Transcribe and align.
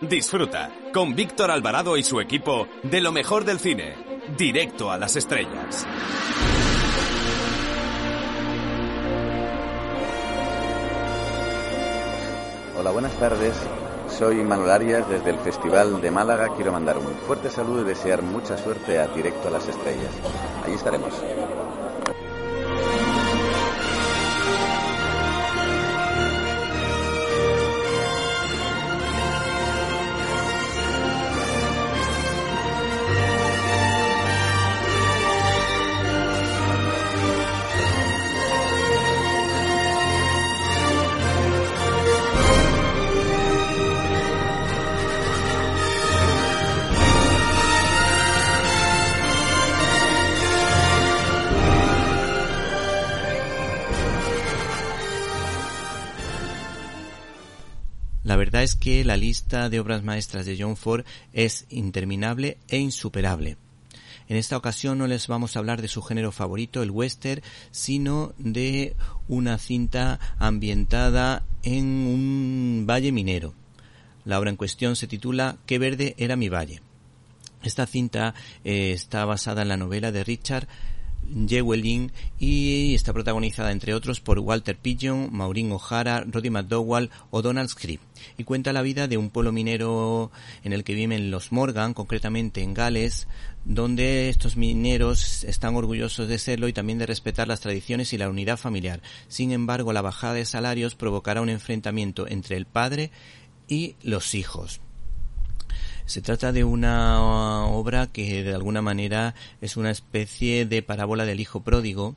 Disfruta 0.00 0.70
con 0.92 1.14
Víctor 1.14 1.50
Alvarado 1.50 1.96
y 1.96 2.02
su 2.02 2.20
equipo 2.20 2.68
de 2.82 3.00
lo 3.00 3.10
mejor 3.10 3.44
del 3.44 3.58
cine, 3.58 3.94
directo 4.36 4.90
a 4.90 4.98
las 4.98 5.16
estrellas. 5.16 5.86
Hola, 12.76 12.90
buenas 12.90 13.12
tardes. 13.14 13.54
Soy 14.08 14.36
Manuel 14.44 14.70
Arias 14.70 15.08
desde 15.08 15.30
el 15.30 15.38
Festival 15.38 16.00
de 16.00 16.10
Málaga. 16.10 16.54
Quiero 16.54 16.70
mandar 16.70 16.98
un 16.98 17.14
fuerte 17.26 17.48
saludo 17.48 17.82
y 17.82 17.84
desear 17.84 18.22
mucha 18.22 18.58
suerte 18.58 18.98
a 18.98 19.06
Directo 19.08 19.48
a 19.48 19.52
las 19.52 19.66
Estrellas. 19.66 20.12
Allí 20.64 20.74
estaremos. 20.74 21.14
Que 58.84 59.02
la 59.02 59.16
lista 59.16 59.70
de 59.70 59.80
obras 59.80 60.04
maestras 60.04 60.44
de 60.44 60.58
John 60.60 60.76
Ford 60.76 61.06
es 61.32 61.64
interminable 61.70 62.58
e 62.68 62.76
insuperable. 62.76 63.56
En 64.28 64.36
esta 64.36 64.58
ocasión 64.58 64.98
no 64.98 65.06
les 65.06 65.26
vamos 65.26 65.56
a 65.56 65.60
hablar 65.60 65.80
de 65.80 65.88
su 65.88 66.02
género 66.02 66.32
favorito, 66.32 66.82
el 66.82 66.90
western, 66.90 67.40
sino 67.70 68.34
de 68.36 68.94
una 69.26 69.56
cinta 69.56 70.20
ambientada 70.38 71.46
en 71.62 71.86
un 71.86 72.84
valle 72.86 73.10
minero. 73.10 73.54
La 74.26 74.38
obra 74.38 74.50
en 74.50 74.56
cuestión 74.56 74.96
se 74.96 75.06
titula 75.06 75.56
Qué 75.64 75.78
verde 75.78 76.14
era 76.18 76.36
mi 76.36 76.50
valle. 76.50 76.82
Esta 77.62 77.86
cinta 77.86 78.34
eh, 78.64 78.92
está 78.92 79.24
basada 79.24 79.62
en 79.62 79.68
la 79.68 79.78
novela 79.78 80.12
de 80.12 80.24
Richard 80.24 80.68
Llewellyn 81.30 82.12
y 82.38 82.94
está 82.94 83.12
protagonizada 83.12 83.72
entre 83.72 83.94
otros 83.94 84.20
por 84.20 84.38
Walter 84.38 84.76
Pigeon, 84.76 85.30
Maureen 85.32 85.72
O'Hara, 85.72 86.24
Roddy 86.26 86.50
McDowall 86.50 87.10
o 87.30 87.42
Donald 87.42 87.68
Scribb 87.68 88.00
y 88.38 88.44
cuenta 88.44 88.72
la 88.72 88.82
vida 88.82 89.08
de 89.08 89.16
un 89.16 89.30
pueblo 89.30 89.52
minero 89.52 90.30
en 90.62 90.72
el 90.72 90.84
que 90.84 90.94
viven 90.94 91.30
los 91.30 91.52
Morgan, 91.52 91.94
concretamente 91.94 92.62
en 92.62 92.74
Gales, 92.74 93.26
donde 93.64 94.28
estos 94.28 94.56
mineros 94.56 95.44
están 95.44 95.76
orgullosos 95.76 96.28
de 96.28 96.38
serlo 96.38 96.68
y 96.68 96.72
también 96.72 96.98
de 96.98 97.06
respetar 97.06 97.48
las 97.48 97.60
tradiciones 97.60 98.12
y 98.12 98.18
la 98.18 98.28
unidad 98.28 98.56
familiar. 98.56 99.00
Sin 99.28 99.52
embargo, 99.52 99.92
la 99.92 100.02
bajada 100.02 100.34
de 100.34 100.44
salarios 100.44 100.94
provocará 100.94 101.40
un 101.40 101.48
enfrentamiento 101.48 102.28
entre 102.28 102.56
el 102.56 102.66
padre 102.66 103.10
y 103.68 103.96
los 104.02 104.34
hijos. 104.34 104.80
Se 106.06 106.20
trata 106.20 106.52
de 106.52 106.64
una 106.64 107.66
obra 107.66 108.08
que 108.08 108.42
de 108.42 108.54
alguna 108.54 108.82
manera 108.82 109.34
es 109.60 109.76
una 109.76 109.90
especie 109.90 110.66
de 110.66 110.82
parábola 110.82 111.24
del 111.24 111.40
hijo 111.40 111.62
pródigo, 111.62 112.14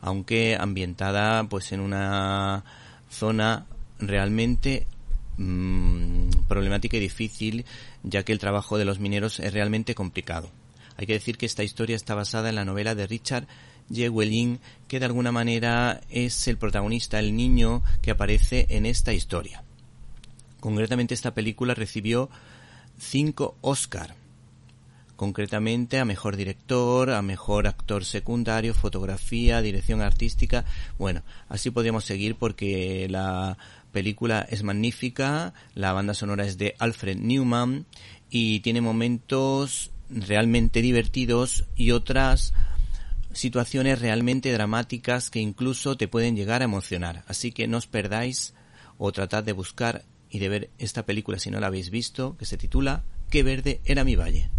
aunque 0.00 0.56
ambientada 0.58 1.44
pues 1.44 1.72
en 1.72 1.80
una 1.80 2.64
zona 3.10 3.66
realmente 3.98 4.86
mmm, 5.36 6.30
problemática 6.48 6.96
y 6.96 7.00
difícil, 7.00 7.66
ya 8.02 8.22
que 8.22 8.32
el 8.32 8.38
trabajo 8.38 8.78
de 8.78 8.86
los 8.86 8.98
mineros 8.98 9.40
es 9.40 9.52
realmente 9.52 9.94
complicado. 9.94 10.50
Hay 10.96 11.06
que 11.06 11.12
decir 11.12 11.36
que 11.36 11.46
esta 11.46 11.64
historia 11.64 11.96
está 11.96 12.14
basada 12.14 12.48
en 12.48 12.56
la 12.56 12.64
novela 12.64 12.94
de 12.94 13.06
Richard 13.06 13.46
Llewellyn, 13.90 14.58
que 14.88 15.00
de 15.00 15.06
alguna 15.06 15.32
manera 15.32 16.00
es 16.10 16.48
el 16.48 16.58
protagonista, 16.58 17.18
el 17.18 17.36
niño 17.36 17.82
que 18.02 18.10
aparece 18.10 18.66
en 18.70 18.86
esta 18.86 19.12
historia. 19.12 19.62
Concretamente 20.60 21.14
esta 21.14 21.34
película 21.34 21.74
recibió 21.74 22.30
cinco 22.98 23.56
Oscar, 23.60 24.14
concretamente 25.16 25.98
a 25.98 26.04
mejor 26.04 26.36
director, 26.36 27.10
a 27.10 27.22
mejor 27.22 27.66
actor 27.66 28.04
secundario, 28.04 28.74
fotografía, 28.74 29.62
dirección 29.62 30.02
artística. 30.02 30.64
Bueno, 30.98 31.22
así 31.48 31.70
podríamos 31.70 32.04
seguir 32.04 32.36
porque 32.36 33.06
la 33.10 33.58
película 33.92 34.46
es 34.48 34.62
magnífica, 34.62 35.54
la 35.74 35.92
banda 35.92 36.14
sonora 36.14 36.44
es 36.44 36.58
de 36.58 36.74
Alfred 36.78 37.16
Newman 37.16 37.86
y 38.30 38.60
tiene 38.60 38.80
momentos 38.80 39.90
realmente 40.10 40.82
divertidos 40.82 41.64
y 41.76 41.90
otras 41.90 42.52
situaciones 43.32 44.00
realmente 44.00 44.52
dramáticas 44.52 45.30
que 45.30 45.40
incluso 45.40 45.96
te 45.96 46.08
pueden 46.08 46.36
llegar 46.36 46.62
a 46.62 46.66
emocionar. 46.66 47.24
Así 47.26 47.52
que 47.52 47.66
no 47.66 47.78
os 47.78 47.86
perdáis 47.86 48.54
o 48.98 49.12
tratad 49.12 49.44
de 49.44 49.52
buscar 49.52 50.04
y 50.30 50.38
de 50.38 50.48
ver 50.48 50.70
esta 50.78 51.06
película 51.06 51.38
si 51.38 51.50
no 51.50 51.60
la 51.60 51.68
habéis 51.68 51.90
visto, 51.90 52.36
que 52.36 52.46
se 52.46 52.56
titula 52.56 53.04
Qué 53.30 53.42
verde 53.42 53.80
era 53.84 54.04
mi 54.04 54.16
valle. 54.16 54.50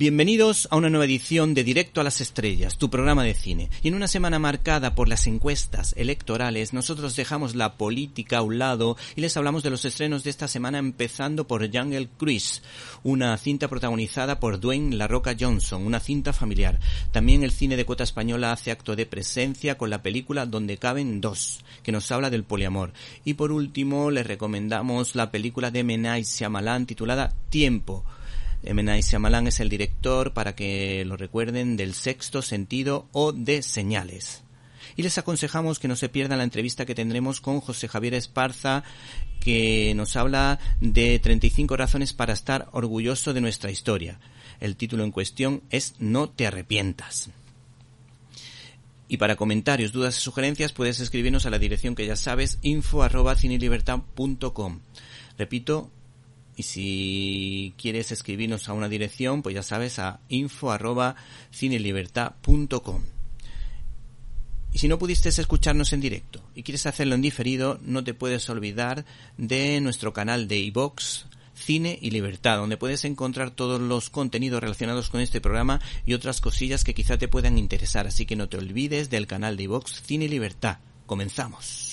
Bienvenidos 0.00 0.66
a 0.70 0.76
una 0.76 0.88
nueva 0.88 1.04
edición 1.04 1.52
de 1.52 1.62
Directo 1.62 2.00
a 2.00 2.04
las 2.04 2.22
Estrellas, 2.22 2.78
tu 2.78 2.88
programa 2.88 3.22
de 3.22 3.34
cine. 3.34 3.68
Y 3.82 3.88
en 3.88 3.94
una 3.94 4.08
semana 4.08 4.38
marcada 4.38 4.94
por 4.94 5.10
las 5.10 5.26
encuestas 5.26 5.92
electorales, 5.94 6.72
nosotros 6.72 7.16
dejamos 7.16 7.54
la 7.54 7.74
política 7.74 8.38
a 8.38 8.42
un 8.42 8.58
lado 8.58 8.96
y 9.14 9.20
les 9.20 9.36
hablamos 9.36 9.62
de 9.62 9.68
los 9.68 9.84
estrenos 9.84 10.24
de 10.24 10.30
esta 10.30 10.48
semana, 10.48 10.78
empezando 10.78 11.46
por 11.46 11.70
Jungle 11.70 12.08
Cruise, 12.16 12.62
una 13.02 13.36
cinta 13.36 13.68
protagonizada 13.68 14.40
por 14.40 14.58
Dwayne 14.58 14.96
La 14.96 15.06
Roca 15.06 15.36
Johnson, 15.38 15.84
una 15.86 16.00
cinta 16.00 16.32
familiar. 16.32 16.80
También 17.12 17.44
el 17.44 17.52
cine 17.52 17.76
de 17.76 17.84
cuota 17.84 18.04
española 18.04 18.52
hace 18.52 18.70
acto 18.70 18.96
de 18.96 19.04
presencia 19.04 19.76
con 19.76 19.90
la 19.90 20.02
película 20.02 20.46
Donde 20.46 20.78
caben 20.78 21.20
dos, 21.20 21.62
que 21.82 21.92
nos 21.92 22.10
habla 22.10 22.30
del 22.30 22.44
poliamor. 22.44 22.94
Y 23.26 23.34
por 23.34 23.52
último, 23.52 24.10
les 24.10 24.26
recomendamos 24.26 25.14
la 25.14 25.30
película 25.30 25.70
de 25.70 25.84
Menai 25.84 26.22
Shyamalan 26.22 26.86
titulada 26.86 27.34
Tiempo 27.50 28.06
M. 28.62 29.02
Shyamalan 29.02 29.46
es 29.46 29.60
el 29.60 29.68
director, 29.68 30.32
para 30.32 30.54
que 30.54 31.04
lo 31.06 31.16
recuerden, 31.16 31.76
del 31.76 31.94
sexto 31.94 32.42
sentido 32.42 33.08
o 33.12 33.32
de 33.32 33.62
señales. 33.62 34.42
Y 34.96 35.02
les 35.02 35.18
aconsejamos 35.18 35.78
que 35.78 35.88
no 35.88 35.96
se 35.96 36.08
pierdan 36.08 36.38
la 36.38 36.44
entrevista 36.44 36.84
que 36.84 36.94
tendremos 36.94 37.40
con 37.40 37.60
José 37.60 37.88
Javier 37.88 38.14
Esparza, 38.14 38.84
que 39.40 39.94
nos 39.94 40.16
habla 40.16 40.58
de 40.80 41.18
35 41.18 41.76
razones 41.76 42.12
para 42.12 42.34
estar 42.34 42.68
orgulloso 42.72 43.32
de 43.32 43.40
nuestra 43.40 43.70
historia. 43.70 44.20
El 44.60 44.76
título 44.76 45.04
en 45.04 45.10
cuestión 45.10 45.62
es 45.70 45.94
No 45.98 46.28
te 46.28 46.46
arrepientas. 46.46 47.30
Y 49.08 49.16
para 49.16 49.36
comentarios, 49.36 49.90
dudas 49.90 50.16
y 50.18 50.20
sugerencias 50.20 50.72
puedes 50.72 51.00
escribirnos 51.00 51.46
a 51.46 51.50
la 51.50 51.58
dirección 51.58 51.94
que 51.96 52.06
ya 52.06 52.14
sabes, 52.14 52.58
info. 52.62 53.02
Repito, 55.36 55.90
y 56.60 56.62
si 56.62 57.74
quieres 57.78 58.12
escribirnos 58.12 58.68
a 58.68 58.74
una 58.74 58.90
dirección, 58.90 59.40
pues 59.40 59.54
ya 59.54 59.62
sabes, 59.62 59.98
a 59.98 60.20
info. 60.28 60.70
Y 64.72 64.78
si 64.78 64.86
no 64.86 64.98
pudiste 64.98 65.30
escucharnos 65.30 65.94
en 65.94 66.02
directo 66.02 66.42
y 66.54 66.62
quieres 66.62 66.84
hacerlo 66.84 67.14
en 67.14 67.22
diferido, 67.22 67.80
no 67.82 68.04
te 68.04 68.12
puedes 68.12 68.50
olvidar 68.50 69.06
de 69.38 69.80
nuestro 69.80 70.12
canal 70.12 70.48
de 70.48 70.58
iVox, 70.58 71.24
Cine 71.54 71.98
y 72.00 72.10
Libertad, 72.10 72.58
donde 72.58 72.76
puedes 72.76 73.06
encontrar 73.06 73.50
todos 73.50 73.80
los 73.80 74.10
contenidos 74.10 74.60
relacionados 74.60 75.08
con 75.08 75.22
este 75.22 75.40
programa 75.40 75.80
y 76.04 76.12
otras 76.12 76.42
cosillas 76.42 76.84
que 76.84 76.92
quizá 76.92 77.16
te 77.16 77.28
puedan 77.28 77.56
interesar. 77.56 78.06
Así 78.06 78.26
que 78.26 78.36
no 78.36 78.50
te 78.50 78.58
olvides 78.58 79.08
del 79.08 79.26
canal 79.26 79.56
de 79.56 79.62
iVox, 79.62 80.02
Cine 80.02 80.26
y 80.26 80.28
Libertad. 80.28 80.76
Comenzamos. 81.06 81.90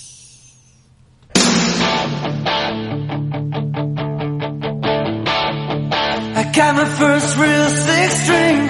Got 6.57 6.75
my 6.75 6.85
first 6.85 7.37
real 7.37 7.69
six 7.69 8.23
string, 8.23 8.67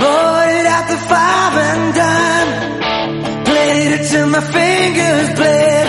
bought 0.00 0.48
it 0.58 0.66
at 0.76 0.84
the 0.88 0.96
five 1.10 1.54
and 1.68 1.94
dime. 2.00 2.50
Played 3.44 3.90
it 3.96 4.02
till 4.10 4.26
my 4.26 4.40
fingers 4.40 5.28
bled. 5.36 5.86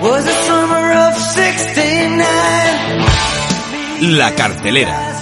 Was 0.00 0.24
the 0.24 0.36
summer 0.48 0.92
of 1.06 1.12
69. 1.16 4.16
La 4.16 4.30
cartelera. 4.30 5.14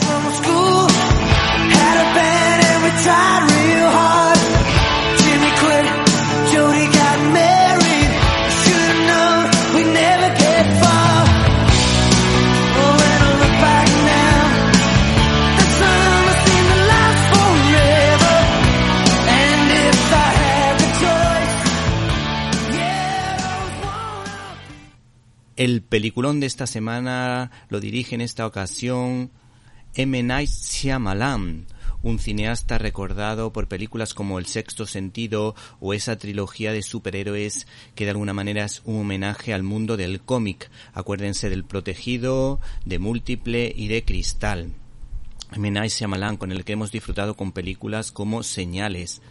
El 25.62 25.80
peliculón 25.80 26.40
de 26.40 26.48
esta 26.48 26.66
semana 26.66 27.52
lo 27.68 27.78
dirige 27.78 28.16
en 28.16 28.20
esta 28.20 28.48
ocasión 28.48 29.30
M. 29.94 30.20
Night 30.20 30.50
Shyamalan, 30.50 31.66
un 32.02 32.18
cineasta 32.18 32.78
recordado 32.78 33.52
por 33.52 33.68
películas 33.68 34.12
como 34.12 34.40
El 34.40 34.46
sexto 34.46 34.86
sentido 34.86 35.54
o 35.78 35.94
esa 35.94 36.18
trilogía 36.18 36.72
de 36.72 36.82
superhéroes 36.82 37.68
que 37.94 38.06
de 38.06 38.10
alguna 38.10 38.32
manera 38.32 38.64
es 38.64 38.82
un 38.86 39.02
homenaje 39.02 39.54
al 39.54 39.62
mundo 39.62 39.96
del 39.96 40.20
cómic. 40.20 40.68
Acuérdense 40.94 41.48
del 41.48 41.62
Protegido, 41.62 42.58
de 42.84 42.98
Múltiple 42.98 43.72
y 43.72 43.86
de 43.86 44.04
Cristal. 44.04 44.72
M. 45.52 45.70
Night 45.70 45.92
Shyamalan, 45.92 46.38
con 46.38 46.50
el 46.50 46.64
que 46.64 46.72
hemos 46.72 46.90
disfrutado 46.90 47.36
con 47.36 47.52
películas 47.52 48.10
como 48.10 48.42
Señales, 48.42 49.22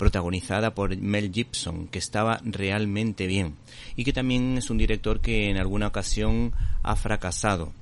protagonizada 0.00 0.74
por 0.74 0.96
Mel 0.96 1.30
Gibson, 1.30 1.86
que 1.86 1.98
estaba 1.98 2.40
realmente 2.42 3.26
bien, 3.26 3.56
y 3.96 4.04
que 4.04 4.14
también 4.14 4.56
es 4.56 4.70
un 4.70 4.78
director 4.78 5.20
que 5.20 5.50
en 5.50 5.58
alguna 5.58 5.88
ocasión 5.88 6.54
ha 6.82 6.96
fracasado 6.96 7.74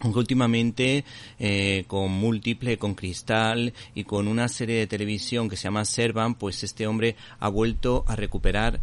aunque 0.00 0.18
últimamente 0.18 1.04
eh, 1.38 1.84
con 1.86 2.10
múltiple, 2.10 2.78
con 2.78 2.94
cristal 2.94 3.72
y 3.94 4.04
con 4.04 4.26
una 4.28 4.48
serie 4.48 4.76
de 4.76 4.88
televisión 4.88 5.48
que 5.48 5.56
se 5.56 5.64
llama 5.64 5.84
Servan, 5.84 6.34
pues 6.34 6.64
este 6.64 6.86
hombre 6.86 7.16
ha 7.38 7.48
vuelto 7.48 8.04
a 8.08 8.16
recuperar 8.16 8.80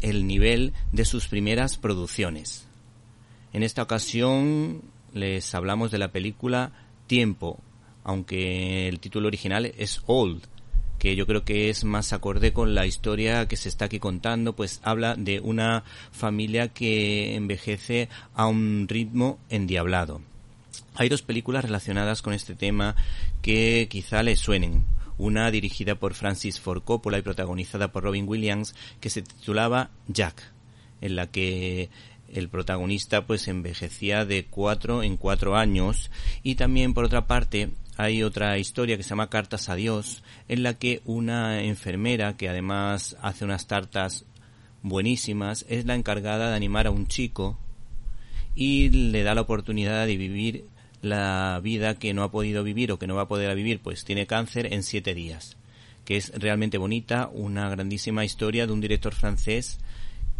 el 0.00 0.26
nivel 0.26 0.74
de 0.90 1.04
sus 1.04 1.28
primeras 1.28 1.78
producciones. 1.78 2.66
En 3.52 3.62
esta 3.62 3.84
ocasión 3.84 4.82
les 5.14 5.54
hablamos 5.54 5.90
de 5.92 5.98
la 5.98 6.12
película 6.12 6.72
Tiempo, 7.06 7.60
aunque 8.02 8.88
el 8.88 8.98
título 8.98 9.28
original 9.28 9.72
es 9.78 10.02
Old, 10.06 10.42
que 11.02 11.16
yo 11.16 11.26
creo 11.26 11.44
que 11.44 11.68
es 11.68 11.82
más 11.82 12.12
acorde 12.12 12.52
con 12.52 12.76
la 12.76 12.86
historia 12.86 13.48
que 13.48 13.56
se 13.56 13.68
está 13.68 13.86
aquí 13.86 13.98
contando, 13.98 14.52
pues 14.52 14.80
habla 14.84 15.16
de 15.16 15.40
una 15.40 15.82
familia 16.12 16.68
que 16.68 17.34
envejece 17.34 18.08
a 18.36 18.46
un 18.46 18.86
ritmo 18.88 19.40
endiablado. 19.50 20.20
Hay 20.94 21.08
dos 21.08 21.22
películas 21.22 21.64
relacionadas 21.64 22.22
con 22.22 22.34
este 22.34 22.54
tema 22.54 22.94
que 23.42 23.88
quizá 23.90 24.22
les 24.22 24.38
suenen. 24.38 24.84
Una 25.18 25.50
dirigida 25.50 25.96
por 25.96 26.14
Francis 26.14 26.60
Ford 26.60 26.84
Coppola 26.84 27.18
y 27.18 27.22
protagonizada 27.22 27.90
por 27.90 28.04
Robin 28.04 28.28
Williams 28.28 28.76
que 29.00 29.10
se 29.10 29.22
titulaba 29.22 29.90
Jack, 30.06 30.52
en 31.00 31.16
la 31.16 31.26
que 31.26 31.90
el 32.32 32.48
protagonista 32.48 33.26
pues 33.26 33.48
envejecía 33.48 34.24
de 34.24 34.44
cuatro 34.44 35.02
en 35.02 35.16
cuatro 35.16 35.56
años 35.56 36.10
y 36.42 36.54
también 36.56 36.94
por 36.94 37.04
otra 37.04 37.26
parte 37.26 37.70
hay 37.96 38.22
otra 38.22 38.58
historia 38.58 38.96
que 38.96 39.02
se 39.02 39.10
llama 39.10 39.28
Cartas 39.28 39.68
a 39.68 39.74
Dios 39.74 40.22
en 40.48 40.62
la 40.62 40.74
que 40.74 41.02
una 41.04 41.62
enfermera 41.62 42.36
que 42.36 42.48
además 42.48 43.16
hace 43.20 43.44
unas 43.44 43.66
tartas 43.66 44.24
buenísimas 44.82 45.64
es 45.68 45.86
la 45.86 45.94
encargada 45.94 46.50
de 46.50 46.56
animar 46.56 46.86
a 46.86 46.90
un 46.90 47.06
chico 47.06 47.58
y 48.54 48.90
le 48.90 49.22
da 49.22 49.34
la 49.34 49.42
oportunidad 49.42 50.06
de 50.06 50.16
vivir 50.16 50.64
la 51.02 51.60
vida 51.62 51.98
que 51.98 52.14
no 52.14 52.22
ha 52.22 52.30
podido 52.30 52.62
vivir 52.64 52.92
o 52.92 52.98
que 52.98 53.06
no 53.06 53.16
va 53.16 53.22
a 53.22 53.28
poder 53.28 53.54
vivir, 53.56 53.80
pues 53.80 54.04
tiene 54.04 54.26
cáncer 54.26 54.72
en 54.72 54.82
siete 54.82 55.14
días. 55.14 55.56
Que 56.04 56.16
es 56.16 56.32
realmente 56.34 56.78
bonita, 56.78 57.28
una 57.32 57.68
grandísima 57.68 58.24
historia 58.24 58.66
de 58.66 58.72
un 58.72 58.80
director 58.80 59.14
francés 59.14 59.78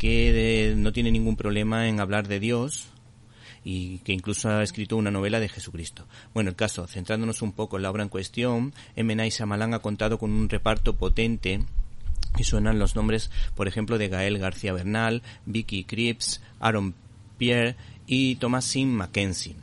que 0.03 0.75
no 0.77 0.93
tiene 0.93 1.13
ningún 1.13 1.37
problema 1.37 1.87
en 1.87 2.01
hablar 2.01 2.27
de 2.27 2.41
Dios 2.41 2.89
y 3.63 3.99
que 3.99 4.13
incluso 4.13 4.51
ha 4.51 4.65
escrito 4.65 4.97
una 4.97 5.13
novela 5.13 5.39
de 5.39 5.49
Jesucristo. 5.49 6.09
Bueno, 6.35 6.51
el 6.51 6.57
caso, 6.57 6.89
centrándonos 6.89 7.41
un 7.41 7.53
poco 7.53 7.77
en 7.77 7.85
la 7.85 7.91
obra 7.93 8.03
en 8.03 8.09
cuestión, 8.09 8.75
M. 8.97 9.15
Night 9.15 9.33
Shyamalan 9.33 9.75
ha 9.75 9.79
contado 9.79 10.19
con 10.19 10.33
un 10.33 10.49
reparto 10.49 10.97
potente 10.97 11.63
y 12.37 12.43
suenan 12.43 12.81
los 12.81 12.97
nombres, 12.97 13.31
por 13.55 13.69
ejemplo, 13.69 13.97
de 13.97 14.09
Gael 14.09 14.41
García 14.41 14.73
Bernal, 14.73 15.23
Vicky 15.47 15.85
Cripps, 15.85 16.43
Aaron 16.59 16.97
Pierre 17.39 17.77
y 18.09 18.35
Thomasin 18.35 18.93
Mackenzie 18.93 19.55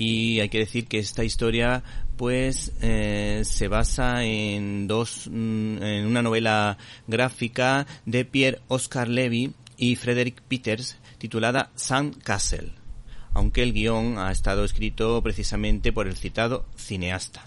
y 0.00 0.40
hay 0.40 0.48
que 0.48 0.58
decir 0.58 0.86
que 0.86 0.98
esta 0.98 1.24
historia 1.24 1.82
pues 2.16 2.72
eh, 2.80 3.42
se 3.44 3.68
basa 3.68 4.24
en 4.24 4.86
dos 4.86 5.28
mm, 5.30 5.82
en 5.82 6.06
una 6.06 6.22
novela 6.22 6.78
gráfica 7.06 7.86
de 8.06 8.24
Pierre 8.24 8.60
Oscar 8.68 9.08
Levy 9.08 9.52
y 9.80 9.96
Frederick 9.96 10.40
Peters 10.42 10.96
titulada 11.18 11.72
Sun 11.74 12.12
Castle 12.12 12.72
aunque 13.32 13.62
el 13.62 13.72
guion 13.72 14.18
ha 14.18 14.32
estado 14.32 14.64
escrito 14.64 15.22
precisamente 15.22 15.92
por 15.92 16.06
el 16.06 16.16
citado 16.16 16.66
cineasta. 16.76 17.46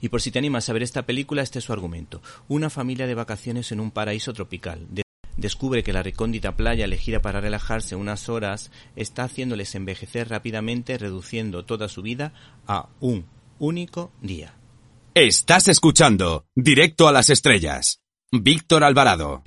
Y 0.00 0.08
por 0.08 0.20
si 0.20 0.30
te 0.30 0.38
animas 0.38 0.68
a 0.68 0.72
ver 0.72 0.82
esta 0.82 1.06
película, 1.06 1.42
este 1.42 1.60
es 1.60 1.64
su 1.64 1.72
argumento. 1.72 2.20
Una 2.48 2.70
familia 2.70 3.06
de 3.06 3.14
vacaciones 3.14 3.70
en 3.72 3.80
un 3.80 3.90
paraíso 3.90 4.32
tropical 4.32 4.86
descubre 5.36 5.82
que 5.82 5.92
la 5.92 6.02
recóndita 6.02 6.56
playa 6.56 6.86
elegida 6.86 7.20
para 7.20 7.42
relajarse 7.42 7.94
unas 7.94 8.30
horas 8.30 8.70
está 8.96 9.24
haciéndoles 9.24 9.74
envejecer 9.74 10.30
rápidamente, 10.30 10.96
reduciendo 10.96 11.64
toda 11.64 11.88
su 11.88 12.02
vida 12.02 12.32
a 12.66 12.88
un 13.00 13.26
único 13.58 14.12
día. 14.22 14.54
Estás 15.14 15.68
escuchando 15.68 16.46
Directo 16.54 17.06
a 17.06 17.12
las 17.12 17.30
Estrellas. 17.30 18.00
Víctor 18.32 18.82
Alvarado. 18.82 19.44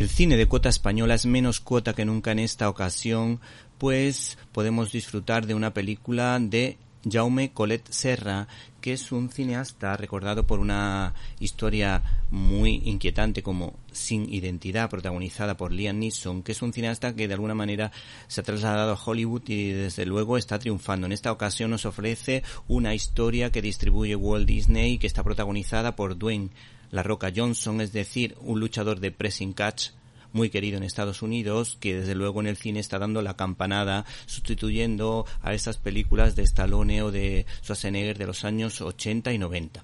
El 0.00 0.08
cine 0.08 0.38
de 0.38 0.46
cuota 0.46 0.70
española 0.70 1.14
es 1.14 1.26
menos 1.26 1.60
cuota 1.60 1.92
que 1.92 2.06
nunca 2.06 2.32
en 2.32 2.38
esta 2.38 2.70
ocasión, 2.70 3.38
pues 3.76 4.38
podemos 4.50 4.92
disfrutar 4.92 5.46
de 5.46 5.52
una 5.52 5.74
película 5.74 6.38
de 6.40 6.78
Jaume 7.04 7.52
Colet 7.52 7.86
Serra, 7.90 8.48
que 8.80 8.94
es 8.94 9.12
un 9.12 9.28
cineasta 9.28 9.94
recordado 9.98 10.46
por 10.46 10.58
una 10.58 11.12
historia 11.38 12.02
muy 12.30 12.80
inquietante 12.86 13.42
como 13.42 13.74
Sin 13.92 14.32
Identidad, 14.32 14.88
protagonizada 14.88 15.58
por 15.58 15.70
Liam 15.70 15.98
Neeson, 15.98 16.42
que 16.42 16.52
es 16.52 16.62
un 16.62 16.72
cineasta 16.72 17.14
que 17.14 17.28
de 17.28 17.34
alguna 17.34 17.54
manera 17.54 17.92
se 18.26 18.40
ha 18.40 18.44
trasladado 18.44 18.92
a 18.92 19.04
Hollywood 19.04 19.42
y 19.48 19.72
desde 19.72 20.06
luego 20.06 20.38
está 20.38 20.58
triunfando. 20.58 21.04
En 21.04 21.12
esta 21.12 21.30
ocasión 21.30 21.72
nos 21.72 21.84
ofrece 21.84 22.42
una 22.68 22.94
historia 22.94 23.52
que 23.52 23.60
distribuye 23.60 24.16
Walt 24.16 24.48
Disney 24.48 24.92
y 24.92 24.98
que 24.98 25.06
está 25.06 25.22
protagonizada 25.22 25.94
por 25.94 26.16
Dwayne 26.16 26.48
La 26.90 27.02
Roca 27.02 27.32
Johnson, 27.34 27.80
es 27.80 27.92
decir, 27.92 28.36
un 28.40 28.60
luchador 28.60 29.00
de 29.00 29.10
pressing 29.12 29.52
catch 29.52 29.90
muy 30.32 30.50
querido 30.50 30.76
en 30.76 30.84
Estados 30.84 31.22
Unidos, 31.22 31.76
que 31.80 31.94
desde 31.94 32.14
luego 32.14 32.40
en 32.40 32.46
el 32.46 32.56
cine 32.56 32.80
está 32.80 32.98
dando 32.98 33.22
la 33.22 33.36
campanada, 33.36 34.04
sustituyendo 34.26 35.26
a 35.42 35.54
esas 35.54 35.76
películas 35.76 36.36
de 36.36 36.42
Stallone 36.42 37.02
o 37.02 37.10
de 37.10 37.46
Schwarzenegger 37.62 38.18
de 38.18 38.26
los 38.26 38.44
años 38.44 38.80
80 38.80 39.32
y 39.32 39.38
90. 39.38 39.82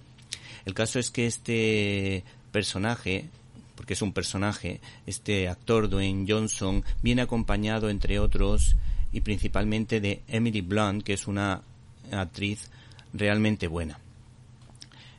El 0.64 0.74
caso 0.74 0.98
es 0.98 1.10
que 1.10 1.26
este 1.26 2.24
personaje, 2.52 3.26
porque 3.74 3.94
es 3.94 4.02
un 4.02 4.12
personaje, 4.12 4.80
este 5.06 5.48
actor 5.48 5.88
Dwayne 5.88 6.26
Johnson, 6.28 6.84
viene 7.02 7.22
acompañado 7.22 7.90
entre 7.90 8.18
otros 8.18 8.76
y 9.12 9.20
principalmente 9.20 10.00
de 10.00 10.22
Emily 10.28 10.60
Blunt, 10.60 11.02
que 11.02 11.12
es 11.12 11.26
una 11.26 11.62
actriz 12.10 12.70
realmente 13.12 13.66
buena. 13.68 13.98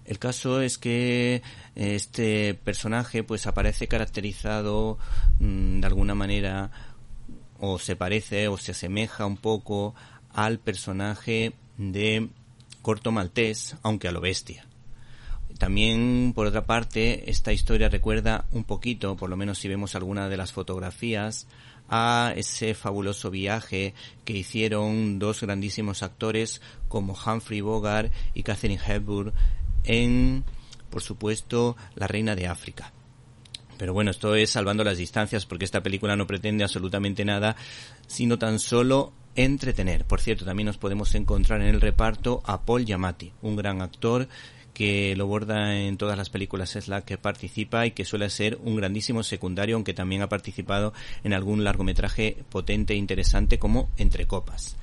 El 0.07 0.19
caso 0.19 0.61
es 0.61 0.77
que 0.77 1.43
este 1.75 2.53
personaje 2.53 3.23
pues 3.23 3.45
aparece 3.45 3.87
caracterizado 3.87 4.97
mm, 5.39 5.81
de 5.81 5.87
alguna 5.87 6.15
manera 6.15 6.71
o 7.59 7.77
se 7.77 7.95
parece 7.95 8.47
o 8.47 8.57
se 8.57 8.71
asemeja 8.71 9.25
un 9.25 9.37
poco 9.37 9.93
al 10.31 10.59
personaje 10.59 11.53
de 11.77 12.29
Corto 12.81 13.11
Maltés, 13.11 13.75
aunque 13.83 14.07
a 14.07 14.11
lo 14.11 14.21
bestia. 14.21 14.65
También, 15.57 16.33
por 16.35 16.47
otra 16.47 16.65
parte, 16.65 17.29
esta 17.29 17.51
historia 17.51 17.89
recuerda 17.89 18.45
un 18.51 18.63
poquito, 18.63 19.17
por 19.17 19.29
lo 19.29 19.37
menos 19.37 19.57
si 19.57 19.67
vemos 19.67 19.95
alguna 19.95 20.29
de 20.29 20.37
las 20.37 20.53
fotografías, 20.53 21.47
a 21.89 22.33
ese 22.35 22.73
fabuloso 22.73 23.31
viaje 23.31 23.93
que 24.25 24.33
hicieron 24.33 25.19
dos 25.19 25.41
grandísimos 25.41 26.03
actores 26.03 26.61
como 26.87 27.13
Humphrey 27.13 27.61
Bogart 27.61 28.11
y 28.33 28.43
Catherine 28.43 28.81
Hepburn 28.85 29.33
en, 29.87 30.43
por 30.89 31.01
supuesto, 31.01 31.75
La 31.95 32.07
Reina 32.07 32.35
de 32.35 32.47
África. 32.47 32.93
Pero 33.77 33.93
bueno, 33.93 34.11
esto 34.11 34.35
es 34.35 34.51
salvando 34.51 34.83
las 34.83 34.97
distancias 34.97 35.45
porque 35.45 35.65
esta 35.65 35.83
película 35.83 36.15
no 36.15 36.27
pretende 36.27 36.63
absolutamente 36.63 37.25
nada, 37.25 37.55
sino 38.07 38.37
tan 38.37 38.59
solo 38.59 39.13
entretener. 39.35 40.05
Por 40.05 40.19
cierto, 40.19 40.45
también 40.45 40.65
nos 40.65 40.77
podemos 40.77 41.13
encontrar 41.15 41.61
en 41.61 41.67
el 41.67 41.81
reparto 41.81 42.41
a 42.45 42.61
Paul 42.61 42.85
Giamatti, 42.85 43.33
un 43.41 43.55
gran 43.55 43.81
actor 43.81 44.27
que 44.73 45.15
lo 45.15 45.25
borda 45.25 45.75
en 45.75 45.97
todas 45.97 46.19
las 46.19 46.29
películas 46.29 46.75
es 46.75 46.87
la 46.87 47.01
que 47.01 47.17
participa 47.17 47.87
y 47.87 47.91
que 47.91 48.05
suele 48.05 48.29
ser 48.29 48.59
un 48.63 48.75
grandísimo 48.75 49.23
secundario, 49.23 49.75
aunque 49.75 49.95
también 49.95 50.21
ha 50.21 50.29
participado 50.29 50.93
en 51.23 51.33
algún 51.33 51.63
largometraje 51.63 52.37
potente 52.49 52.93
e 52.93 52.97
interesante 52.97 53.57
como 53.57 53.89
Entre 53.97 54.27
Copas. 54.27 54.77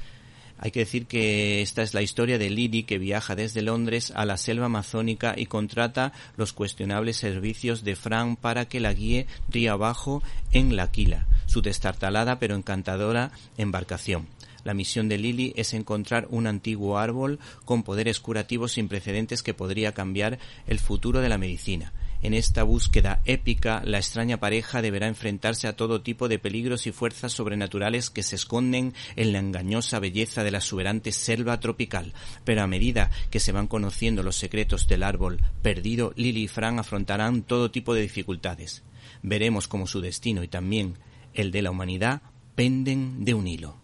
Hay 0.59 0.71
que 0.71 0.81
decir 0.81 1.07
que 1.07 1.63
esta 1.63 1.83
es 1.83 1.95
la 1.95 2.03
historia 2.03 2.39
de 2.39 2.49
Lily 2.49 2.85
que 2.85 2.99
viaja 2.99 3.35
desde 3.35 3.61
Londres 3.61 4.13
a 4.15 4.25
la 4.25 4.37
selva 4.37 4.67
amazónica 4.67 5.35
y 5.37 5.47
contrata 5.47 6.13
los 6.37 6.53
cuestionables 6.53 7.17
servicios 7.17 7.85
de 7.85 7.97
Frank 7.97 8.39
para 8.39 8.67
que 8.67 8.81
la 8.81 8.93
guíe 8.93 9.27
río 9.49 9.73
abajo 9.73 10.23
en 10.53 10.77
La 10.77 10.91
Quila, 10.91 11.27
su 11.47 11.61
destartalada 11.61 12.39
pero 12.39 12.55
encantadora 12.55 13.33
embarcación. 13.59 14.27
La 14.65 14.75
misión 14.75 15.09
de 15.09 15.19
Lily 15.19 15.53
es 15.57 15.75
encontrar 15.75 16.27
un 16.31 16.47
antiguo 16.47 16.99
árbol 16.99 17.39
con 17.67 17.83
poderes 17.83 18.19
curativos 18.21 18.73
sin 18.73 18.89
precedentes 18.89 19.43
que 19.43 19.55
podría 19.55 19.93
cambiar 19.93 20.39
el 20.67 20.79
futuro 20.79 21.21
de 21.21 21.29
la 21.29 21.37
medicina. 21.37 21.93
En 22.25 22.33
esta 22.33 22.63
búsqueda 22.63 23.21
épica, 23.27 23.83
la 23.85 23.99
extraña 23.99 24.41
pareja 24.41 24.81
deberá 24.81 25.09
enfrentarse 25.09 25.69
a 25.69 25.77
todo 25.77 26.01
tipo 26.01 26.27
de 26.27 26.39
peligros 26.39 26.87
y 26.87 26.91
fuerzas 26.91 27.35
sobrenaturales 27.35 28.09
que 28.09 28.23
se 28.23 28.37
esconden 28.37 28.95
en 29.17 29.35
la 29.35 29.41
engañosa 29.41 29.99
belleza 29.99 30.43
de 30.43 30.51
la 30.51 30.57
exuberante 30.57 31.13
selva 31.13 31.61
tropical. 31.61 32.15
Pero 32.45 32.63
a 32.63 32.67
medida 32.67 33.11
que 33.29 33.41
se 33.41 33.53
van 33.53 33.67
conociendo 33.67 34.23
los 34.23 34.37
secretos 34.37 34.89
del 34.89 35.03
árbol 35.03 35.43
perdido, 35.61 36.15
Lily 36.17 36.45
y 36.45 36.49
Fran 36.49 36.79
afrontarán 36.79 37.43
todo 37.43 37.71
tipo 37.71 37.93
de 37.93 38.01
dificultades. 38.01 38.85
Veremos 39.23 39.69
cómo 39.69 39.87
su 39.87 40.01
destino 40.01 40.43
y 40.43 40.49
también 40.49 40.95
el 41.35 41.51
de 41.51 41.61
la 41.61 41.73
humanidad 41.73 42.23
penden 42.55 43.27
de 43.27 43.35
un 43.35 43.47
hilo. 43.47 43.84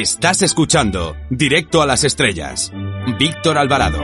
Estás 0.00 0.40
escuchando 0.40 1.14
Directo 1.28 1.82
a 1.82 1.86
las 1.86 2.04
Estrellas. 2.04 2.72
Víctor 3.18 3.58
Alvarado. 3.58 4.00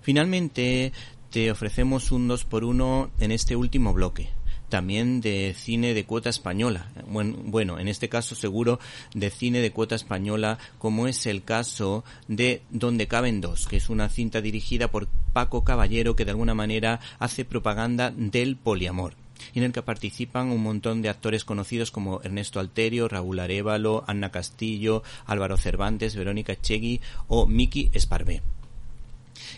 Finalmente, 0.00 0.92
te 1.30 1.52
ofrecemos 1.52 2.10
un 2.10 2.26
2 2.26 2.44
por 2.46 2.64
1 2.64 3.12
en 3.20 3.30
este 3.30 3.54
último 3.54 3.92
bloque 3.92 4.41
también 4.72 5.20
de 5.20 5.54
cine 5.54 5.92
de 5.92 6.06
cuota 6.06 6.30
española. 6.30 6.86
Bueno, 7.06 7.78
en 7.78 7.88
este 7.88 8.08
caso 8.08 8.34
seguro 8.34 8.80
de 9.14 9.28
cine 9.28 9.58
de 9.58 9.70
cuota 9.70 9.94
española, 9.94 10.56
como 10.78 11.08
es 11.08 11.26
el 11.26 11.44
caso 11.44 12.04
de 12.26 12.62
Donde 12.70 13.06
caben 13.06 13.42
dos, 13.42 13.68
que 13.68 13.76
es 13.76 13.90
una 13.90 14.08
cinta 14.08 14.40
dirigida 14.40 14.88
por 14.88 15.08
Paco 15.34 15.62
Caballero 15.62 16.16
que 16.16 16.24
de 16.24 16.30
alguna 16.30 16.54
manera 16.54 17.00
hace 17.18 17.44
propaganda 17.44 18.14
del 18.16 18.56
poliamor 18.56 19.12
y 19.52 19.58
en 19.58 19.66
el 19.66 19.72
que 19.72 19.82
participan 19.82 20.50
un 20.50 20.62
montón 20.62 21.02
de 21.02 21.10
actores 21.10 21.44
conocidos 21.44 21.90
como 21.90 22.22
Ernesto 22.22 22.58
Alterio, 22.58 23.08
Raúl 23.08 23.40
Arevalo, 23.40 24.04
Anna 24.06 24.30
Castillo, 24.30 25.02
Álvaro 25.26 25.58
Cervantes, 25.58 26.16
Verónica 26.16 26.58
Chegui 26.58 27.02
o 27.28 27.46
Miki 27.46 27.90
Esparvé. 27.92 28.40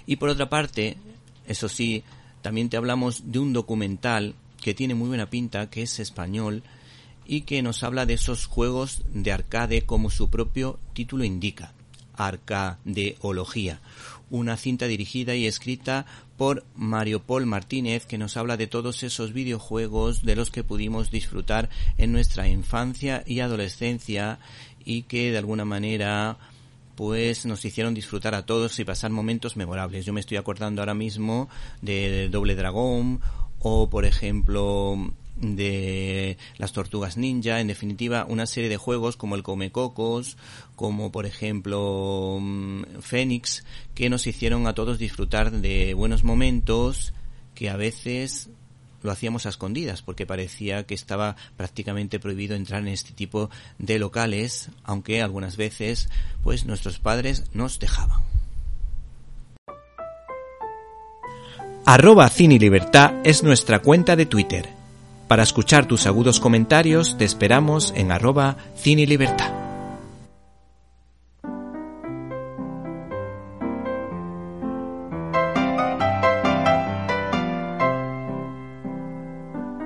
Y 0.06 0.16
por 0.16 0.30
otra 0.30 0.50
parte, 0.50 0.96
eso 1.46 1.68
sí, 1.68 2.02
también 2.42 2.68
te 2.68 2.76
hablamos 2.76 3.30
de 3.30 3.38
un 3.38 3.52
documental 3.52 4.34
que 4.64 4.72
tiene 4.72 4.94
muy 4.94 5.08
buena 5.08 5.28
pinta, 5.28 5.68
que 5.68 5.82
es 5.82 6.00
español 6.00 6.62
y 7.26 7.42
que 7.42 7.60
nos 7.60 7.82
habla 7.82 8.06
de 8.06 8.14
esos 8.14 8.46
juegos 8.46 9.02
de 9.12 9.30
arcade 9.30 9.82
como 9.82 10.08
su 10.08 10.30
propio 10.30 10.78
título 10.94 11.22
indica, 11.24 11.74
Arcadeología, 12.16 13.80
una 14.30 14.56
cinta 14.56 14.86
dirigida 14.86 15.34
y 15.34 15.46
escrita 15.46 16.06
por 16.38 16.64
Mario 16.74 17.20
Paul 17.20 17.44
Martínez 17.44 18.06
que 18.06 18.16
nos 18.16 18.38
habla 18.38 18.56
de 18.56 18.66
todos 18.66 19.02
esos 19.02 19.34
videojuegos 19.34 20.22
de 20.22 20.34
los 20.34 20.50
que 20.50 20.64
pudimos 20.64 21.10
disfrutar 21.10 21.68
en 21.98 22.12
nuestra 22.12 22.48
infancia 22.48 23.22
y 23.26 23.40
adolescencia 23.40 24.38
y 24.82 25.02
que 25.02 25.30
de 25.30 25.36
alguna 25.36 25.66
manera 25.66 26.38
pues 26.96 27.44
nos 27.44 27.62
hicieron 27.66 27.92
disfrutar 27.92 28.34
a 28.34 28.46
todos 28.46 28.78
y 28.78 28.84
pasar 28.84 29.10
momentos 29.10 29.58
memorables. 29.58 30.06
Yo 30.06 30.14
me 30.14 30.20
estoy 30.20 30.38
acordando 30.38 30.80
ahora 30.80 30.94
mismo 30.94 31.50
de 31.82 32.30
Doble 32.30 32.54
Dragón 32.54 33.20
o 33.64 33.88
por 33.88 34.04
ejemplo 34.04 35.10
de 35.36 36.36
las 36.58 36.72
tortugas 36.72 37.16
ninja, 37.16 37.60
en 37.60 37.66
definitiva 37.66 38.26
una 38.28 38.46
serie 38.46 38.68
de 38.68 38.76
juegos 38.76 39.16
como 39.16 39.34
el 39.34 39.42
Come 39.42 39.72
Cocos, 39.72 40.36
como 40.76 41.10
por 41.10 41.26
ejemplo 41.26 42.38
mm, 42.40 43.00
Fénix, 43.00 43.64
que 43.94 44.10
nos 44.10 44.26
hicieron 44.26 44.66
a 44.66 44.74
todos 44.74 44.98
disfrutar 44.98 45.50
de 45.50 45.94
buenos 45.94 46.24
momentos 46.24 47.14
que 47.54 47.70
a 47.70 47.76
veces 47.76 48.50
lo 49.02 49.10
hacíamos 49.10 49.46
a 49.46 49.48
escondidas 49.48 50.02
porque 50.02 50.26
parecía 50.26 50.84
que 50.84 50.94
estaba 50.94 51.34
prácticamente 51.56 52.20
prohibido 52.20 52.56
entrar 52.56 52.82
en 52.82 52.88
este 52.88 53.12
tipo 53.12 53.48
de 53.78 53.98
locales, 53.98 54.68
aunque 54.82 55.22
algunas 55.22 55.56
veces 55.56 56.10
pues 56.42 56.66
nuestros 56.66 56.98
padres 56.98 57.44
nos 57.54 57.78
dejaban. 57.78 58.33
Arroba 61.86 62.30
Cine 62.30 62.58
Libertad 62.58 63.12
es 63.24 63.42
nuestra 63.42 63.80
cuenta 63.80 64.16
de 64.16 64.24
Twitter. 64.24 64.70
Para 65.28 65.42
escuchar 65.42 65.84
tus 65.84 66.06
agudos 66.06 66.40
comentarios 66.40 67.18
te 67.18 67.26
esperamos 67.26 67.92
en 67.94 68.10
arroba 68.10 68.56
Cine 68.74 69.06
Libertad. 69.06 69.52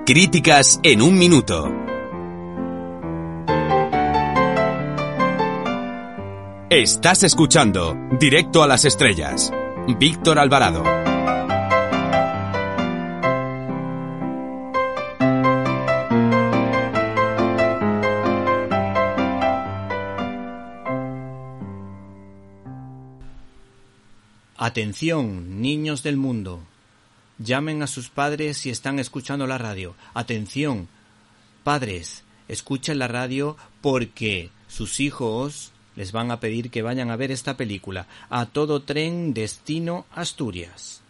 Críticas 0.05 0.79
en 0.83 1.01
un 1.01 1.17
minuto. 1.17 1.69
Estás 6.69 7.23
escuchando 7.23 7.97
Directo 8.17 8.63
a 8.63 8.67
las 8.67 8.85
Estrellas. 8.85 9.51
Víctor 9.99 10.39
Alvarado. 10.39 10.98
Atención, 24.69 25.63
niños 25.63 26.03
del 26.03 26.15
mundo. 26.15 26.61
Llamen 27.39 27.81
a 27.81 27.87
sus 27.87 28.09
padres 28.09 28.59
si 28.59 28.69
están 28.69 28.99
escuchando 28.99 29.47
la 29.47 29.57
radio. 29.57 29.95
Atención, 30.13 30.87
padres, 31.63 32.23
escuchen 32.47 32.99
la 32.99 33.07
radio 33.07 33.57
porque 33.81 34.51
sus 34.67 34.99
hijos 34.99 35.71
les 35.95 36.11
van 36.11 36.29
a 36.29 36.39
pedir 36.39 36.69
que 36.69 36.83
vayan 36.83 37.09
a 37.09 37.15
ver 37.15 37.31
esta 37.31 37.57
película. 37.57 38.05
A 38.29 38.45
todo 38.45 38.83
tren 38.83 39.33
destino 39.33 40.05
Asturias. 40.11 41.01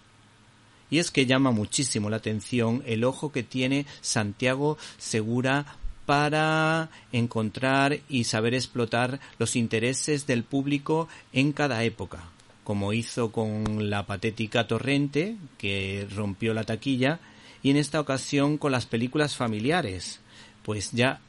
Y 0.89 0.99
es 0.99 1.11
que 1.11 1.25
llama 1.25 1.51
muchísimo 1.51 2.09
la 2.09 2.15
atención 2.15 2.81
el 2.85 3.03
ojo 3.03 3.33
que 3.33 3.43
tiene 3.43 3.85
Santiago 3.99 4.77
Segura 4.97 5.65
para 6.05 6.89
encontrar 7.11 7.99
y 8.07 8.23
saber 8.23 8.53
explotar 8.53 9.19
los 9.37 9.57
intereses 9.57 10.27
del 10.27 10.45
público 10.45 11.09
en 11.33 11.51
cada 11.51 11.83
época 11.83 12.29
como 12.69 12.93
hizo 12.93 13.31
con 13.31 13.89
la 13.89 14.05
patética 14.05 14.67
Torrente, 14.67 15.37
que 15.57 16.07
rompió 16.15 16.53
la 16.53 16.65
taquilla, 16.65 17.19
y 17.63 17.71
en 17.71 17.77
esta 17.77 17.99
ocasión 17.99 18.59
con 18.59 18.71
las 18.71 18.85
películas 18.85 19.35
familiares, 19.35 20.19
pues 20.61 20.91
ya 20.91 21.19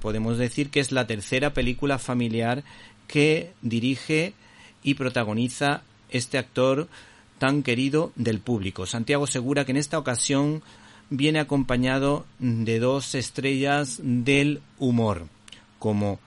podemos 0.00 0.36
decir 0.36 0.70
que 0.70 0.80
es 0.80 0.90
la 0.90 1.06
tercera 1.06 1.54
película 1.54 2.00
familiar 2.00 2.64
que 3.06 3.52
dirige 3.62 4.32
y 4.82 4.94
protagoniza 4.94 5.82
este 6.10 6.38
actor 6.38 6.88
tan 7.38 7.62
querido 7.62 8.10
del 8.16 8.40
público. 8.40 8.84
Santiago 8.84 9.28
Segura 9.28 9.64
que 9.64 9.70
en 9.70 9.76
esta 9.76 9.96
ocasión 9.96 10.64
viene 11.08 11.38
acompañado 11.38 12.26
de 12.40 12.80
dos 12.80 13.14
estrellas 13.14 14.00
del 14.02 14.60
humor, 14.80 15.28
como 15.78 16.18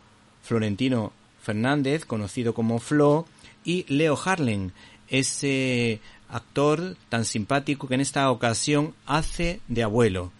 Florentino 0.41 1.11
Fernández, 1.43 2.05
conocido 2.05 2.53
como 2.53 2.79
Flo, 2.79 3.25
y 3.63 3.85
Leo 3.87 4.17
Harlen, 4.23 4.73
ese 5.07 5.99
actor 6.29 6.95
tan 7.09 7.25
simpático 7.25 7.87
que 7.87 7.95
en 7.95 8.01
esta 8.01 8.31
ocasión 8.31 8.93
hace 9.05 9.61
de 9.67 9.83
abuelo. 9.83 10.31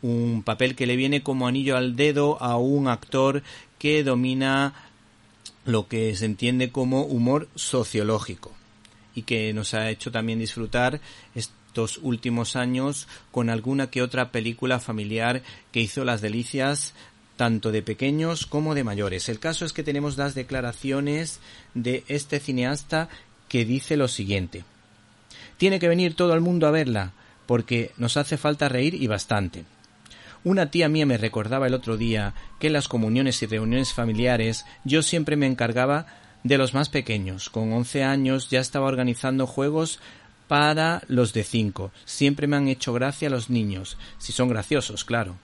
Un 0.00 0.42
papel 0.44 0.74
que 0.74 0.86
le 0.86 0.96
viene 0.96 1.22
como 1.22 1.46
anillo 1.46 1.76
al 1.76 1.96
dedo 1.96 2.40
a 2.42 2.56
un 2.56 2.88
actor 2.88 3.42
que 3.78 4.04
domina 4.04 4.74
lo 5.64 5.88
que 5.88 6.14
se 6.16 6.24
entiende 6.24 6.70
como 6.70 7.02
humor 7.02 7.48
sociológico 7.54 8.52
y 9.14 9.22
que 9.22 9.52
nos 9.52 9.74
ha 9.74 9.90
hecho 9.90 10.10
también 10.10 10.38
disfrutar 10.38 11.00
estos 11.34 11.98
últimos 11.98 12.56
años 12.56 13.08
con 13.30 13.50
alguna 13.50 13.88
que 13.88 14.02
otra 14.02 14.30
película 14.32 14.80
familiar 14.80 15.42
que 15.70 15.80
hizo 15.80 16.04
las 16.04 16.20
delicias 16.20 16.94
tanto 17.36 17.72
de 17.72 17.82
pequeños 17.82 18.46
como 18.46 18.74
de 18.74 18.84
mayores. 18.84 19.28
El 19.28 19.38
caso 19.38 19.64
es 19.64 19.72
que 19.72 19.82
tenemos 19.82 20.16
las 20.16 20.34
declaraciones 20.34 21.40
de 21.74 22.04
este 22.08 22.40
cineasta 22.40 23.08
que 23.48 23.64
dice 23.64 23.96
lo 23.96 24.08
siguiente. 24.08 24.64
Tiene 25.56 25.78
que 25.78 25.88
venir 25.88 26.14
todo 26.14 26.34
el 26.34 26.40
mundo 26.40 26.66
a 26.66 26.70
verla, 26.70 27.12
porque 27.46 27.92
nos 27.96 28.16
hace 28.16 28.36
falta 28.36 28.68
reír 28.68 28.94
y 28.94 29.06
bastante. 29.06 29.64
Una 30.44 30.70
tía 30.70 30.88
mía 30.88 31.06
me 31.06 31.18
recordaba 31.18 31.66
el 31.68 31.74
otro 31.74 31.96
día 31.96 32.34
que 32.58 32.66
en 32.66 32.72
las 32.72 32.88
comuniones 32.88 33.42
y 33.42 33.46
reuniones 33.46 33.92
familiares 33.92 34.64
yo 34.84 35.02
siempre 35.02 35.36
me 35.36 35.46
encargaba 35.46 36.06
de 36.42 36.58
los 36.58 36.74
más 36.74 36.88
pequeños. 36.88 37.48
Con 37.48 37.72
once 37.72 38.02
años 38.02 38.50
ya 38.50 38.60
estaba 38.60 38.86
organizando 38.86 39.46
juegos 39.46 40.00
para 40.48 41.02
los 41.06 41.32
de 41.32 41.44
cinco. 41.44 41.92
Siempre 42.04 42.46
me 42.46 42.56
han 42.56 42.68
hecho 42.68 42.92
gracia 42.92 43.30
los 43.30 43.50
niños, 43.50 43.96
si 44.18 44.32
son 44.32 44.48
graciosos, 44.48 45.04
claro. 45.04 45.36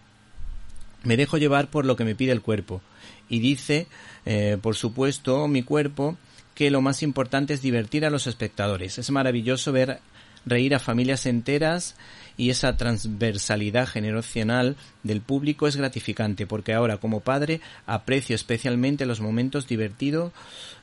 Me 1.08 1.16
dejo 1.16 1.38
llevar 1.38 1.70
por 1.70 1.86
lo 1.86 1.96
que 1.96 2.04
me 2.04 2.14
pide 2.14 2.32
el 2.32 2.42
cuerpo. 2.42 2.82
Y 3.30 3.38
dice, 3.38 3.86
eh, 4.26 4.58
por 4.60 4.76
supuesto, 4.76 5.48
mi 5.48 5.62
cuerpo, 5.62 6.18
que 6.54 6.70
lo 6.70 6.82
más 6.82 7.02
importante 7.02 7.54
es 7.54 7.62
divertir 7.62 8.04
a 8.04 8.10
los 8.10 8.26
espectadores. 8.26 8.98
Es 8.98 9.10
maravilloso 9.10 9.72
ver 9.72 10.00
reír 10.44 10.74
a 10.74 10.78
familias 10.78 11.24
enteras 11.24 11.96
y 12.36 12.50
esa 12.50 12.76
transversalidad 12.76 13.88
generacional 13.88 14.76
del 15.02 15.22
público 15.22 15.66
es 15.66 15.76
gratificante 15.76 16.46
porque 16.46 16.74
ahora 16.74 16.98
como 16.98 17.20
padre 17.20 17.62
aprecio 17.86 18.36
especialmente 18.36 19.06
los 19.06 19.20
momentos 19.20 19.66
divertido, 19.66 20.34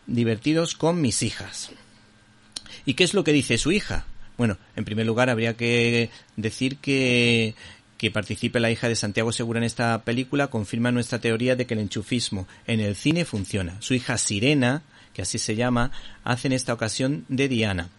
divertidos 0.08 0.74
con 0.74 1.01
mis 1.01 1.22
hijas. 1.22 1.70
¿Y 2.84 2.96
qué 2.96 3.03
es 3.03 3.13
lo 3.13 3.24
que 3.24 3.32
dice 3.32 3.60
su 3.60 3.72
hija? 3.72 4.08
Bueno, 4.38 4.58
en 4.75 4.86
primer 4.86 5.05
lugar 5.05 5.29
habría 5.29 5.55
que 5.55 6.10
decir 6.36 6.77
que 6.77 7.53
que 7.98 8.12
participe 8.12 8.60
la 8.60 8.72
hija 8.72 8.90
de 8.90 8.96
Santiago 8.96 9.32
Segura 9.32 9.60
en 9.60 9.64
esta 9.64 10.04
película 10.04 10.48
confirma 10.48 10.92
nuestra 10.92 11.20
teoría 11.20 11.56
de 11.56 11.66
que 11.66 11.74
el 11.74 11.80
enchufismo 11.80 12.48
en 12.68 12.80
el 12.80 12.96
cine 12.96 13.25
funciona. 13.25 13.78
Su 13.80 13.94
hija 13.94 14.18
Sirena, 14.18 14.84
que 15.14 15.22
así 15.22 15.38
se 15.38 15.56
llama, 15.56 15.92
hace 16.24 16.48
en 16.48 16.54
esta 16.54 16.74
ocasión 16.74 17.25
de 17.30 17.48
Diana 17.48 17.90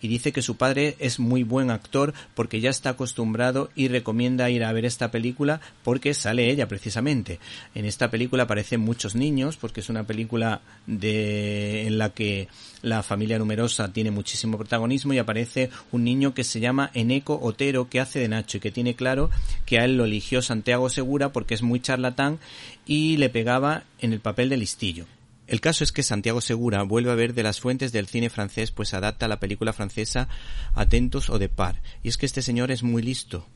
y 0.00 0.08
dice 0.08 0.32
que 0.32 0.42
su 0.42 0.56
padre 0.56 0.96
es 0.98 1.18
muy 1.18 1.42
buen 1.42 1.70
actor 1.70 2.14
porque 2.34 2.60
ya 2.60 2.70
está 2.70 2.90
acostumbrado 2.90 3.70
y 3.74 3.88
recomienda 3.88 4.50
ir 4.50 4.64
a 4.64 4.72
ver 4.72 4.84
esta 4.84 5.10
película 5.10 5.60
porque 5.82 6.14
sale 6.14 6.50
ella 6.50 6.68
precisamente. 6.68 7.38
En 7.74 7.84
esta 7.84 8.10
película 8.10 8.44
aparecen 8.44 8.80
muchos 8.80 9.14
niños 9.14 9.56
porque 9.56 9.80
es 9.80 9.88
una 9.88 10.04
película 10.04 10.60
de 10.86 11.86
en 11.86 11.98
la 11.98 12.10
que 12.10 12.48
la 12.82 13.02
familia 13.02 13.38
numerosa 13.38 13.92
tiene 13.92 14.10
muchísimo 14.10 14.56
protagonismo 14.56 15.12
y 15.12 15.18
aparece 15.18 15.70
un 15.90 16.04
niño 16.04 16.34
que 16.34 16.44
se 16.44 16.60
llama 16.60 16.90
Eneco 16.94 17.38
Otero 17.42 17.88
que 17.88 18.00
hace 18.00 18.20
de 18.20 18.28
Nacho 18.28 18.58
y 18.58 18.60
que 18.60 18.70
tiene 18.70 18.94
claro 18.94 19.30
que 19.66 19.78
a 19.78 19.84
él 19.84 19.96
lo 19.96 20.04
eligió 20.04 20.42
Santiago 20.42 20.88
Segura 20.88 21.32
porque 21.32 21.54
es 21.54 21.62
muy 21.62 21.80
charlatán 21.80 22.38
y 22.86 23.16
le 23.16 23.28
pegaba 23.28 23.84
en 23.98 24.12
el 24.12 24.20
papel 24.20 24.48
de 24.48 24.56
listillo. 24.56 25.06
El 25.48 25.62
caso 25.62 25.82
es 25.82 25.92
que 25.92 26.02
Santiago 26.02 26.42
Segura 26.42 26.82
vuelve 26.82 27.10
a 27.10 27.14
ver 27.14 27.32
de 27.32 27.42
las 27.42 27.58
fuentes 27.58 27.90
del 27.90 28.06
cine 28.06 28.28
francés, 28.28 28.70
pues 28.70 28.92
adapta 28.92 29.28
la 29.28 29.40
película 29.40 29.72
francesa 29.72 30.28
Atentos 30.74 31.30
o 31.30 31.38
de 31.38 31.48
Par. 31.48 31.80
Y 32.02 32.08
es 32.08 32.18
que 32.18 32.26
este 32.26 32.42
señor 32.42 32.70
es 32.70 32.82
muy 32.82 33.00
listo. 33.00 33.46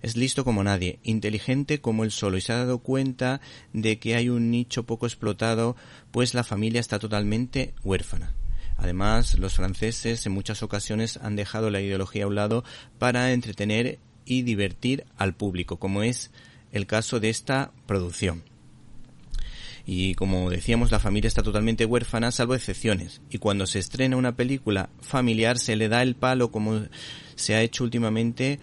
Es 0.00 0.16
listo 0.16 0.44
como 0.44 0.64
nadie, 0.64 0.98
inteligente 1.02 1.82
como 1.82 2.04
él 2.04 2.10
solo, 2.10 2.38
y 2.38 2.40
se 2.40 2.54
ha 2.54 2.56
dado 2.56 2.78
cuenta 2.78 3.42
de 3.74 3.98
que 3.98 4.14
hay 4.14 4.30
un 4.30 4.50
nicho 4.50 4.84
poco 4.84 5.04
explotado, 5.04 5.76
pues 6.10 6.32
la 6.32 6.42
familia 6.42 6.80
está 6.80 6.98
totalmente 6.98 7.74
huérfana. 7.84 8.34
Además, 8.78 9.38
los 9.38 9.52
franceses 9.52 10.24
en 10.24 10.32
muchas 10.32 10.62
ocasiones 10.62 11.18
han 11.18 11.36
dejado 11.36 11.68
la 11.68 11.82
ideología 11.82 12.24
a 12.24 12.28
un 12.28 12.34
lado 12.34 12.64
para 12.98 13.30
entretener 13.30 13.98
y 14.24 14.40
divertir 14.40 15.04
al 15.18 15.34
público, 15.34 15.78
como 15.78 16.02
es 16.02 16.30
el 16.72 16.86
caso 16.86 17.20
de 17.20 17.28
esta 17.28 17.72
producción 17.86 18.42
y 19.84 20.14
como 20.14 20.50
decíamos 20.50 20.90
la 20.90 20.98
familia 20.98 21.28
está 21.28 21.42
totalmente 21.42 21.84
huérfana 21.84 22.30
salvo 22.30 22.54
excepciones 22.54 23.20
y 23.30 23.38
cuando 23.38 23.66
se 23.66 23.78
estrena 23.78 24.16
una 24.16 24.36
película 24.36 24.90
familiar 25.00 25.58
se 25.58 25.76
le 25.76 25.88
da 25.88 26.02
el 26.02 26.14
palo 26.14 26.50
como 26.50 26.82
se 27.34 27.54
ha 27.54 27.62
hecho 27.62 27.84
últimamente 27.84 28.60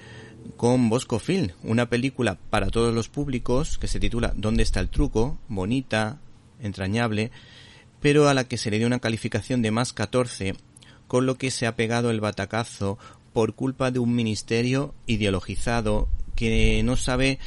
con 0.57 0.89
Bosco 0.89 1.19
Film, 1.19 1.49
una 1.63 1.89
película 1.89 2.37
para 2.49 2.67
todos 2.67 2.93
los 2.93 3.09
públicos 3.09 3.77
que 3.77 3.87
se 3.87 3.99
titula 3.99 4.33
¿Dónde 4.35 4.63
está 4.63 4.79
el 4.79 4.89
truco? 4.89 5.37
bonita, 5.47 6.19
entrañable, 6.61 7.31
pero 8.01 8.27
a 8.27 8.33
la 8.33 8.45
que 8.45 8.57
se 8.57 8.71
le 8.71 8.77
dio 8.77 8.87
una 8.87 8.99
calificación 8.99 9.61
de 9.61 9.71
más 9.71 9.93
14, 9.93 10.55
con 11.07 11.25
lo 11.25 11.35
que 11.35 11.51
se 11.51 11.65
ha 11.65 11.75
pegado 11.75 12.11
el 12.11 12.21
batacazo 12.21 12.97
por 13.33 13.53
culpa 13.53 13.91
de 13.91 13.99
un 13.99 14.15
ministerio 14.15 14.93
ideologizado 15.05 16.09
que 16.35 16.81
no 16.83 16.95
sabe 16.97 17.39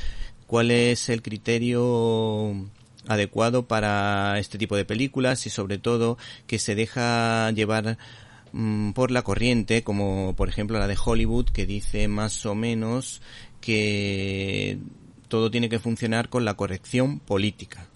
cuál 0.46 0.70
es 0.70 1.08
el 1.08 1.22
criterio 1.22 2.68
adecuado 3.08 3.66
para 3.66 4.38
este 4.38 4.58
tipo 4.58 4.76
de 4.76 4.84
películas 4.84 5.46
y 5.46 5.50
sobre 5.50 5.78
todo 5.78 6.18
que 6.46 6.58
se 6.58 6.74
deja 6.74 7.50
llevar 7.50 7.98
mm, 8.52 8.92
por 8.92 9.10
la 9.10 9.22
corriente, 9.22 9.82
como 9.82 10.34
por 10.36 10.48
ejemplo 10.48 10.78
la 10.78 10.86
de 10.86 10.98
Hollywood, 11.02 11.46
que 11.46 11.66
dice 11.66 12.08
más 12.08 12.46
o 12.46 12.54
menos 12.54 13.22
que 13.60 14.78
todo 15.28 15.50
tiene 15.50 15.68
que 15.68 15.78
funcionar 15.78 16.28
con 16.28 16.44
la 16.44 16.54
corrección 16.54 17.18
política. 17.18 17.88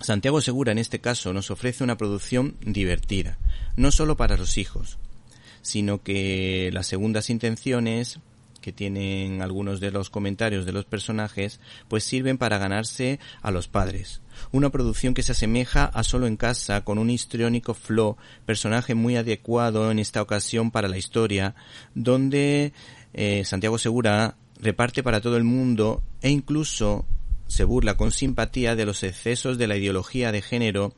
Santiago 0.00 0.40
Segura 0.40 0.72
en 0.72 0.78
este 0.78 1.00
caso 1.00 1.32
nos 1.32 1.50
ofrece 1.50 1.82
una 1.82 1.96
producción 1.96 2.56
divertida, 2.60 3.38
no 3.76 3.90
solo 3.90 4.16
para 4.16 4.36
los 4.36 4.58
hijos, 4.58 4.98
sino 5.62 6.02
que 6.02 6.70
las 6.72 6.86
segundas 6.86 7.30
intenciones 7.30 8.20
que 8.68 8.72
tienen 8.74 9.40
algunos 9.40 9.80
de 9.80 9.90
los 9.90 10.10
comentarios 10.10 10.66
de 10.66 10.72
los 10.72 10.84
personajes, 10.84 11.58
pues 11.88 12.04
sirven 12.04 12.36
para 12.36 12.58
ganarse 12.58 13.18
a 13.40 13.50
los 13.50 13.66
padres. 13.66 14.20
Una 14.52 14.68
producción 14.68 15.14
que 15.14 15.22
se 15.22 15.32
asemeja 15.32 15.86
a 15.86 16.04
Solo 16.04 16.26
en 16.26 16.36
casa 16.36 16.84
con 16.84 16.98
un 16.98 17.08
histriónico 17.08 17.72
flow, 17.72 18.18
personaje 18.44 18.94
muy 18.94 19.16
adecuado 19.16 19.90
en 19.90 19.98
esta 19.98 20.20
ocasión 20.20 20.70
para 20.70 20.86
la 20.86 20.98
historia, 20.98 21.54
donde 21.94 22.74
eh, 23.14 23.42
Santiago 23.46 23.78
Segura 23.78 24.36
reparte 24.60 25.02
para 25.02 25.22
todo 25.22 25.38
el 25.38 25.44
mundo 25.44 26.02
e 26.20 26.28
incluso 26.28 27.06
se 27.46 27.64
burla 27.64 27.96
con 27.96 28.12
simpatía 28.12 28.76
de 28.76 28.84
los 28.84 29.02
excesos 29.02 29.56
de 29.56 29.66
la 29.66 29.78
ideología 29.78 30.30
de 30.30 30.42
género 30.42 30.92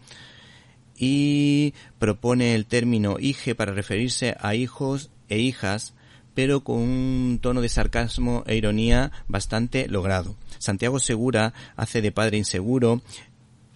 y 0.97 1.73
propone 2.01 2.57
el 2.57 2.67
término 2.67 3.15
hije 3.21 3.55
para 3.55 3.73
referirse 3.73 4.37
a 4.41 4.57
hijos 4.57 5.11
e 5.29 5.39
hijas 5.39 5.95
pero 6.41 6.65
con 6.65 6.79
un 6.79 7.39
tono 7.43 7.61
de 7.61 7.69
sarcasmo 7.69 8.45
e 8.47 8.57
ironía 8.57 9.13
bastante 9.29 9.89
logrado. 9.89 10.37
Santiago 10.57 10.99
Segura 10.99 11.53
hace 11.77 12.01
de 12.01 12.13
padre 12.13 12.39
inseguro, 12.39 13.03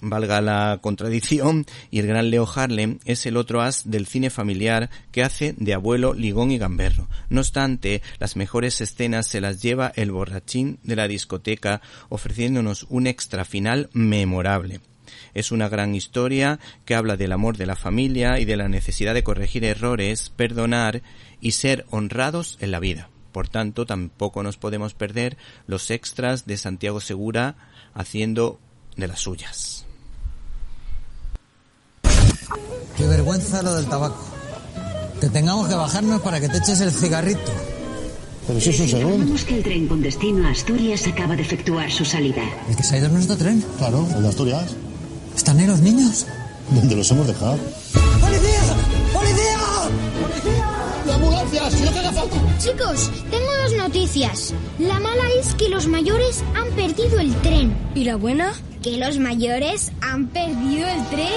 valga 0.01 0.41
la 0.41 0.79
contradicción, 0.81 1.67
y 1.91 1.99
el 1.99 2.07
gran 2.07 2.31
Leo 2.31 2.49
Harlem 2.49 3.01
es 3.05 3.27
el 3.27 3.37
otro 3.37 3.61
as 3.61 3.91
del 3.91 4.07
cine 4.07 4.31
familiar 4.31 4.89
que 5.13 5.23
hace 5.23 5.55
de 5.59 5.75
abuelo 5.75 6.15
ligón 6.15 6.53
y 6.53 6.57
gamberro. 6.57 7.07
No 7.29 7.43
obstante, 7.43 8.01
las 8.19 8.35
mejores 8.35 8.81
escenas 8.81 9.27
se 9.27 9.43
las 9.43 9.61
lleva 9.61 9.93
el 9.95 10.11
borrachín 10.11 10.79
de 10.85 10.97
la 10.97 11.07
discoteca, 11.07 11.83
ofreciéndonos 12.09 12.87
un 12.89 13.07
extra 13.07 13.45
final 13.45 13.91
memorable. 13.93 14.81
Es 15.35 15.53
una 15.53 15.69
gran 15.69 15.95
historia 15.95 16.59
que 16.85 16.95
habla 16.95 17.17
del 17.17 17.33
amor 17.33 17.57
de 17.57 17.67
la 17.67 17.77
familia 17.77 18.39
y 18.39 18.45
de 18.45 18.57
la 18.57 18.69
necesidad 18.69 19.15
de 19.15 19.25
corregir 19.25 19.65
errores, 19.65 20.31
perdonar 20.31 21.03
y 21.41 21.53
ser 21.53 21.85
honrados 21.91 22.57
en 22.61 22.71
la 22.71 22.81
vida. 22.81 23.11
Por 23.33 23.49
tanto, 23.49 23.85
tampoco 23.85 24.43
nos 24.45 24.57
podemos 24.57 24.95
perder 24.95 25.37
los 25.67 25.91
extras 25.91 26.47
de 26.47 26.57
Santiago 26.57 27.01
Segura 27.01 27.57
haciendo 27.93 28.61
de 28.97 29.09
las 29.09 29.21
suyas. 29.21 29.87
Qué 32.97 33.07
vergüenza 33.09 33.63
lo 33.63 33.75
del 33.75 33.87
tabaco. 33.87 34.25
Que 35.21 35.29
tengamos 35.29 35.69
que 35.69 35.75
bajarnos 35.75 36.21
para 36.21 36.41
que 36.41 36.49
te 36.49 36.59
eches 36.59 36.81
el 36.81 36.93
cigarrito. 36.93 37.53
Pero 38.47 38.61
si 38.61 38.71
es 38.71 38.81
un 38.81 38.89
segundo. 38.89 39.45
que 39.47 39.57
el 39.57 39.63
tren 39.63 39.89
con 39.89 40.03
destino 40.03 40.47
a 40.47 40.51
Asturias 40.51 41.07
acaba 41.07 41.35
de 41.35 41.43
efectuar 41.43 41.91
su 41.91 42.05
salida. 42.05 42.43
¿El 42.69 42.77
que 42.77 42.83
se 42.83 42.95
ha 42.95 42.99
ido 42.99 43.09
nuestro 43.09 43.37
tren? 43.37 43.65
Claro, 43.79 44.07
el 44.15 44.23
de 44.23 44.29
Asturias. 44.29 44.77
¿Están 45.37 45.59
ahí 45.59 45.67
los 45.67 45.81
niños? 45.81 46.27
¿Dónde 46.71 46.97
los 46.97 47.11
hemos 47.11 47.27
dejado? 47.27 47.59
¡Policía! 48.21 48.61
¡Policía! 49.13 49.59
¡Policía! 50.23 50.71
¡La 51.07 51.15
ambulancia! 51.15 51.71
¡Si 51.71 51.83
no 51.83 51.91
te 51.91 51.99
haga 51.99 52.13
falta! 52.13 52.37
Chicos, 52.59 53.11
tengo 53.31 53.51
dos 53.63 53.73
noticias. 53.77 54.55
La 54.79 54.99
mala 55.01 55.25
es 55.41 55.55
que 55.55 55.69
los 55.69 55.87
mayores 55.87 56.43
han 56.55 56.71
perdido 56.75 57.21
el 57.21 57.35
tren. 57.43 57.77
¿Y 57.95 58.05
la 58.05 58.17
buena? 58.17 58.53
Que 58.83 58.97
los 58.97 59.19
mayores 59.19 59.93
han 60.01 60.29
perdido 60.29 60.89
el 60.89 61.05
tren. 61.09 61.29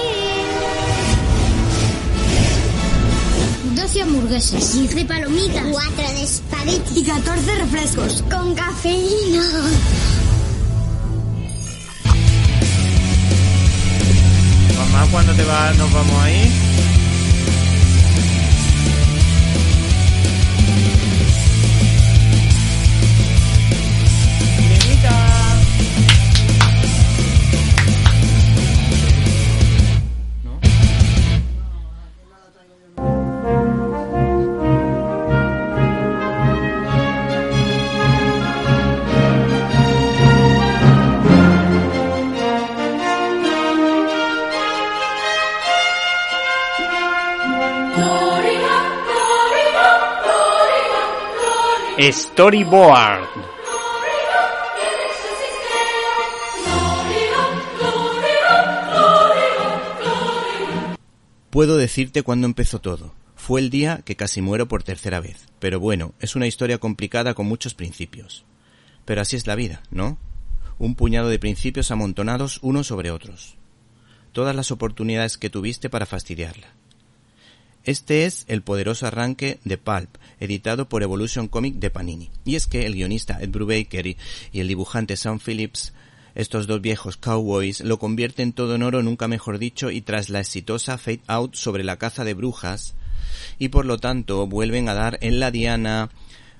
12 3.74 4.02
hamburguesas, 4.02 4.64
15 4.72 5.04
palomitas, 5.04 5.64
4 5.70 6.08
de 6.14 6.22
espagueti 6.22 7.00
y 7.00 7.04
14 7.04 7.54
refrescos 7.56 8.24
con 8.30 8.54
cafeína. 8.54 9.42
Vas? 15.44 15.76
¿Nos 15.76 15.92
vamos 15.92 16.22
ahí? 16.22 16.77
Storyboard. 52.12 53.28
Puedo 61.50 61.76
decirte 61.76 62.22
cuándo 62.22 62.46
empezó 62.46 62.80
todo. 62.80 63.14
Fue 63.36 63.60
el 63.60 63.70
día 63.70 64.02
que 64.04 64.16
casi 64.16 64.40
muero 64.40 64.68
por 64.68 64.82
tercera 64.82 65.20
vez. 65.20 65.46
Pero 65.58 65.80
bueno, 65.80 66.14
es 66.20 66.36
una 66.36 66.46
historia 66.46 66.78
complicada 66.78 67.34
con 67.34 67.46
muchos 67.46 67.74
principios. 67.74 68.44
Pero 69.04 69.20
así 69.20 69.36
es 69.36 69.46
la 69.46 69.54
vida, 69.54 69.82
¿no? 69.90 70.18
Un 70.78 70.94
puñado 70.94 71.28
de 71.28 71.38
principios 71.38 71.90
amontonados 71.90 72.58
unos 72.62 72.86
sobre 72.86 73.10
otros. 73.10 73.56
Todas 74.32 74.54
las 74.54 74.70
oportunidades 74.70 75.36
que 75.36 75.50
tuviste 75.50 75.90
para 75.90 76.06
fastidiarla. 76.06 76.68
Este 77.84 78.26
es 78.26 78.44
el 78.48 78.62
poderoso 78.62 79.06
arranque 79.06 79.60
de 79.64 79.78
Pulp, 79.78 80.14
editado 80.40 80.88
por 80.88 81.02
Evolution 81.02 81.48
Comic 81.48 81.76
de 81.76 81.90
Panini. 81.90 82.30
Y 82.44 82.56
es 82.56 82.66
que 82.66 82.86
el 82.86 82.94
guionista 82.94 83.38
Ed 83.40 83.50
Brubaker 83.50 84.06
y, 84.06 84.16
el 84.52 84.68
dibujante 84.68 85.16
Sam 85.16 85.38
Phillips 85.38 85.92
estos 86.34 86.68
dos 86.68 86.80
viejos 86.80 87.16
cowboys 87.16 87.80
lo 87.80 87.98
convierten 87.98 88.52
todo 88.52 88.76
en 88.76 88.84
oro, 88.84 89.02
nunca 89.02 89.26
mejor 89.26 89.58
dicho, 89.58 89.90
y 89.90 90.02
tras 90.02 90.28
la 90.28 90.38
exitosa 90.38 90.96
Fade 90.96 91.22
Out 91.26 91.56
sobre 91.56 91.82
la 91.82 91.96
caza 91.96 92.22
de 92.22 92.34
brujas, 92.34 92.94
y 93.58 93.70
por 93.70 93.86
lo 93.86 93.98
tanto 93.98 94.46
vuelven 94.46 94.88
a 94.88 94.94
dar 94.94 95.18
en 95.20 95.40
la 95.40 95.50
diana 95.50 96.10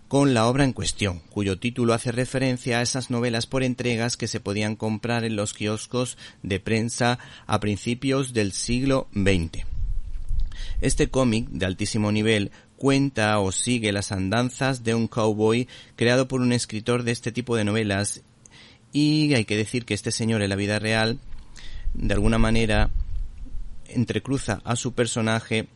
con 0.09 0.33
la 0.33 0.47
obra 0.47 0.65
en 0.65 0.73
cuestión, 0.73 1.21
cuyo 1.31 1.59
título 1.59 1.93
hace 1.93 2.13
referencia 2.13 2.79
a 2.79 2.83
esas 2.83 3.11
novelas 3.11 3.47
por 3.47 3.63
entregas 3.63 4.17
que 4.17 4.27
se 4.27 4.41
podían 4.41 4.75
comprar 4.75 5.25
en 5.25 5.37
los 5.37 5.53
kioscos 5.53 6.17
de 6.43 6.59
prensa 6.61 7.19
a 7.47 7.61
principios 7.61 8.33
del 8.33 8.53
siglo 8.53 9.07
XX. 9.13 9.65
Este 10.81 11.09
cómic, 11.09 11.49
de 11.51 11.67
altísimo 11.67 12.11
nivel, 12.11 12.51
cuenta 12.79 13.39
o 13.41 13.53
sigue 13.53 13.93
las 13.93 14.13
andanzas 14.13 14.85
de 14.85 14.95
un 14.95 15.09
cowboy 15.09 15.69
creado 15.97 16.29
por 16.29 16.41
un 16.41 16.53
escritor 16.53 17.03
de 17.03 17.13
este 17.13 17.33
tipo 17.33 17.57
de 17.57 17.65
novelas 17.65 18.23
y 18.93 19.35
hay 19.35 19.45
que 19.45 19.57
decir 19.57 19.85
que 19.85 19.95
este 19.95 20.13
señor 20.13 20.43
en 20.43 20.49
la 20.49 20.57
vida 20.57 20.79
real, 20.79 21.19
de 21.95 22.15
alguna 22.15 22.39
manera, 22.39 22.91
entrecruza 23.89 24.61
a 24.65 24.77
su 24.77 24.93
personaje 24.93 25.67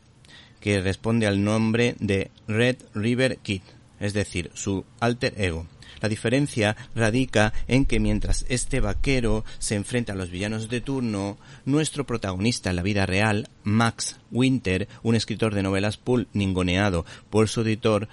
que 0.61 0.81
responde 0.81 1.27
al 1.27 1.43
nombre 1.45 1.97
de 1.99 2.31
Red 2.47 2.77
River 2.95 3.39
Kid, 3.39 3.63
es 4.01 4.15
decir, 4.15 4.51
su 4.55 4.85
alter 5.01 5.35
ego. 5.37 5.67
La 6.01 6.09
diferencia 6.09 6.77
radica 6.95 7.53
en 7.69 7.85
que 7.85 8.01
mientras 8.01 8.45
este 8.49 8.81
vaquero 8.81 9.45
se 9.59 9.75
enfrenta 9.75 10.13
a 10.13 10.17
los 10.17 10.31
villanos 10.31 10.69
de 10.69 10.81
turno, 10.81 11.39
nuestro 11.65 12.05
protagonista 12.07 12.71
en 12.71 12.77
la 12.77 12.83
vida 12.83 13.07
real, 13.07 13.49
Max 13.63 14.19
Winter, 14.31 14.89
un 15.03 15.15
escritor 15.15 15.55
de 15.55 15.63
novelas 15.63 15.97
pulp 15.97 16.29
ningoneado 16.33 17.05
por 17.31 17.49
su 17.49 17.63
editor, 17.63 18.09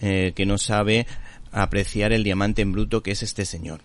eh, 0.00 0.32
que 0.34 0.46
no 0.46 0.58
sabe 0.58 1.06
apreciar 1.52 2.12
el 2.12 2.24
diamante 2.24 2.62
en 2.62 2.72
bruto 2.72 3.02
que 3.02 3.12
es 3.12 3.22
este 3.22 3.44
señor. 3.44 3.80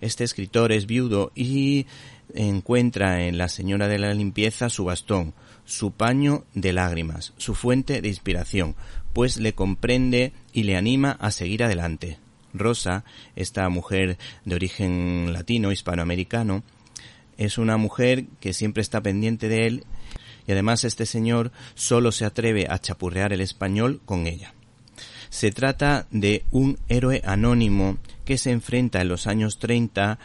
Este 0.00 0.24
escritor 0.24 0.72
es 0.72 0.86
viudo 0.86 1.32
y 1.34 1.86
encuentra 2.34 3.26
en 3.26 3.38
la 3.38 3.48
señora 3.48 3.88
de 3.88 3.98
la 3.98 4.12
limpieza 4.14 4.68
su 4.68 4.84
bastón, 4.84 5.34
su 5.64 5.92
paño 5.92 6.44
de 6.54 6.72
lágrimas, 6.72 7.32
su 7.36 7.54
fuente 7.54 8.00
de 8.00 8.08
inspiración, 8.08 8.74
pues 9.12 9.38
le 9.38 9.54
comprende 9.54 10.32
y 10.52 10.64
le 10.64 10.76
anima 10.76 11.12
a 11.20 11.30
seguir 11.30 11.64
adelante. 11.64 12.18
Rosa, 12.54 13.04
esta 13.36 13.68
mujer 13.68 14.16
de 14.44 14.54
origen 14.54 15.32
latino, 15.32 15.72
hispanoamericano, 15.72 16.62
es 17.36 17.58
una 17.58 17.76
mujer 17.76 18.26
que 18.40 18.52
siempre 18.52 18.80
está 18.80 19.02
pendiente 19.02 19.48
de 19.48 19.66
él 19.66 19.84
y 20.46 20.52
además 20.52 20.84
este 20.84 21.06
señor 21.06 21.52
solo 21.74 22.12
se 22.12 22.24
atreve 22.24 22.66
a 22.68 22.78
chapurrear 22.78 23.32
el 23.32 23.40
español 23.40 24.00
con 24.04 24.26
ella. 24.26 24.54
Se 25.30 25.50
trata 25.50 26.06
de 26.10 26.44
un 26.50 26.78
héroe 26.88 27.20
anónimo 27.24 27.98
que 28.24 28.38
se 28.38 28.52
enfrenta 28.52 29.00
en 29.00 29.08
los 29.08 29.26
años 29.26 29.58
30 29.58 30.18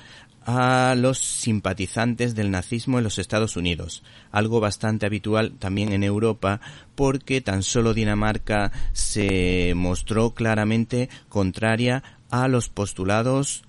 a 0.45 0.95
los 0.95 1.19
simpatizantes 1.19 2.33
del 2.33 2.51
nazismo 2.51 2.97
en 2.97 3.03
los 3.03 3.19
Estados 3.19 3.55
Unidos, 3.55 4.03
algo 4.31 4.59
bastante 4.59 5.05
habitual 5.05 5.53
también 5.59 5.93
en 5.93 6.03
Europa 6.03 6.59
porque 6.95 7.41
tan 7.41 7.61
solo 7.61 7.93
Dinamarca 7.93 8.71
se 8.93 9.73
mostró 9.75 10.33
claramente 10.33 11.09
contraria 11.27 12.03
a 12.29 12.47
los 12.47 12.69
postulados 12.69 13.63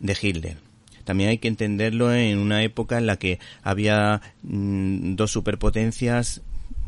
de 0.00 0.16
Hitler. 0.20 0.58
También 1.04 1.30
hay 1.30 1.38
que 1.38 1.48
entenderlo 1.48 2.12
en 2.12 2.38
una 2.38 2.62
época 2.64 2.98
en 2.98 3.06
la 3.06 3.16
que 3.16 3.38
había 3.62 4.20
mm, 4.42 5.14
dos 5.14 5.30
superpotencias 5.30 6.42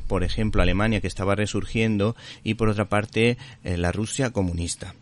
por 0.08 0.24
ejemplo 0.24 0.62
Alemania 0.62 1.00
que 1.00 1.06
estaba 1.06 1.36
resurgiendo 1.36 2.16
y 2.42 2.54
por 2.54 2.68
otra 2.68 2.88
parte 2.88 3.38
eh, 3.62 3.76
la 3.76 3.92
Rusia 3.92 4.30
comunista. 4.30 4.94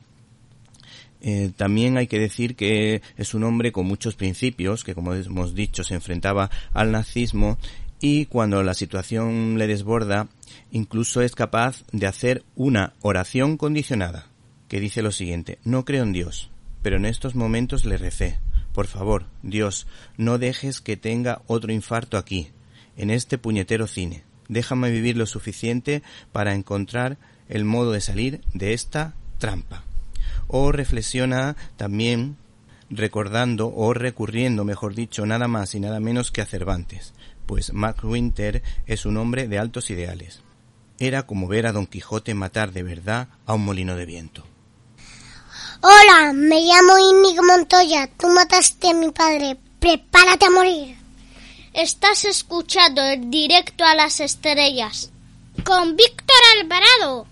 Eh, 1.22 1.50
también 1.57 1.96
hay 1.96 2.09
que 2.09 2.18
decir 2.18 2.57
que 2.57 3.00
es 3.16 3.33
un 3.33 3.44
hombre 3.44 3.72
con 3.72 3.87
muchos 3.87 4.16
principios, 4.16 4.85
que 4.85 4.94
como 4.94 5.14
hemos 5.14 5.55
dicho 5.55 5.83
se 5.83 5.94
enfrentaba 5.94 6.50
al 6.74 6.92
nazismo 6.92 7.59
y 8.00 8.26
cuando 8.26 8.62
la 8.62 8.74
situación 8.74 9.57
le 9.57 9.66
desborda, 9.66 10.29
incluso 10.70 11.22
es 11.22 11.35
capaz 11.35 11.85
de 11.92 12.07
hacer 12.07 12.44
una 12.55 12.92
oración 13.00 13.57
condicionada, 13.57 14.26
que 14.68 14.81
dice 14.81 15.02
lo 15.02 15.12
siguiente, 15.12 15.59
no 15.64 15.85
creo 15.85 16.02
en 16.02 16.12
Dios, 16.12 16.50
pero 16.83 16.96
en 16.96 17.07
estos 17.07 17.35
momentos 17.35 17.85
le 17.85 17.96
recé, 17.96 18.38
por 18.72 18.87
favor, 18.87 19.26
Dios, 19.42 19.87
no 20.16 20.38
dejes 20.38 20.81
que 20.81 20.96
tenga 20.96 21.42
otro 21.46 21.72
infarto 21.72 22.18
aquí, 22.18 22.50
en 22.96 23.11
este 23.11 23.38
puñetero 23.38 23.87
cine. 23.87 24.24
Déjame 24.48 24.90
vivir 24.90 25.16
lo 25.16 25.26
suficiente 25.26 26.02
para 26.33 26.55
encontrar 26.55 27.16
el 27.48 27.64
modo 27.64 27.92
de 27.92 28.00
salir 28.00 28.40
de 28.55 28.74
esta 28.74 29.14
trampa. 29.38 29.83
O 30.46 30.72
reflexiona 30.72 31.57
también 31.76 32.37
recordando 32.90 33.72
o 33.74 33.94
recurriendo, 33.94 34.64
mejor 34.64 34.94
dicho, 34.94 35.26
nada 35.26 35.48
más 35.48 35.74
y 35.74 35.81
nada 35.81 35.98
menos 35.98 36.31
que 36.31 36.40
a 36.40 36.46
Cervantes, 36.46 37.14
pues 37.46 37.72
Mac 37.72 38.05
Winter 38.05 38.62
es 38.87 39.07
un 39.07 39.16
hombre 39.16 39.48
de 39.48 39.59
altos 39.59 39.90
ideales. 39.90 40.42
Era 40.98 41.24
como 41.24 41.48
ver 41.48 41.66
a 41.66 41.72
Don 41.72 41.87
Quijote 41.87 42.35
matar 42.35 42.72
de 42.72 42.83
verdad 42.83 43.29
a 43.44 43.55
un 43.55 43.64
molino 43.64 43.96
de 43.96 44.07
viento. 44.07 44.44
Hola, 45.82 46.32
me 46.32 46.62
llamo 46.62 46.98
Íñigo 46.98 47.42
Montoya. 47.42 48.08
Tú 48.18 48.28
mataste 48.28 48.90
a 48.90 48.94
mi 48.94 49.10
padre. 49.10 49.58
Prepárate 49.78 50.46
a 50.46 50.50
morir. 50.50 50.96
Estás 51.74 52.24
escuchando 52.24 53.02
el 53.02 53.30
directo 53.30 53.84
a 53.84 53.94
las 53.94 54.20
estrellas 54.20 55.10
con 55.64 55.94
Víctor 55.94 56.36
Alvarado. 56.58 57.26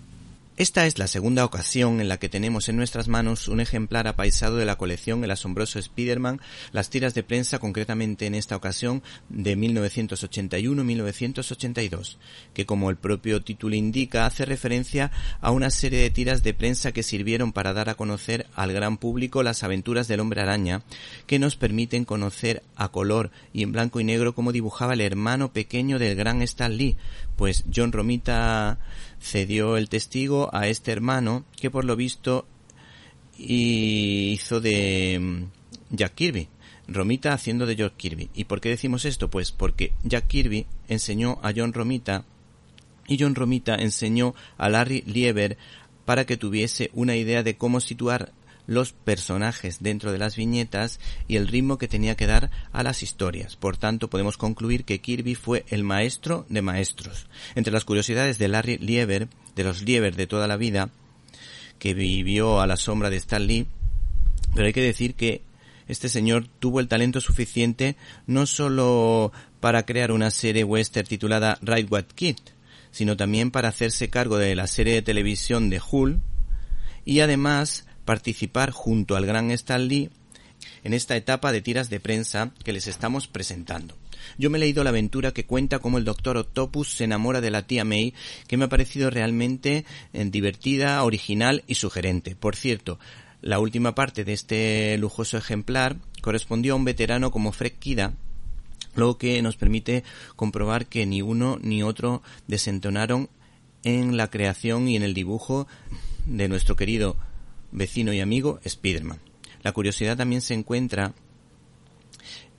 Esta 0.57 0.87
es 0.87 1.01
la 1.01 1.09
segunda 1.09 1.45
ocasión 1.45 2.01
en 2.01 2.07
la 2.07 2.19
que 2.19 2.29
tenemos 2.29 2.69
en 2.69 2.77
nuestras 2.77 3.09
manos 3.09 3.49
un 3.49 3.59
ejemplar 3.59 4.07
apaisado 4.07 4.57
de 4.57 4.65
la 4.65 4.79
colección 4.79 5.25
El 5.25 5.33
asombroso 5.33 5.81
Spider-Man, 5.81 6.41
las 6.71 6.91
tiras 6.91 7.13
de 7.13 7.25
prensa 7.25 7.59
concretamente 7.59 8.27
en 8.27 8.37
esta 8.37 8.55
ocasión 8.55 9.03
de 9.29 9.59
1981-1982, 9.59 12.19
que 12.55 12.67
como 12.67 12.89
el 12.89 12.95
propio 12.95 13.43
título 13.43 13.75
indica 13.75 14.27
hace 14.27 14.45
referencia 14.45 15.11
a 15.41 15.51
una 15.51 15.71
serie 15.71 15.99
de 15.99 16.11
tiras 16.11 16.45
de 16.45 16.55
prensa 16.55 16.93
que 16.93 17.03
sirvieron 17.03 17.53
para 17.53 17.73
dar 17.73 17.89
a 17.89 17.97
conocer 17.97 18.47
al 18.55 18.73
gran 18.73 18.97
público 18.97 19.43
las 19.43 19.65
aventuras 19.65 20.07
del 20.07 20.21
hombre 20.21 20.43
araña, 20.43 20.83
que 21.27 21.41
nos 21.41 21.57
permiten 21.57 22.05
conocer 22.05 22.63
a 22.77 22.91
color 22.91 23.33
y 23.53 23.65
en 23.65 23.73
blanco 23.73 23.99
y 23.99 24.05
negro 24.05 24.37
cómo 24.37 24.53
dibujaba 24.53 24.95
el 24.95 25.01
hermano 25.01 25.53
pequeño 25.53 25.99
del 25.99 26.15
gran 26.15 26.43
Stan 26.43 26.77
Lee, 26.77 26.97
pues 27.35 27.65
John 27.75 27.91
Romita 27.91 28.79
cedió 29.25 29.79
el 29.79 29.89
testigo 29.89 30.51
a 30.53 30.69
este 30.69 30.93
hermano 30.93 31.47
que 31.57 31.71
por 31.71 31.87
lo 31.87 31.97
visto 31.97 32.47
hizo 33.39 34.61
de 34.61 35.19
mm, 35.19 35.97
Jack 35.97 36.15
Kirby. 36.15 36.49
Romita 36.87 37.33
haciendo 37.33 37.65
de 37.65 37.75
Jack 37.75 37.97
Kirby. 37.97 38.29
¿Y 38.35 38.45
por 38.45 38.61
qué 38.61 38.69
decimos 38.69 39.07
esto? 39.07 39.31
Pues 39.31 39.51
porque 39.51 39.95
Jack 40.03 40.27
Kirby 40.27 40.67
enseñó 40.89 41.39
a 41.43 41.53
John 41.57 41.73
Romita 41.73 42.27
y 43.09 43.19
John 43.19 43.35
Romita 43.35 43.77
enseñó 43.77 44.35
a 44.59 44.69
Larry 44.69 45.03
Lieber 45.07 45.57
para 46.05 46.27
que 46.27 46.37
tuviese 46.37 46.91
una 46.93 47.17
idea 47.17 47.43
de 47.43 47.57
cómo 47.57 47.81
situar 47.81 48.33
los 48.67 48.93
personajes 48.93 49.83
dentro 49.83 50.13
de 50.13 50.19
las 50.19 50.37
viñetas 50.37 51.01
y 51.29 51.37
el 51.37 51.49
ritmo 51.49 51.79
que 51.79 51.89
tenía 51.89 52.17
que 52.17 52.27
dar 52.27 52.51
a 52.73 52.83
las 52.83 53.03
historias. 53.03 53.57
Por 53.57 53.77
tanto, 53.77 54.09
podemos 54.09 54.37
concluir 54.37 54.85
que 54.85 55.01
Kirby 55.01 55.35
fue 55.35 55.65
el 55.69 55.85
maestro 55.85 56.47
de 56.49 56.63
maestros. 56.63 57.27
Entre 57.55 57.73
las 57.73 57.85
curiosidades 57.85 58.39
de 58.39 58.49
Larry 58.49 58.79
Lieber, 58.79 59.29
de 59.55 59.65
los 59.65 59.83
Lieber 59.83 60.17
de 60.17 60.27
toda 60.27 60.47
la 60.47 60.57
vida, 60.57 60.91
que 61.79 61.95
vivió 61.95 62.61
a 62.61 62.67
la 62.67 62.77
sombra 62.77 63.11
de 63.11 63.17
Stan 63.17 63.47
Lee, 63.47 63.67
pero 64.55 64.67
hay 64.67 64.73
que 64.73 64.83
decir 64.83 65.15
que 65.15 65.43
este 65.89 66.09
señor 66.09 66.47
tuvo 66.59 66.81
el 66.81 66.89
talento 66.89 67.21
suficiente 67.21 67.97
no 68.27 68.47
solo 68.47 69.33
para 69.61 69.85
crear 69.85 70.13
una 70.13 70.31
serie 70.31 70.65
western 70.65 71.07
titulada 71.07 71.59
Right 71.61 71.91
What 71.91 72.07
Kid, 72.15 72.37
sino 72.91 73.17
también 73.17 73.51
para 73.51 73.69
hacerse 73.69 74.09
cargo 74.09 74.39
de 74.39 74.55
la 74.55 74.67
serie 74.67 74.95
de 74.95 75.03
televisión 75.03 75.69
de 75.69 75.81
Hull 75.91 76.21
y 77.05 77.21
además 77.21 77.87
participar 78.05 78.71
junto 78.71 79.17
al 79.17 79.27
gran 79.27 79.51
Stan 79.51 79.87
Lee 79.87 80.11
en 80.83 80.95
esta 80.95 81.17
etapa 81.17 81.53
de 81.53 81.61
tiras 81.61 81.91
de 81.91 82.01
prensa 82.01 82.53
que 82.65 82.73
les 82.73 82.87
estamos 82.87 83.29
presentando. 83.29 83.97
Yo 84.39 84.51
me 84.51 84.59
he 84.59 84.61
leído 84.61 84.85
la 84.85 84.91
aventura 84.91 85.33
que 85.33 85.45
cuenta 85.45 85.79
cómo 85.79 85.99
el 85.99 86.05
Doctor 86.05 86.37
Octopus 86.37 86.95
se 86.95 87.05
enamora 87.05 87.41
de 87.41 87.51
la 87.51 87.67
tía 87.67 87.85
May, 87.85 88.15
que 88.47 88.57
me 88.57 88.65
ha 88.65 88.69
parecido 88.69 89.11
realmente 89.11 89.85
eh, 90.13 90.25
divertida, 90.25 91.03
original 91.05 91.63
y 91.67 91.75
sugerente. 91.75 92.35
Por 92.35 92.57
cierto, 92.57 92.99
la 93.43 93.59
última 93.59 93.95
parte 93.95 94.25
de 94.25 94.33
este 94.33 94.97
lujoso 94.99 95.37
ejemplar 95.37 95.97
correspondió 96.23 96.73
a 96.73 96.77
un 96.77 96.85
veterano 96.85 97.31
como 97.31 97.53
Fred 97.53 97.73
Kida, 97.73 98.15
lo 98.95 99.19
que 99.19 99.43
nos 99.43 99.57
permite 99.57 100.05
comprobar 100.37 100.87
que 100.87 101.05
ni 101.05 101.21
uno 101.21 101.59
ni 101.61 101.83
otro 101.83 102.23
desentonaron 102.47 103.29
en 103.83 104.17
la 104.17 104.31
creación 104.31 104.89
y 104.89 104.97
en 104.97 105.03
el 105.03 105.13
dibujo 105.13 105.67
de 106.25 106.49
nuestro 106.49 106.77
querido 106.77 107.17
vecino 107.75 108.15
y 108.15 108.21
amigo 108.21 108.61
Spiderman. 108.67 109.21
La 109.63 109.73
curiosidad 109.73 110.17
también 110.17 110.41
se 110.41 110.55
encuentra 110.55 111.13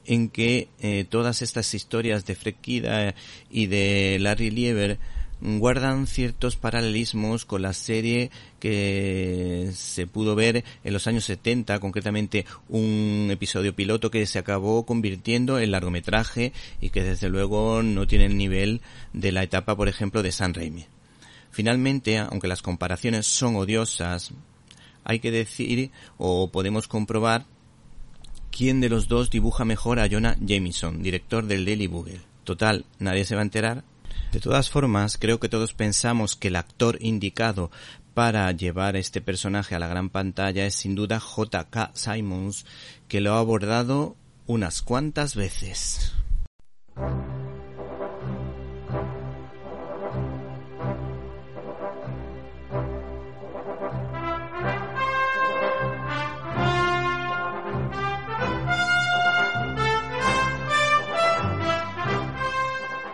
en 0.06 0.30
que 0.30 0.68
eh, 0.80 1.06
todas 1.10 1.42
estas 1.42 1.74
historias 1.74 2.26
de 2.26 2.36
Fred 2.36 2.56
y 3.50 3.66
de 3.66 4.18
Larry 4.20 4.52
Lieber 4.52 5.00
guardan 5.42 6.08
ciertos 6.08 6.56
paralelismos 6.56 7.46
con 7.46 7.62
la 7.62 7.74
serie 7.74 8.32
que 8.60 9.70
se 9.74 10.08
pudo 10.08 10.36
ver 10.36 10.64
en 10.84 10.94
los 10.94 11.08
años 11.08 11.26
70, 11.26 11.80
concretamente 11.80 12.46
un 12.70 13.28
episodio 13.32 13.76
piloto 13.76 14.10
que 14.10 14.26
se 14.26 14.40
acabó 14.40 14.86
convirtiendo 14.86 15.60
en 15.60 15.72
largometraje 15.72 16.54
y 16.80 16.90
que 16.90 17.04
desde 17.04 17.30
luego 17.30 17.84
no 17.84 18.08
tiene 18.08 18.26
el 18.26 18.38
nivel 18.38 18.82
de 19.14 19.32
la 19.32 19.44
etapa, 19.44 19.76
por 19.76 19.90
ejemplo, 19.90 20.24
de 20.24 20.32
San 20.32 20.54
Raimi. 20.54 20.86
Finalmente, 21.52 22.18
aunque 22.18 22.48
las 22.48 22.62
comparaciones 22.62 23.28
son 23.28 23.56
odiosas, 23.56 24.34
hay 25.06 25.20
que 25.20 25.32
decir 25.32 25.92
o 26.18 26.52
podemos 26.52 26.88
comprobar 26.88 27.46
quién 28.52 28.82
de 28.82 28.90
los 28.90 29.08
dos 29.08 29.30
dibuja 29.30 29.64
mejor 29.66 30.00
a 30.00 30.10
Jonah 30.10 30.38
Jameson, 30.42 31.02
director 31.02 31.46
del 31.46 31.66
Daily 31.66 31.88
Bugle. 31.88 32.22
Total, 32.44 32.86
nadie 33.00 33.26
se 33.26 33.36
va 33.36 33.42
a 33.42 33.44
enterar. 33.44 33.84
De 34.32 34.40
todas 34.40 34.70
formas, 34.70 35.18
creo 35.18 35.40
que 35.40 35.50
todos 35.50 35.74
pensamos 35.74 36.36
que 36.36 36.50
el 36.50 36.56
actor 36.56 36.98
indicado 37.00 37.72
para 38.14 38.52
llevar 38.52 38.96
este 38.96 39.22
personaje 39.22 39.76
a 39.76 39.80
la 39.80 39.88
gran 39.88 40.10
pantalla 40.10 40.66
es 40.66 40.76
sin 40.76 40.96
duda 40.96 41.20
J.K. 41.20 41.92
Simons, 41.94 42.66
que 43.08 43.22
lo 43.22 43.34
ha 43.34 43.40
abordado 43.40 44.16
unas 44.48 44.82
cuantas 44.82 45.36
veces. 45.36 46.14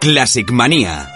Classic 0.02 0.50
Manía. 0.50 1.08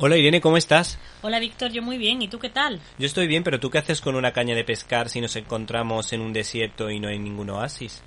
Hola 0.00 0.16
Irene, 0.16 0.40
¿cómo 0.40 0.56
estás? 0.56 0.98
Hola 1.20 1.38
Víctor, 1.38 1.70
yo 1.70 1.80
muy 1.80 1.96
bien. 1.96 2.22
¿Y 2.22 2.26
tú 2.26 2.40
qué 2.40 2.50
tal? 2.50 2.80
Yo 2.98 3.06
estoy 3.06 3.28
bien, 3.28 3.44
pero 3.44 3.60
¿tú 3.60 3.70
qué 3.70 3.78
haces 3.78 4.00
con 4.00 4.16
una 4.16 4.32
caña 4.32 4.56
de 4.56 4.64
pescar 4.64 5.08
si 5.08 5.20
nos 5.20 5.36
encontramos 5.36 6.12
en 6.12 6.22
un 6.22 6.32
desierto 6.32 6.90
y 6.90 6.98
no 6.98 7.06
hay 7.06 7.20
ningún 7.20 7.50
oasis? 7.50 8.02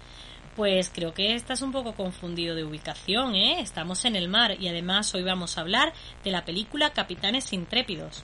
Pues 0.56 0.90
creo 0.94 1.14
que 1.14 1.36
estás 1.36 1.62
un 1.62 1.74
poco 1.74 1.94
confundido 1.96 2.56
de 2.56 2.64
ubicación, 2.64 3.36
¿eh? 3.36 3.60
Estamos 3.60 4.06
en 4.06 4.16
el 4.16 4.30
mar 4.30 4.56
y 4.58 4.70
además 4.70 5.14
hoy 5.14 5.22
vamos 5.22 5.58
a 5.58 5.62
hablar 5.62 5.92
de 6.24 6.32
la 6.32 6.46
película 6.46 6.94
Capitanes 6.94 7.52
Intrépidos. 7.52 8.24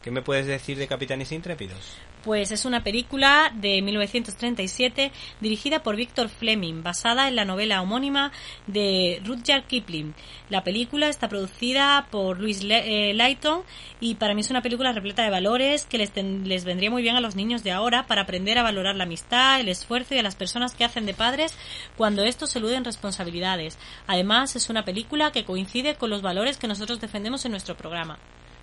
¿Qué 0.00 0.12
me 0.12 0.22
puedes 0.22 0.46
decir 0.46 0.78
de 0.78 0.86
Capitanes 0.86 1.32
Intrépidos? 1.32 1.96
Pues 2.24 2.50
es 2.52 2.64
una 2.64 2.82
película 2.82 3.52
de 3.54 3.82
1937 3.82 5.12
dirigida 5.40 5.82
por 5.82 5.94
Victor 5.94 6.30
Fleming, 6.30 6.82
basada 6.82 7.28
en 7.28 7.36
la 7.36 7.44
novela 7.44 7.82
homónima 7.82 8.32
de 8.66 9.20
Rudyard 9.22 9.64
Kipling. 9.66 10.14
La 10.48 10.64
película 10.64 11.08
está 11.08 11.28
producida 11.28 12.06
por 12.10 12.40
Louis 12.40 12.62
eh, 12.66 13.12
Layton 13.14 13.62
y 14.00 14.14
para 14.14 14.32
mí 14.32 14.40
es 14.40 14.48
una 14.48 14.62
película 14.62 14.92
repleta 14.92 15.22
de 15.22 15.28
valores 15.28 15.84
que 15.84 15.98
les, 15.98 16.16
les 16.16 16.64
vendría 16.64 16.90
muy 16.90 17.02
bien 17.02 17.16
a 17.16 17.20
los 17.20 17.36
niños 17.36 17.62
de 17.62 17.72
ahora 17.72 18.06
para 18.06 18.22
aprender 18.22 18.56
a 18.56 18.62
valorar 18.62 18.96
la 18.96 19.04
amistad, 19.04 19.60
el 19.60 19.68
esfuerzo 19.68 20.14
y 20.14 20.18
a 20.18 20.22
las 20.22 20.34
personas 20.34 20.74
que 20.74 20.84
hacen 20.84 21.04
de 21.04 21.12
padres 21.12 21.54
cuando 21.94 22.24
estos 22.24 22.56
eluden 22.56 22.86
responsabilidades. 22.86 23.76
Además, 24.06 24.56
es 24.56 24.70
una 24.70 24.86
película 24.86 25.30
que 25.30 25.44
coincide 25.44 25.96
con 25.96 26.08
los 26.08 26.22
valores 26.22 26.56
que 26.56 26.68
nosotros 26.68 27.02
defendemos 27.02 27.44
en 27.44 27.50
nuestro 27.50 27.76
programa. 27.76 28.18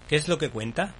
¿Qué 0.08 0.15
es 0.15 0.28
lo 0.28 0.38
que 0.38 0.50
cuenta? 0.50 0.95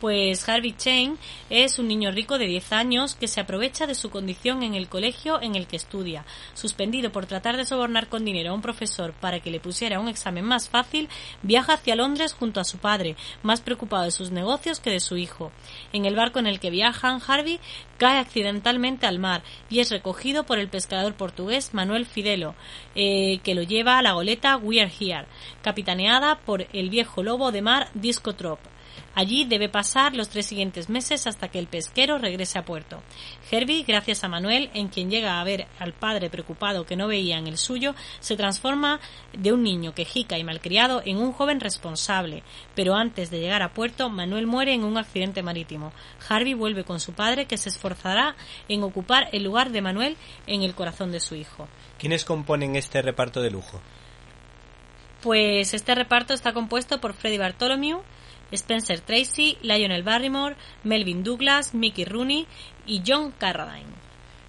Pues 0.00 0.48
Harvey 0.48 0.72
Chain 0.72 1.18
es 1.50 1.78
un 1.78 1.86
niño 1.86 2.10
rico 2.10 2.38
de 2.38 2.46
10 2.46 2.72
años 2.72 3.14
que 3.16 3.28
se 3.28 3.38
aprovecha 3.38 3.86
de 3.86 3.94
su 3.94 4.08
condición 4.08 4.62
en 4.62 4.74
el 4.74 4.88
colegio 4.88 5.42
en 5.42 5.56
el 5.56 5.66
que 5.66 5.76
estudia. 5.76 6.24
Suspendido 6.54 7.12
por 7.12 7.26
tratar 7.26 7.58
de 7.58 7.66
sobornar 7.66 8.08
con 8.08 8.24
dinero 8.24 8.50
a 8.50 8.54
un 8.54 8.62
profesor 8.62 9.12
para 9.12 9.40
que 9.40 9.50
le 9.50 9.60
pusiera 9.60 10.00
un 10.00 10.08
examen 10.08 10.46
más 10.46 10.70
fácil, 10.70 11.10
viaja 11.42 11.74
hacia 11.74 11.96
Londres 11.96 12.32
junto 12.32 12.60
a 12.60 12.64
su 12.64 12.78
padre, 12.78 13.14
más 13.42 13.60
preocupado 13.60 14.04
de 14.04 14.10
sus 14.10 14.30
negocios 14.30 14.80
que 14.80 14.88
de 14.88 15.00
su 15.00 15.18
hijo. 15.18 15.52
En 15.92 16.06
el 16.06 16.16
barco 16.16 16.38
en 16.38 16.46
el 16.46 16.60
que 16.60 16.70
viajan, 16.70 17.20
Harvey 17.26 17.60
cae 17.98 18.20
accidentalmente 18.20 19.06
al 19.06 19.18
mar 19.18 19.42
y 19.68 19.80
es 19.80 19.90
recogido 19.90 20.44
por 20.44 20.58
el 20.58 20.70
pescador 20.70 21.12
portugués 21.12 21.74
Manuel 21.74 22.06
Fidelo, 22.06 22.54
eh, 22.94 23.40
que 23.44 23.54
lo 23.54 23.62
lleva 23.62 23.98
a 23.98 24.02
la 24.02 24.12
goleta 24.12 24.56
We're 24.56 24.90
Here, 24.98 25.26
capitaneada 25.60 26.36
por 26.38 26.66
el 26.72 26.88
viejo 26.88 27.22
lobo 27.22 27.52
de 27.52 27.60
mar 27.60 27.90
Disco 27.92 28.34
Trop. 28.34 28.60
Allí 29.14 29.44
debe 29.44 29.68
pasar 29.68 30.14
los 30.14 30.28
tres 30.28 30.46
siguientes 30.46 30.88
meses 30.88 31.26
hasta 31.26 31.48
que 31.48 31.58
el 31.58 31.66
pesquero 31.66 32.18
regrese 32.18 32.58
a 32.58 32.64
puerto. 32.64 33.02
Herbie, 33.50 33.84
gracias 33.86 34.22
a 34.22 34.28
Manuel, 34.28 34.70
en 34.72 34.88
quien 34.88 35.10
llega 35.10 35.40
a 35.40 35.44
ver 35.44 35.66
al 35.78 35.92
padre 35.92 36.30
preocupado 36.30 36.86
que 36.86 36.96
no 36.96 37.08
veía 37.08 37.36
en 37.36 37.46
el 37.46 37.58
suyo, 37.58 37.94
se 38.20 38.36
transforma 38.36 39.00
de 39.32 39.52
un 39.52 39.62
niño 39.62 39.94
quejica 39.94 40.38
y 40.38 40.44
malcriado 40.44 41.02
en 41.04 41.18
un 41.18 41.32
joven 41.32 41.60
responsable. 41.60 42.42
Pero 42.74 42.94
antes 42.94 43.30
de 43.30 43.40
llegar 43.40 43.62
a 43.62 43.74
puerto, 43.74 44.08
Manuel 44.10 44.46
muere 44.46 44.74
en 44.74 44.84
un 44.84 44.96
accidente 44.96 45.42
marítimo. 45.42 45.92
Harvey 46.28 46.54
vuelve 46.54 46.84
con 46.84 47.00
su 47.00 47.12
padre, 47.12 47.46
que 47.46 47.56
se 47.56 47.68
esforzará 47.68 48.36
en 48.68 48.82
ocupar 48.82 49.28
el 49.32 49.42
lugar 49.42 49.70
de 49.70 49.82
Manuel 49.82 50.16
en 50.46 50.62
el 50.62 50.74
corazón 50.74 51.10
de 51.10 51.20
su 51.20 51.34
hijo. 51.34 51.68
¿Quiénes 51.98 52.24
componen 52.24 52.76
este 52.76 53.02
reparto 53.02 53.42
de 53.42 53.50
lujo? 53.50 53.80
Pues 55.20 55.74
este 55.74 55.94
reparto 55.94 56.32
está 56.32 56.54
compuesto 56.54 56.98
por 56.98 57.12
Freddie 57.12 57.38
Bartholomew, 57.38 58.00
Spencer 58.52 59.00
Tracy, 59.00 59.58
Lionel 59.62 60.02
Barrymore, 60.02 60.56
Melvin 60.84 61.24
Douglas, 61.24 61.74
Mickey 61.74 62.04
Rooney 62.04 62.46
y 62.86 63.02
John 63.06 63.32
Carradine. 63.32 64.00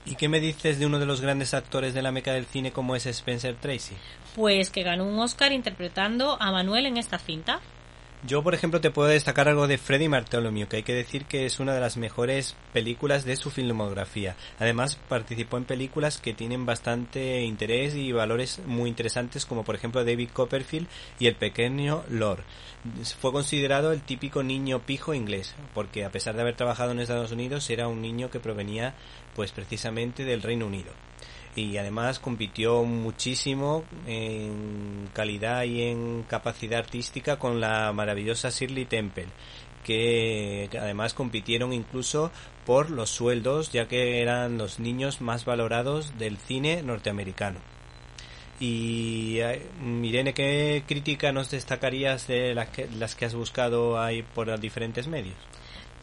¿Y 0.06 0.16
qué 0.16 0.30
me 0.30 0.40
dices 0.40 0.80
de 0.80 0.86
uno 0.86 1.00
de 1.00 1.06
los 1.06 1.22
grandes 1.22 1.54
actores 1.54 1.94
de 1.94 2.02
la 2.02 2.12
meca 2.12 2.34
del 2.34 2.46
cine 2.46 2.72
como 2.72 2.96
es 2.96 3.06
Spencer 3.06 3.56
Tracy? 3.56 3.96
Pues 4.36 4.70
que 4.70 4.84
ganó 4.84 5.06
un 5.06 5.20
Oscar 5.20 5.52
interpretando 5.52 6.42
a 6.42 6.52
Manuel 6.52 6.88
en 6.88 6.98
esta 6.98 7.20
cinta. 7.20 7.60
Yo, 8.24 8.44
por 8.44 8.54
ejemplo, 8.54 8.80
te 8.82 8.92
puedo 8.92 9.10
destacar 9.10 9.50
algo 9.50 9.68
de 9.68 9.80
Freddie 9.80 10.08
Bartholomew, 10.08 10.68
que 10.68 10.78
hay 10.78 10.84
que 10.84 10.94
decir 10.94 11.26
que 11.26 11.48
es 11.48 11.60
una 11.60 11.74
de 11.74 11.80
las 11.80 11.98
mejores 11.98 12.56
películas 12.72 13.26
de 13.26 13.36
su 13.36 13.50
filmografía. 13.50 14.36
Además, 14.60 15.00
participó 15.10 15.58
en 15.58 15.66
películas 15.66 16.20
que 16.20 16.36
tienen 16.36 16.68
bastante 16.68 17.42
interés 17.42 17.96
y 17.96 18.12
valores 18.12 18.62
muy 18.68 18.92
interesantes, 18.92 19.48
como 19.48 19.64
por 19.64 19.74
ejemplo 19.74 20.06
David 20.06 20.30
Copperfield 20.34 20.88
y 21.18 21.26
El 21.26 21.36
pequeño 21.36 22.04
Lord. 22.10 22.44
Fue 23.20 23.32
considerado 23.32 23.92
el 23.92 24.04
típico 24.04 24.44
niño 24.44 24.86
pijo 24.86 25.16
inglés, 25.16 25.56
porque 25.74 26.06
a 26.06 26.12
pesar 26.12 26.36
de 26.36 26.42
haber 26.42 26.56
trabajado 26.56 26.92
en 26.92 27.00
Estados 27.00 27.32
Unidos, 27.32 27.68
era 27.72 27.88
un 27.88 28.04
niño 28.04 28.30
que 28.30 28.40
provenía, 28.40 28.94
pues 29.36 29.52
precisamente 29.52 30.26
del 30.26 30.44
Reino 30.44 30.68
Unido. 30.68 30.92
Y 31.56 31.78
además 31.78 32.20
compitió 32.20 32.84
muchísimo 32.84 33.84
en 34.08 35.10
calidad 35.14 35.64
y 35.64 35.84
en 35.84 36.24
capacidad 36.24 36.80
artística 36.80 37.38
con 37.38 37.60
la 37.60 37.92
maravillosa 37.92 38.50
Shirley 38.50 38.86
Temple 38.86 39.28
que 39.84 40.70
además 40.80 41.14
compitieron 41.14 41.74
incluso 41.74 42.32
por 42.66 42.90
los 42.92 43.10
sueldos 43.10 43.72
ya 43.72 43.88
que 43.88 44.22
eran 44.22 44.58
los 44.58 44.80
niños 44.80 45.22
más 45.22 45.46
valorados 45.46 46.18
del 46.18 46.38
cine 46.38 46.84
norteamericano. 46.84 47.60
Y 48.60 49.40
eh, 49.40 49.68
Irene, 50.04 50.36
¿qué 50.36 50.84
crítica 50.88 51.32
nos 51.32 51.50
destacarías 51.50 52.28
de 52.28 52.54
las 52.54 52.70
que, 52.70 52.88
las 52.88 53.16
que 53.16 53.26
has 53.26 53.34
buscado 53.34 54.00
ahí 54.00 54.22
por 54.22 54.60
diferentes 54.60 55.08
medios? 55.08 55.36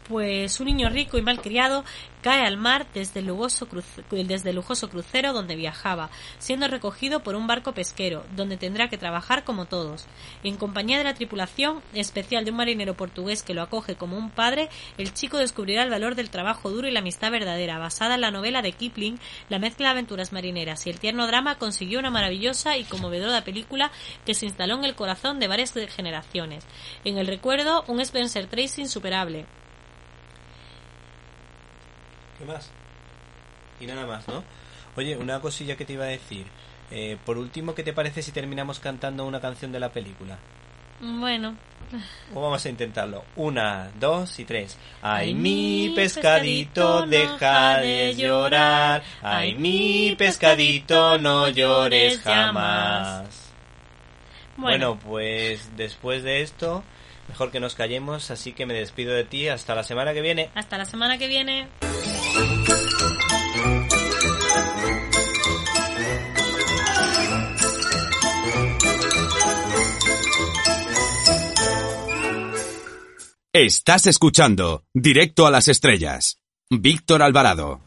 Pues 0.08 0.58
un 0.60 0.66
niño 0.66 0.88
rico 0.88 1.18
y 1.18 1.22
malcriado 1.22 1.84
cae 2.22 2.44
al 2.44 2.56
mar 2.56 2.86
desde 2.94 3.20
el, 3.20 3.26
lujoso 3.26 3.68
desde 4.10 4.50
el 4.50 4.56
lujoso 4.56 4.88
crucero 4.88 5.32
donde 5.32 5.54
viajaba, 5.54 6.10
siendo 6.38 6.66
recogido 6.66 7.20
por 7.20 7.36
un 7.36 7.46
barco 7.46 7.72
pesquero, 7.72 8.24
donde 8.34 8.56
tendrá 8.56 8.88
que 8.88 8.98
trabajar 8.98 9.44
como 9.44 9.66
todos. 9.66 10.06
En 10.42 10.56
compañía 10.56 10.98
de 10.98 11.04
la 11.04 11.14
tripulación, 11.14 11.82
especial 11.94 12.44
de 12.44 12.50
un 12.50 12.56
marinero 12.56 12.94
portugués 12.94 13.42
que 13.42 13.54
lo 13.54 13.62
acoge 13.62 13.94
como 13.94 14.16
un 14.16 14.30
padre, 14.30 14.68
el 14.96 15.12
chico 15.14 15.38
descubrirá 15.38 15.84
el 15.84 15.90
valor 15.90 16.14
del 16.14 16.30
trabajo 16.30 16.70
duro 16.70 16.88
y 16.88 16.90
la 16.90 17.00
amistad 17.00 17.30
verdadera, 17.30 17.78
basada 17.78 18.16
en 18.16 18.22
la 18.22 18.30
novela 18.30 18.62
de 18.62 18.72
Kipling, 18.72 19.18
la 19.48 19.58
mezcla 19.58 19.86
de 19.86 19.92
aventuras 19.92 20.32
marineras 20.32 20.86
y 20.86 20.90
el 20.90 20.98
tierno 20.98 21.26
drama 21.26 21.56
consiguió 21.56 21.98
una 21.98 22.10
maravillosa 22.10 22.76
y 22.76 22.84
conmovedora 22.84 23.44
película 23.44 23.92
que 24.24 24.34
se 24.34 24.46
instaló 24.46 24.74
en 24.76 24.84
el 24.84 24.94
corazón 24.94 25.38
de 25.38 25.48
varias 25.48 25.72
generaciones. 25.94 26.64
En 27.04 27.18
el 27.18 27.26
recuerdo, 27.26 27.84
un 27.86 28.00
Spencer 28.00 28.46
Tracy 28.46 28.82
insuperable, 28.82 29.46
¿Qué 32.38 32.44
más? 32.44 32.70
Y 33.80 33.86
nada 33.86 34.06
más, 34.06 34.26
¿no? 34.28 34.44
Oye, 34.96 35.16
una 35.16 35.40
cosilla 35.40 35.76
que 35.76 35.84
te 35.84 35.92
iba 35.94 36.04
a 36.04 36.08
decir. 36.08 36.46
Eh, 36.90 37.18
por 37.24 37.38
último, 37.38 37.74
¿qué 37.74 37.82
te 37.82 37.92
parece 37.92 38.22
si 38.22 38.32
terminamos 38.32 38.80
cantando 38.80 39.26
una 39.26 39.40
canción 39.40 39.72
de 39.72 39.80
la 39.80 39.92
película? 39.92 40.38
Bueno. 41.00 41.56
¿Cómo 42.32 42.46
vamos 42.46 42.64
a 42.64 42.68
intentarlo? 42.68 43.24
Una, 43.36 43.90
dos 43.98 44.38
y 44.40 44.44
tres. 44.44 44.76
Ay, 45.00 45.34
mi 45.34 45.92
pescadito, 45.94 47.06
deja 47.06 47.78
de 47.78 48.14
llorar. 48.14 49.02
Ay, 49.22 49.54
mi 49.54 50.14
pescadito, 50.16 51.18
no 51.18 51.48
llores 51.48 52.20
jamás. 52.20 53.52
Bueno, 54.56 54.98
pues 54.98 55.76
después 55.76 56.24
de 56.24 56.42
esto, 56.42 56.82
mejor 57.28 57.52
que 57.52 57.60
nos 57.60 57.76
callemos, 57.76 58.30
así 58.32 58.52
que 58.52 58.66
me 58.66 58.74
despido 58.74 59.14
de 59.14 59.24
ti 59.24 59.48
hasta 59.48 59.74
la 59.74 59.84
semana 59.84 60.12
que 60.12 60.20
viene. 60.20 60.50
Hasta 60.54 60.76
la 60.78 60.84
semana 60.84 61.16
que 61.16 61.28
viene. 61.28 61.68
Estás 73.60 74.06
escuchando 74.06 74.84
Directo 74.94 75.44
a 75.44 75.50
las 75.50 75.66
Estrellas. 75.66 76.40
Víctor 76.70 77.24
Alvarado. 77.24 77.80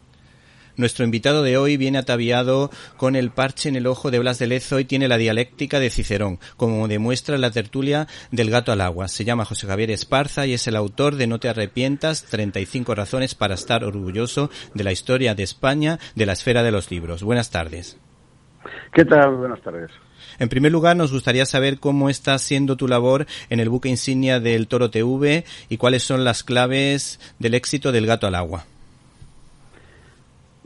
Nuestro 0.76 1.06
invitado 1.06 1.44
de 1.44 1.56
hoy 1.56 1.78
viene 1.78 1.98
ataviado 1.98 2.70
con 2.98 3.16
el 3.16 3.32
parche 3.32 3.70
en 3.70 3.78
el 3.78 3.88
ojo 3.88 4.12
de 4.12 4.20
Blas 4.20 4.38
de 4.38 4.48
Lezo 4.48 4.82
y 4.82 4.86
tiene 4.86 5.08
la 5.08 5.16
dialéctica 5.16 5.80
de 5.80 5.90
Cicerón, 5.90 6.40
como 6.58 6.90
demuestra 6.90 7.38
la 7.38 7.52
tertulia 7.52 8.08
del 8.32 8.50
gato 8.50 8.74
al 8.74 8.82
agua. 8.82 9.08
Se 9.08 9.24
llama 9.24 9.46
José 9.46 9.66
Javier 9.66 9.92
Esparza 9.92 10.46
y 10.46 10.56
es 10.56 10.68
el 10.68 10.76
autor 10.76 11.16
de 11.16 11.28
No 11.28 11.40
te 11.40 11.48
arrepientas, 11.48 12.26
35 12.26 12.94
razones 12.94 13.34
para 13.34 13.54
estar 13.54 13.86
orgulloso 13.86 14.50
de 14.74 14.84
la 14.84 14.92
historia 14.92 15.36
de 15.36 15.44
España 15.44 16.00
de 16.16 16.26
la 16.26 16.34
esfera 16.34 16.64
de 16.64 16.72
los 16.74 16.92
libros. 16.92 17.24
Buenas 17.24 17.50
tardes. 17.50 17.98
¿Qué 18.92 19.06
tal? 19.06 19.38
Buenas 19.38 19.62
tardes. 19.62 19.90
En 20.42 20.50
primer 20.50 20.72
lugar, 20.72 20.98
nos 20.98 21.14
gustaría 21.14 21.46
saber 21.46 21.78
cómo 21.78 22.10
está 22.10 22.36
siendo 22.40 22.76
tu 22.76 22.88
labor 22.88 23.28
en 23.52 23.60
el 23.60 23.70
buque 23.70 23.90
insignia 23.90 24.40
del 24.40 24.68
Toro 24.68 24.90
TV 24.90 25.46
y 25.70 25.78
cuáles 25.78 26.02
son 26.02 26.24
las 26.24 26.44
claves 26.44 27.20
del 27.38 27.54
éxito 27.54 27.92
del 27.92 28.08
gato 28.08 28.26
al 28.26 28.34
agua. 28.34 28.64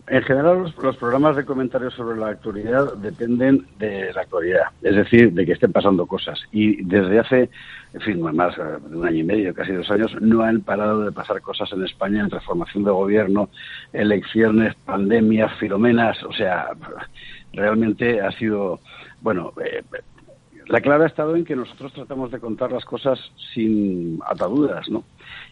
En 0.07 0.23
general, 0.23 0.73
los, 0.81 0.95
programas 0.95 1.35
de 1.35 1.43
comentarios 1.43 1.93
sobre 1.93 2.17
la 2.17 2.27
actualidad 2.27 2.93
dependen 2.93 3.67
de 3.77 4.13
la 4.13 4.21
actualidad, 4.21 4.67
es 4.81 4.95
decir, 4.95 5.33
de 5.33 5.45
que 5.45 5.51
estén 5.51 5.73
pasando 5.73 6.05
cosas. 6.05 6.39
Y 6.53 6.81
desde 6.81 7.19
hace, 7.19 7.49
en 7.93 7.99
fin, 8.01 8.21
más 8.21 8.55
de 8.55 8.95
un 8.95 9.05
año 9.05 9.17
y 9.17 9.23
medio, 9.23 9.53
casi 9.53 9.73
dos 9.73 9.91
años, 9.91 10.15
no 10.21 10.41
han 10.41 10.61
parado 10.61 11.01
de 11.01 11.11
pasar 11.11 11.41
cosas 11.41 11.69
en 11.73 11.83
España 11.83 12.21
en 12.21 12.29
transformación 12.29 12.85
de 12.85 12.91
gobierno, 12.91 13.49
elecciones, 13.91 14.73
pandemias, 14.85 15.51
filomenas. 15.59 16.23
O 16.23 16.31
sea, 16.31 16.67
realmente 17.51 18.21
ha 18.21 18.31
sido, 18.33 18.79
bueno, 19.25 19.53
eh, 19.59 19.81
la 20.67 20.81
clave 20.81 21.05
ha 21.05 21.07
estado 21.07 21.35
en 21.35 21.43
que 21.43 21.55
nosotros 21.55 21.91
tratamos 21.93 22.29
de 22.29 22.39
contar 22.39 22.71
las 22.71 22.85
cosas 22.85 23.19
sin 23.55 24.19
ataduras, 24.23 24.87
¿no? 24.87 25.03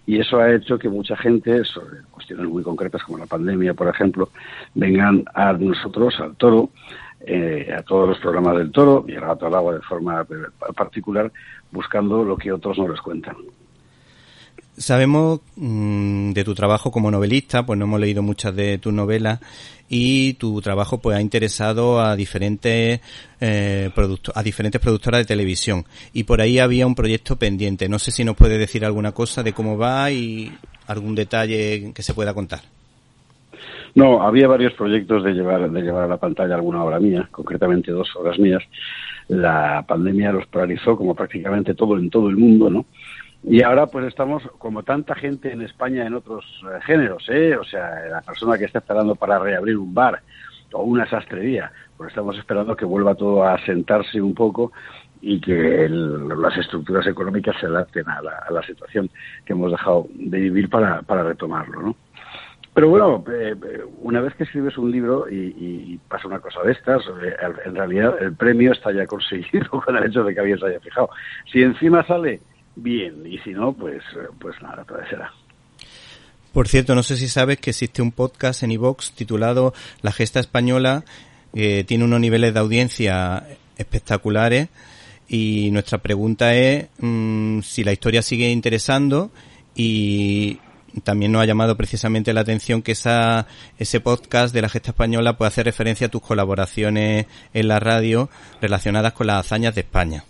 Y 0.06 0.20
eso 0.20 0.38
ha 0.38 0.54
hecho 0.54 0.78
que 0.78 0.90
mucha 0.90 1.18
gente, 1.18 1.66
sobre 1.66 2.04
cuestiones 2.12 2.46
muy 2.46 2.62
concretas 2.62 3.02
como 3.02 3.18
la 3.18 3.26
pandemia, 3.26 3.74
por 3.74 3.88
ejemplo, 3.88 4.30
vengan 4.76 5.24
a 5.34 5.54
nosotros, 5.54 6.20
al 6.20 6.36
toro, 6.36 6.70
eh, 7.22 7.74
a 7.76 7.82
todos 7.82 8.10
los 8.10 8.20
programas 8.20 8.58
del 8.58 8.72
toro 8.72 9.06
y 9.08 9.16
al 9.16 9.22
gato 9.22 9.48
al 9.48 9.56
agua 9.56 9.74
de 9.74 9.82
forma 9.82 10.24
particular, 10.76 11.32
buscando 11.72 12.24
lo 12.24 12.38
que 12.38 12.52
otros 12.52 12.78
no 12.78 12.88
les 12.88 13.02
cuentan. 13.02 13.38
Sabemos 14.76 15.42
mm, 15.56 16.32
de 16.32 16.44
tu 16.44 16.56
trabajo 16.56 16.92
como 16.92 17.12
novelista, 17.12 17.66
pues 17.66 17.78
no 17.78 17.86
hemos 17.86 18.00
leído 18.00 18.24
muchas 18.24 18.56
de 18.56 18.80
tus 18.80 18.92
novelas 18.92 19.40
y 19.88 20.34
tu 20.34 20.60
trabajo 20.62 20.98
pues 21.00 21.16
ha 21.16 21.22
interesado 21.22 22.02
a 22.02 22.16
diferentes 22.16 23.00
eh, 23.40 23.92
a 24.34 24.44
diferentes 24.44 24.82
productoras 24.82 25.22
de 25.22 25.26
televisión 25.26 25.86
y 26.14 26.24
por 26.24 26.42
ahí 26.42 26.58
había 26.58 26.88
un 26.88 26.96
proyecto 26.96 27.36
pendiente. 27.36 27.88
No 27.88 28.00
sé 28.00 28.10
si 28.10 28.24
nos 28.24 28.36
puede 28.36 28.58
decir 28.58 28.84
alguna 28.84 29.12
cosa 29.12 29.44
de 29.44 29.54
cómo 29.54 29.78
va 29.78 30.10
y 30.10 30.52
algún 30.88 31.14
detalle 31.14 31.92
que 31.94 32.02
se 32.02 32.16
pueda 32.16 32.34
contar. 32.34 32.62
No, 33.96 34.24
había 34.24 34.48
varios 34.48 34.74
proyectos 34.74 35.24
de 35.24 35.34
llevar 35.34 35.70
de 35.70 35.82
llevar 35.82 36.06
a 36.06 36.08
la 36.08 36.18
pantalla 36.18 36.56
alguna 36.56 36.84
obra 36.84 37.00
mía, 37.00 37.28
concretamente 37.32 37.92
dos 37.92 38.10
obras 38.16 38.40
mías. 38.40 38.64
La 39.28 39.86
pandemia 39.88 40.32
los 40.32 40.48
paralizó 40.48 40.98
como 40.98 41.14
prácticamente 41.14 41.76
todo 41.76 41.98
en 41.98 42.10
todo 42.10 42.30
el 42.30 42.38
mundo, 42.38 42.70
¿no? 42.70 42.86
Y 43.44 43.62
ahora 43.62 43.88
pues 43.88 44.06
estamos 44.08 44.44
como 44.58 44.84
tanta 44.84 45.16
gente 45.16 45.52
en 45.52 45.62
España 45.62 46.06
en 46.06 46.14
otros 46.14 46.46
eh, 46.64 46.80
géneros, 46.86 47.28
¿eh? 47.30 47.58
O 47.58 47.64
sea, 47.64 48.00
la 48.10 48.22
persona 48.22 48.58
que 48.58 48.66
está 48.66 48.80
esperando 48.80 49.16
para 49.16 49.38
reabrir 49.38 49.78
un 49.78 49.94
bar 49.94 50.22
o 50.72 50.84
una 50.84 51.08
sastrería, 51.10 51.72
pues 51.98 52.10
estamos 52.10 52.38
esperando 52.38 52.76
que 52.76 52.86
vuelva 52.86 53.16
todo 53.16 53.44
a 53.44 53.64
sentarse 53.66 54.22
un 54.22 54.34
poco 54.34 54.72
y 55.22 55.40
que 55.40 55.88
las 55.90 56.58
estructuras 56.58 57.06
económicas 57.08 57.56
se 57.60 57.68
adapten 57.68 58.06
a 58.10 58.22
la, 58.22 58.64
situación 58.64 59.10
que 59.46 59.54
hemos 59.54 59.72
dejado 59.72 60.08
de 60.14 60.40
vivir 60.40 60.70
para, 60.70 61.02
para 61.02 61.24
retomarlo, 61.24 61.82
¿no? 61.82 61.96
Pero 62.74 62.90
bueno, 62.90 63.24
eh, 63.32 63.56
una 64.02 64.20
vez 64.20 64.34
que 64.36 64.46
escribes 64.46 64.78
un 64.78 64.92
libro 64.92 65.30
y, 65.30 66.00
pasa 66.08 66.28
una 66.28 66.40
cosa 66.40 66.62
de 66.64 66.72
estas, 66.72 67.04
eh, 67.22 67.36
en 67.66 67.76
realidad 67.76 68.16
el 68.20 68.36
premio 68.36 68.72
está 68.72 68.92
ya 68.92 69.06
conseguido 69.06 69.70
con 69.86 69.96
el 69.96 70.06
hecho 70.06 70.24
de 70.24 70.34
que 70.34 70.40
alguien 70.40 70.60
se 70.60 70.66
haya 70.66 70.80
fijado. 70.80 71.10
Si 71.52 71.62
encima 71.62 72.04
sale 72.06 72.42
bien, 72.76 73.26
y 73.26 73.38
si 73.40 73.52
no, 73.52 73.74
pues, 73.74 74.04
pues 74.40 74.62
nada, 74.62 74.84
todo 74.84 75.00
será. 75.10 75.32
Por 76.52 76.68
cierto, 76.68 76.94
no 76.94 77.02
sé 77.02 77.18
si 77.18 77.28
sabes 77.28 77.60
que 77.60 77.72
existe 77.72 78.02
un 78.02 78.12
podcast 78.12 78.62
en 78.64 78.72
iVox 78.72 79.14
titulado 79.14 79.74
La 80.02 80.12
Gesta 80.12 80.40
Española, 80.40 81.04
que 81.54 81.84
tiene 81.84 82.04
unos 82.04 82.20
niveles 82.20 82.54
de 82.54 82.60
audiencia 82.60 83.44
espectaculares 83.78 84.70
y 85.28 85.72
nuestra 85.72 85.98
pregunta 85.98 86.54
es 86.54 86.90
mm, 87.00 87.62
si 87.62 87.84
la 87.84 87.92
historia 87.92 88.22
sigue 88.22 88.50
interesando 88.52 89.32
y 89.76 90.60
también 91.04 91.32
nos 91.32 91.42
ha 91.42 91.46
llamado 91.46 91.76
precisamente 91.76 92.34
la 92.34 92.42
atención 92.42 92.84
que 92.84 92.92
esa, 92.92 93.48
ese 93.80 94.00
podcast 94.00 94.54
de 94.54 94.62
la 94.62 94.70
Gesta 94.70 94.92
Española 94.92 95.38
puede 95.38 95.48
hacer 95.48 95.66
referencia 95.66 96.08
a 96.08 96.12
tus 96.12 96.22
colaboraciones 96.22 97.26
en 97.54 97.68
la 97.68 97.80
radio 97.80 98.30
relacionadas 98.62 99.14
con 99.14 99.28
las 99.28 99.44
hazañas 99.44 99.74
de 99.74 99.82
España. 99.82 100.24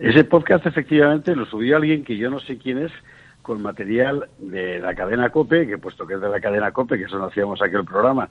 Ese 0.00 0.24
podcast 0.24 0.66
efectivamente 0.66 1.36
lo 1.36 1.44
subió 1.44 1.76
alguien 1.76 2.04
que 2.04 2.16
yo 2.16 2.30
no 2.30 2.40
sé 2.40 2.56
quién 2.56 2.78
es, 2.78 2.92
con 3.42 3.62
material 3.62 4.28
de 4.38 4.78
la 4.78 4.94
cadena 4.94 5.30
COPE, 5.30 5.66
que 5.66 5.78
puesto 5.78 6.06
que 6.06 6.14
es 6.14 6.20
de 6.20 6.28
la 6.28 6.40
cadena 6.40 6.72
COPE, 6.72 6.98
que 6.98 7.04
eso 7.04 7.18
no 7.18 7.26
hacíamos 7.26 7.60
aquí 7.60 7.76
el 7.76 7.84
programa, 7.84 8.28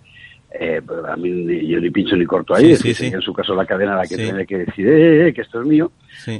eh, 0.52 0.82
pues 0.86 1.00
a 1.06 1.16
mí 1.16 1.68
yo 1.68 1.80
ni 1.80 1.92
pincho 1.92 2.16
ni 2.16 2.26
corto 2.26 2.56
ahí, 2.56 2.72
es 2.72 3.02
en 3.02 3.22
su 3.22 3.34
caso 3.34 3.54
la 3.54 3.66
cadena 3.66 3.96
la 3.96 4.08
que 4.08 4.18
tiene 4.18 4.48
que 4.48 4.60
decir 4.60 4.88
eh, 4.88 5.28
eh, 5.28 5.34
que 5.34 5.42
esto 5.42 5.62
es 5.62 5.68
mío, 5.68 5.92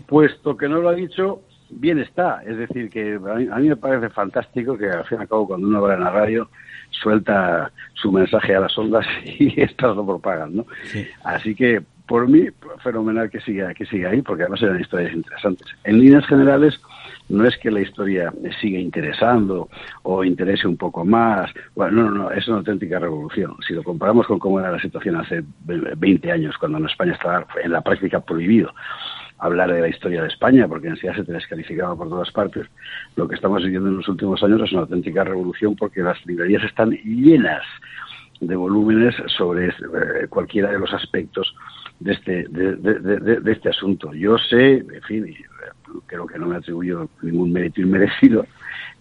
puesto 0.08 0.58
que 0.58 0.68
no 0.68 0.82
lo 0.82 0.90
ha 0.90 0.96
dicho, 0.96 1.42
bien 1.70 2.00
está. 2.00 2.42
Es 2.44 2.58
decir, 2.58 2.90
que 2.90 3.16
a 3.16 3.60
mí, 3.60 3.70
me 3.70 3.76
parece 3.76 4.10
fantástico 4.10 4.78
que 4.78 4.90
al 4.90 5.06
fin 5.06 5.20
y 5.20 5.22
al 5.22 5.28
cabo 5.28 5.48
cuando 5.48 5.68
uno 5.68 5.82
va 5.82 5.94
en 5.94 6.04
la 6.04 6.10
radio 6.10 6.50
suelta 6.90 7.72
su 7.94 8.12
mensaje 8.12 8.56
a 8.56 8.62
las 8.62 8.76
ondas 8.78 9.06
y 9.26 9.62
estas 9.62 9.96
lo 9.96 10.06
propagan, 10.06 10.56
¿no? 10.56 10.66
Así 11.24 11.54
que 11.54 11.84
por 12.10 12.28
mí, 12.28 12.48
fenomenal 12.82 13.30
que 13.30 13.40
siga, 13.40 13.72
que 13.76 13.86
siga 13.86 14.10
ahí, 14.10 14.24
porque 14.24 14.42
además 14.42 14.64
eran 14.64 14.82
historias 14.82 15.14
interesantes. 15.14 15.68
En 15.84 16.00
líneas 16.00 16.26
generales, 16.26 16.82
no 17.30 17.46
es 17.46 17.56
que 17.58 17.70
la 17.70 17.82
historia 17.82 18.34
siga 18.60 18.80
interesando 18.80 19.70
o 20.02 20.24
interese 20.24 20.68
un 20.68 20.76
poco 20.76 21.06
más. 21.06 21.52
Bueno, 21.76 22.06
no, 22.06 22.10
no, 22.10 22.32
es 22.32 22.48
una 22.48 22.58
auténtica 22.58 22.98
revolución. 22.98 23.56
Si 23.66 23.76
lo 23.76 23.84
comparamos 23.84 24.26
con 24.26 24.40
cómo 24.40 24.60
era 24.60 24.72
la 24.72 24.82
situación 24.82 25.18
hace 25.18 25.44
20 25.68 26.32
años, 26.32 26.58
cuando 26.58 26.80
en 26.80 26.88
España 26.88 27.14
estaba 27.14 27.46
en 27.64 27.72
la 27.72 27.82
práctica 27.82 28.20
prohibido 28.22 28.74
hablar 29.38 29.72
de 29.72 29.82
la 29.82 29.88
historia 29.88 30.24
de 30.24 30.30
España, 30.30 30.68
porque 30.68 30.88
en 30.88 30.98
sí 30.98 31.08
se 31.16 31.24
te 31.24 31.32
descalificaba 31.32 31.96
por 31.96 32.10
todas 32.10 32.32
partes. 32.32 32.66
Lo 33.18 33.28
que 33.28 33.36
estamos 33.36 33.64
viviendo 33.64 33.88
en 33.88 33.98
los 33.98 34.08
últimos 34.08 34.42
años 34.42 34.62
es 34.64 34.72
una 34.72 34.82
auténtica 34.82 35.24
revolución 35.24 35.76
porque 35.76 36.02
las 36.02 36.18
librerías 36.26 36.64
están 36.64 36.90
llenas 36.90 37.64
de 38.42 38.56
volúmenes 38.56 39.16
sobre 39.38 39.68
eh, 39.68 40.28
cualquiera 40.28 40.72
de 40.72 40.80
los 40.80 40.92
aspectos 40.92 41.54
de 42.00 42.14
este, 42.14 42.46
de, 42.50 43.52
este 43.52 43.70
asunto. 43.70 44.14
Yo 44.14 44.38
sé, 44.38 44.78
en 44.78 45.02
fin, 45.08 45.26
eh, 45.28 45.36
creo 46.06 46.26
que 46.28 46.40
no 46.40 46.48
me 46.48 46.58
atribuyo 46.58 47.10
ningún 47.22 47.52
mérito 47.52 47.82
inmerecido, 47.82 48.46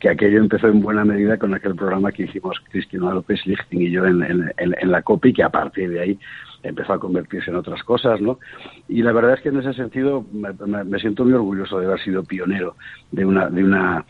que 0.00 0.08
aquello 0.08 0.38
empezó 0.38 0.68
en 0.68 0.80
buena 0.80 1.04
medida 1.04 1.36
con 1.38 1.54
aquel 1.54 1.74
programa 1.74 2.12
que 2.12 2.24
hicimos 2.24 2.60
Cristina 2.70 3.12
López 3.12 3.44
Lichting 3.46 3.82
y 3.82 3.90
yo 3.90 4.04
en, 4.06 4.52
en, 4.56 4.90
la 4.90 5.02
COPI, 5.02 5.32
que 5.32 5.42
a 5.42 5.50
partir 5.50 5.90
de 5.90 6.00
ahí 6.00 6.18
empezó 6.62 6.92
a 6.92 7.00
convertirse 7.00 7.50
en 7.50 7.56
otras 7.56 7.82
cosas, 7.84 8.20
¿no? 8.20 8.38
Y 8.88 9.02
la 9.02 9.12
verdad 9.12 9.34
es 9.34 9.40
que 9.40 9.48
en 9.48 9.58
ese 9.58 9.74
sentido 9.74 10.26
me, 10.32 10.52
me, 10.66 10.84
me, 10.84 10.98
siento 10.98 11.24
muy 11.24 11.32
orgulloso 11.32 11.78
de 11.78 11.86
haber 11.86 12.00
sido 12.00 12.24
pionero 12.24 12.76
de 13.12 13.24
una, 13.24 13.48
de 13.48 13.62
una 13.62 14.04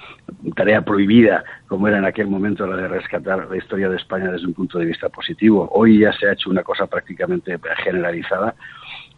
tarea 0.56 0.82
prohibida, 0.82 1.44
como 1.66 1.88
era 1.88 1.98
en 1.98 2.06
aquel 2.06 2.26
momento 2.26 2.66
la 2.66 2.76
de 2.76 2.88
rescatar 2.88 3.48
la 3.50 3.56
historia 3.56 3.88
de 3.88 3.96
España 3.96 4.32
desde 4.32 4.46
un 4.46 4.54
punto 4.54 4.78
de 4.78 4.86
vista 4.86 5.08
positivo. 5.10 5.68
Hoy 5.72 6.00
ya 6.00 6.12
se 6.12 6.26
ha 6.26 6.32
hecho 6.32 6.50
una 6.50 6.62
cosa 6.62 6.86
prácticamente 6.86 7.58
generalizada. 7.84 8.54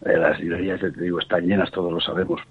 Eh, 0.05 0.17
las 0.17 0.39
librerías, 0.39 0.79
te 0.79 0.91
digo, 0.91 1.19
están 1.19 1.45
llenas, 1.45 1.71
todos 1.71 1.91
lo 1.91 1.99
sabemos, 1.99 2.41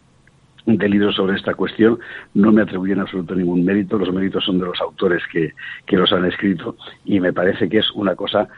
de 0.67 0.89
libros 0.89 1.17
sobre 1.17 1.37
esta 1.37 1.55
cuestión. 1.55 1.99
No 2.35 2.53
me 2.53 2.63
atribuyen 2.63 3.01
absoluto 3.01 3.35
ningún 3.35 3.65
mérito. 3.65 3.99
Los 3.99 4.13
méritos 4.13 4.45
son 4.45 4.59
de 4.59 4.67
los 4.67 4.81
autores 4.81 5.23
que, 5.33 5.55
que 5.87 5.97
los 5.97 6.13
han 6.13 6.25
escrito 6.27 6.77
y 7.05 7.21
me 7.21 7.33
parece 7.33 7.69
que 7.69 7.79
es 7.79 7.91
una 7.93 8.15
cosa 8.15 8.49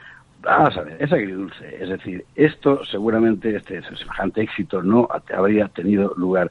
Vamos 0.42 0.76
a 0.76 0.82
ver, 0.82 0.96
es 1.00 1.12
agridulce. 1.12 1.76
Es 1.80 1.88
decir, 1.88 2.24
esto 2.34 2.84
seguramente, 2.84 3.54
este 3.54 3.80
semejante 3.82 4.42
éxito 4.42 4.82
no 4.82 5.08
habría 5.32 5.68
tenido 5.68 6.14
lugar 6.16 6.50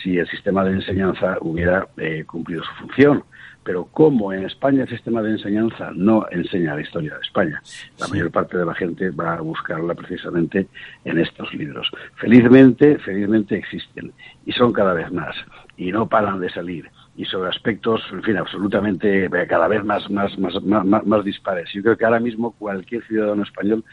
si 0.00 0.16
el 0.16 0.28
sistema 0.28 0.64
de 0.64 0.72
enseñanza 0.72 1.38
hubiera 1.40 1.88
eh, 1.96 2.24
cumplido 2.24 2.62
su 2.62 2.72
función. 2.74 3.24
Pero 3.64 3.84
como 3.86 4.32
en 4.32 4.44
España 4.44 4.82
el 4.82 4.88
sistema 4.88 5.22
de 5.22 5.30
enseñanza 5.30 5.90
no 5.94 6.26
enseña 6.30 6.74
la 6.74 6.80
historia 6.80 7.14
de 7.14 7.20
España, 7.20 7.62
la 7.98 8.08
mayor 8.08 8.30
parte 8.30 8.58
de 8.58 8.66
la 8.66 8.74
gente 8.74 9.10
va 9.10 9.34
a 9.34 9.40
buscarla 9.40 9.94
precisamente 9.94 10.66
en 11.04 11.18
estos 11.18 11.52
libros. 11.54 11.90
Felizmente, 12.16 12.98
felizmente 12.98 13.56
existen 13.56 14.12
y 14.44 14.52
son 14.52 14.72
cada 14.72 14.94
vez 14.94 15.10
más 15.12 15.36
y 15.76 15.92
no 15.92 16.08
paran 16.08 16.40
de 16.40 16.50
salir 16.50 16.90
y 17.16 17.24
sobre 17.26 17.50
aspectos, 17.50 18.02
en 18.10 18.22
fin, 18.22 18.38
absolutamente 18.38 19.26
eh, 19.26 19.46
cada 19.46 19.68
vez 19.68 19.84
más, 19.84 20.08
más, 20.10 20.36
más, 20.38 20.62
más, 20.62 21.06
más 21.06 21.24
dispares. 21.24 21.70
Yo 21.72 21.82
creo 21.82 21.96
que 21.96 22.04
ahora 22.04 22.20
mismo 22.20 22.52
cualquier 22.52 23.04
ciudadano 23.04 23.42
español 23.42 23.84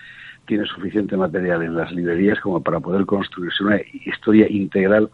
tiene 0.49 0.65
suficiente 0.65 1.15
material 1.15 1.61
en 1.61 1.75
las 1.75 1.91
librerías 1.91 2.39
como 2.39 2.59
para 2.63 2.79
poder 2.79 3.05
construirse 3.05 3.63
una 3.63 3.79
historia 4.03 4.47
integral 4.49 5.11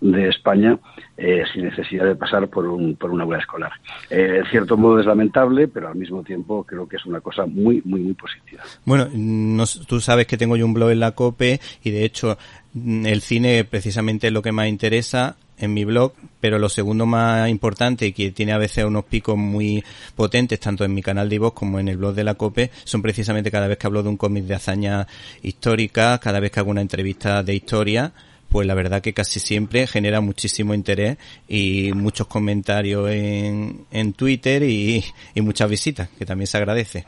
de 0.00 0.28
España 0.28 0.76
eh, 1.16 1.44
sin 1.52 1.66
necesidad 1.66 2.04
de 2.06 2.16
pasar 2.16 2.48
por, 2.48 2.66
un, 2.66 2.96
por 2.96 3.12
una 3.12 3.22
aula 3.22 3.38
escolar. 3.38 3.70
Eh, 4.10 4.40
en 4.40 4.50
cierto 4.50 4.76
modo 4.76 4.98
es 4.98 5.06
lamentable, 5.06 5.68
pero 5.68 5.86
al 5.86 5.94
mismo 5.94 6.24
tiempo 6.24 6.64
creo 6.64 6.88
que 6.88 6.96
es 6.96 7.06
una 7.06 7.20
cosa 7.20 7.46
muy, 7.46 7.82
muy, 7.84 8.00
muy 8.00 8.14
positiva. 8.14 8.64
Bueno, 8.84 9.06
no, 9.14 9.62
tú 9.86 10.00
sabes 10.00 10.26
que 10.26 10.36
tengo 10.36 10.56
yo 10.56 10.66
un 10.66 10.74
blog 10.74 10.90
en 10.90 10.98
la 10.98 11.12
COPE 11.12 11.60
y 11.84 11.90
de 11.92 12.04
hecho 12.04 12.36
el 12.74 13.20
cine 13.20 13.62
precisamente 13.62 14.26
es 14.26 14.32
lo 14.32 14.42
que 14.42 14.50
más 14.50 14.66
interesa 14.66 15.36
en 15.64 15.74
mi 15.74 15.84
blog, 15.84 16.12
pero 16.40 16.58
lo 16.58 16.68
segundo 16.68 17.06
más 17.06 17.48
importante 17.48 18.06
y 18.06 18.12
que 18.12 18.30
tiene 18.30 18.52
a 18.52 18.58
veces 18.58 18.84
unos 18.84 19.04
picos 19.04 19.36
muy 19.36 19.82
potentes 20.14 20.60
tanto 20.60 20.84
en 20.84 20.94
mi 20.94 21.02
canal 21.02 21.28
de 21.28 21.38
voz 21.38 21.52
como 21.52 21.80
en 21.80 21.88
el 21.88 21.96
blog 21.96 22.14
de 22.14 22.24
la 22.24 22.34
COPE 22.34 22.70
son 22.84 23.02
precisamente 23.02 23.50
cada 23.50 23.66
vez 23.66 23.78
que 23.78 23.86
hablo 23.86 24.02
de 24.02 24.08
un 24.08 24.16
cómic 24.16 24.44
de 24.44 24.54
hazaña 24.54 25.06
histórica, 25.42 26.18
cada 26.18 26.40
vez 26.40 26.50
que 26.50 26.60
hago 26.60 26.70
una 26.70 26.80
entrevista 26.80 27.42
de 27.42 27.54
historia, 27.54 28.12
pues 28.48 28.66
la 28.66 28.74
verdad 28.74 29.02
que 29.02 29.12
casi 29.12 29.40
siempre 29.40 29.86
genera 29.86 30.20
muchísimo 30.20 30.74
interés 30.74 31.18
y 31.48 31.92
muchos 31.92 32.28
comentarios 32.28 33.10
en, 33.10 33.86
en 33.90 34.12
Twitter 34.12 34.62
y, 34.62 35.04
y 35.34 35.40
muchas 35.40 35.68
visitas, 35.68 36.08
que 36.10 36.24
también 36.24 36.46
se 36.46 36.58
agradece. 36.58 37.04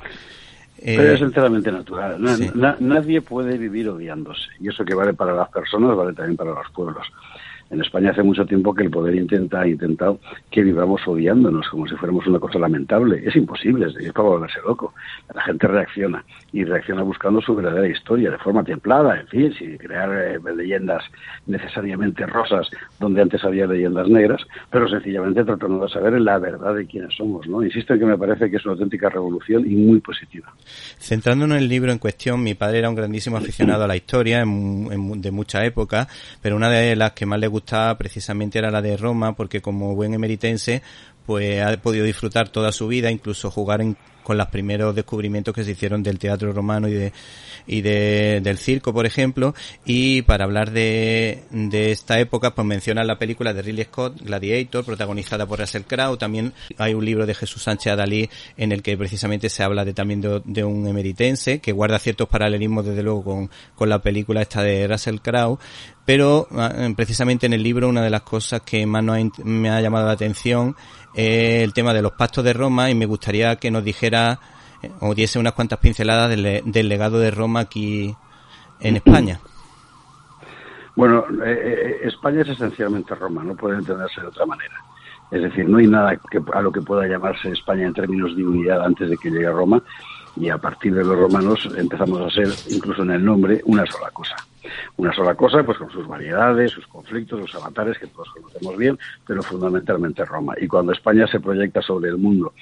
Pero 0.84 1.12
es 1.12 1.22
enteramente 1.22 1.72
natural. 1.72 2.20
Na, 2.22 2.36
sí. 2.36 2.50
na, 2.54 2.76
nadie 2.80 3.22
puede 3.22 3.56
vivir 3.56 3.88
odiándose. 3.88 4.48
Y 4.60 4.68
eso 4.68 4.84
que 4.84 4.94
vale 4.94 5.14
para 5.14 5.32
las 5.32 5.48
personas, 5.48 5.96
vale 5.96 6.12
también 6.12 6.36
para 6.36 6.50
los 6.50 6.70
pueblos. 6.72 7.06
En 7.70 7.80
España 7.80 8.10
hace 8.10 8.22
mucho 8.22 8.46
tiempo 8.46 8.74
que 8.74 8.84
el 8.84 8.90
poder 8.90 9.14
intenta, 9.16 9.60
ha 9.60 9.68
intentado 9.68 10.20
que 10.50 10.62
vivamos 10.62 11.00
odiándonos 11.06 11.68
como 11.68 11.86
si 11.88 11.96
fuéramos 11.96 12.26
una 12.26 12.38
cosa 12.38 12.58
lamentable. 12.58 13.22
Es 13.24 13.34
imposible, 13.34 13.86
es 13.86 14.12
para 14.12 14.28
volverse 14.28 14.60
loco. 14.64 14.94
La 15.34 15.42
gente 15.42 15.66
reacciona 15.66 16.24
y 16.56 16.64
reacciona 16.64 17.02
buscando 17.02 17.42
su 17.42 17.54
verdadera 17.54 17.86
historia 17.86 18.30
de 18.30 18.38
forma 18.38 18.64
templada, 18.64 19.20
en 19.20 19.28
fin, 19.28 19.52
sin 19.52 19.76
crear 19.76 20.10
eh, 20.10 20.38
leyendas 20.56 21.04
necesariamente 21.46 22.24
rosas 22.24 22.66
donde 22.98 23.20
antes 23.20 23.44
había 23.44 23.66
leyendas 23.66 24.08
negras, 24.08 24.40
pero 24.70 24.88
sencillamente 24.88 25.44
tratando 25.44 25.84
de 25.84 25.92
saber 25.92 26.18
la 26.18 26.38
verdad 26.38 26.74
de 26.74 26.86
quiénes 26.86 27.14
somos. 27.14 27.46
¿no? 27.46 27.62
Insisto 27.62 27.92
en 27.92 28.00
que 28.00 28.06
me 28.06 28.16
parece 28.16 28.50
que 28.50 28.56
es 28.56 28.64
una 28.64 28.72
auténtica 28.72 29.10
revolución 29.10 29.70
y 29.70 29.76
muy 29.76 30.00
positiva. 30.00 30.50
Centrándonos 30.98 31.58
en 31.58 31.64
el 31.64 31.68
libro 31.68 31.92
en 31.92 31.98
cuestión, 31.98 32.42
mi 32.42 32.54
padre 32.54 32.78
era 32.78 32.88
un 32.88 32.94
grandísimo 32.94 33.36
aficionado 33.36 33.84
a 33.84 33.86
la 33.86 33.96
historia 33.96 34.40
en, 34.40 34.88
en, 34.90 35.20
de 35.20 35.30
mucha 35.30 35.62
época, 35.62 36.08
pero 36.40 36.56
una 36.56 36.70
de 36.70 36.96
las 36.96 37.12
que 37.12 37.26
más 37.26 37.38
le 37.38 37.48
gustaba 37.48 37.98
precisamente 37.98 38.58
era 38.58 38.70
la 38.70 38.80
de 38.80 38.96
Roma, 38.96 39.36
porque 39.36 39.60
como 39.60 39.94
buen 39.94 40.14
emeritense, 40.14 40.80
pues 41.26 41.62
ha 41.62 41.76
podido 41.82 42.06
disfrutar 42.06 42.48
toda 42.48 42.72
su 42.72 42.88
vida, 42.88 43.10
incluso 43.10 43.50
jugar 43.50 43.82
en, 43.82 43.98
con 44.26 44.36
los 44.36 44.48
primeros 44.48 44.92
descubrimientos 44.92 45.54
que 45.54 45.62
se 45.62 45.70
hicieron 45.70 46.02
del 46.02 46.18
teatro 46.18 46.52
romano 46.52 46.88
y 46.88 46.94
de 46.94 47.12
y 47.64 47.80
de, 47.80 48.40
del 48.42 48.58
circo, 48.58 48.92
por 48.92 49.06
ejemplo, 49.06 49.54
y 49.84 50.22
para 50.22 50.44
hablar 50.44 50.72
de, 50.72 51.44
de 51.50 51.92
esta 51.92 52.18
época, 52.18 52.52
pues 52.54 52.66
menciona 52.66 53.04
la 53.04 53.20
película 53.20 53.52
de 53.52 53.62
Ridley 53.62 53.84
Scott, 53.84 54.20
Gladiator, 54.20 54.84
protagonizada 54.84 55.46
por 55.46 55.60
Russell 55.60 55.82
Crowe, 55.82 56.16
también 56.16 56.52
hay 56.76 56.94
un 56.94 57.04
libro 57.04 57.24
de 57.24 57.34
Jesús 57.34 57.62
Sánchez 57.62 57.92
Adalí 57.92 58.28
en 58.56 58.72
el 58.72 58.82
que 58.82 58.96
precisamente 58.96 59.48
se 59.48 59.62
habla 59.62 59.84
de 59.84 59.94
también 59.94 60.20
de, 60.20 60.42
de 60.44 60.64
un 60.64 60.88
emeritense, 60.88 61.60
que 61.60 61.70
guarda 61.70 62.00
ciertos 62.00 62.28
paralelismos 62.28 62.84
desde 62.84 63.04
luego 63.04 63.22
con, 63.22 63.50
con 63.76 63.88
la 63.88 64.00
película 64.00 64.42
esta 64.42 64.62
de 64.62 64.88
Russell 64.88 65.18
Crowe, 65.18 65.58
pero 66.06 66.48
precisamente 66.96 67.46
en 67.46 67.52
el 67.52 67.62
libro 67.62 67.88
una 67.88 68.02
de 68.02 68.10
las 68.10 68.22
cosas 68.22 68.62
que 68.62 68.86
más 68.86 69.04
ha, 69.06 69.18
me 69.44 69.68
ha 69.68 69.80
llamado 69.80 70.06
la 70.06 70.12
atención 70.12 70.74
es 71.14 71.62
el 71.62 71.74
tema 71.74 71.92
de 71.92 72.02
los 72.02 72.12
pactos 72.12 72.44
de 72.44 72.52
Roma 72.52 72.90
y 72.90 72.94
me 72.94 73.06
gustaría 73.06 73.56
que 73.56 73.70
nos 73.70 73.84
dijera 73.84 74.38
o 75.00 75.14
diese 75.14 75.38
unas 75.38 75.52
cuantas 75.52 75.80
pinceladas 75.80 76.30
del, 76.30 76.62
del 76.64 76.88
legado 76.88 77.18
de 77.18 77.30
Roma 77.30 77.60
aquí 77.60 78.14
en 78.80 78.96
España. 78.96 79.40
Bueno, 80.94 81.26
eh, 81.44 82.00
España 82.04 82.40
es 82.40 82.48
esencialmente 82.48 83.14
Roma, 83.14 83.44
no 83.44 83.54
puede 83.54 83.76
entenderse 83.76 84.20
de 84.20 84.28
otra 84.28 84.46
manera. 84.46 84.74
Es 85.30 85.42
decir, 85.42 85.68
no 85.68 85.78
hay 85.78 85.86
nada 85.86 86.16
que, 86.30 86.40
a 86.52 86.62
lo 86.62 86.72
que 86.72 86.80
pueda 86.80 87.06
llamarse 87.06 87.50
España 87.50 87.86
en 87.86 87.92
términos 87.92 88.34
de 88.36 88.46
unidad 88.46 88.84
antes 88.84 89.10
de 89.10 89.16
que 89.16 89.30
llegue 89.30 89.46
a 89.46 89.52
Roma 89.52 89.82
y 90.36 90.48
a 90.48 90.58
partir 90.58 90.94
de 90.94 91.04
los 91.04 91.18
romanos 91.18 91.68
empezamos 91.76 92.20
a 92.20 92.30
ser, 92.30 92.48
incluso 92.74 93.02
en 93.02 93.10
el 93.10 93.24
nombre, 93.24 93.60
una 93.64 93.84
sola 93.86 94.10
cosa. 94.10 94.36
Una 94.96 95.12
sola 95.12 95.34
cosa, 95.34 95.62
pues 95.62 95.78
con 95.78 95.90
sus 95.90 96.06
variedades, 96.06 96.72
sus 96.72 96.86
conflictos, 96.86 97.40
sus 97.40 97.54
avatares, 97.54 97.98
que 97.98 98.06
todos 98.06 98.30
conocemos 98.30 98.76
bien, 98.76 98.98
pero 99.26 99.42
fundamentalmente 99.42 100.24
Roma. 100.24 100.54
Y 100.60 100.66
cuando 100.66 100.92
España 100.92 101.26
se 101.26 101.40
proyecta 101.40 101.82
sobre 101.82 102.10
el 102.10 102.18
mundo 102.18 102.52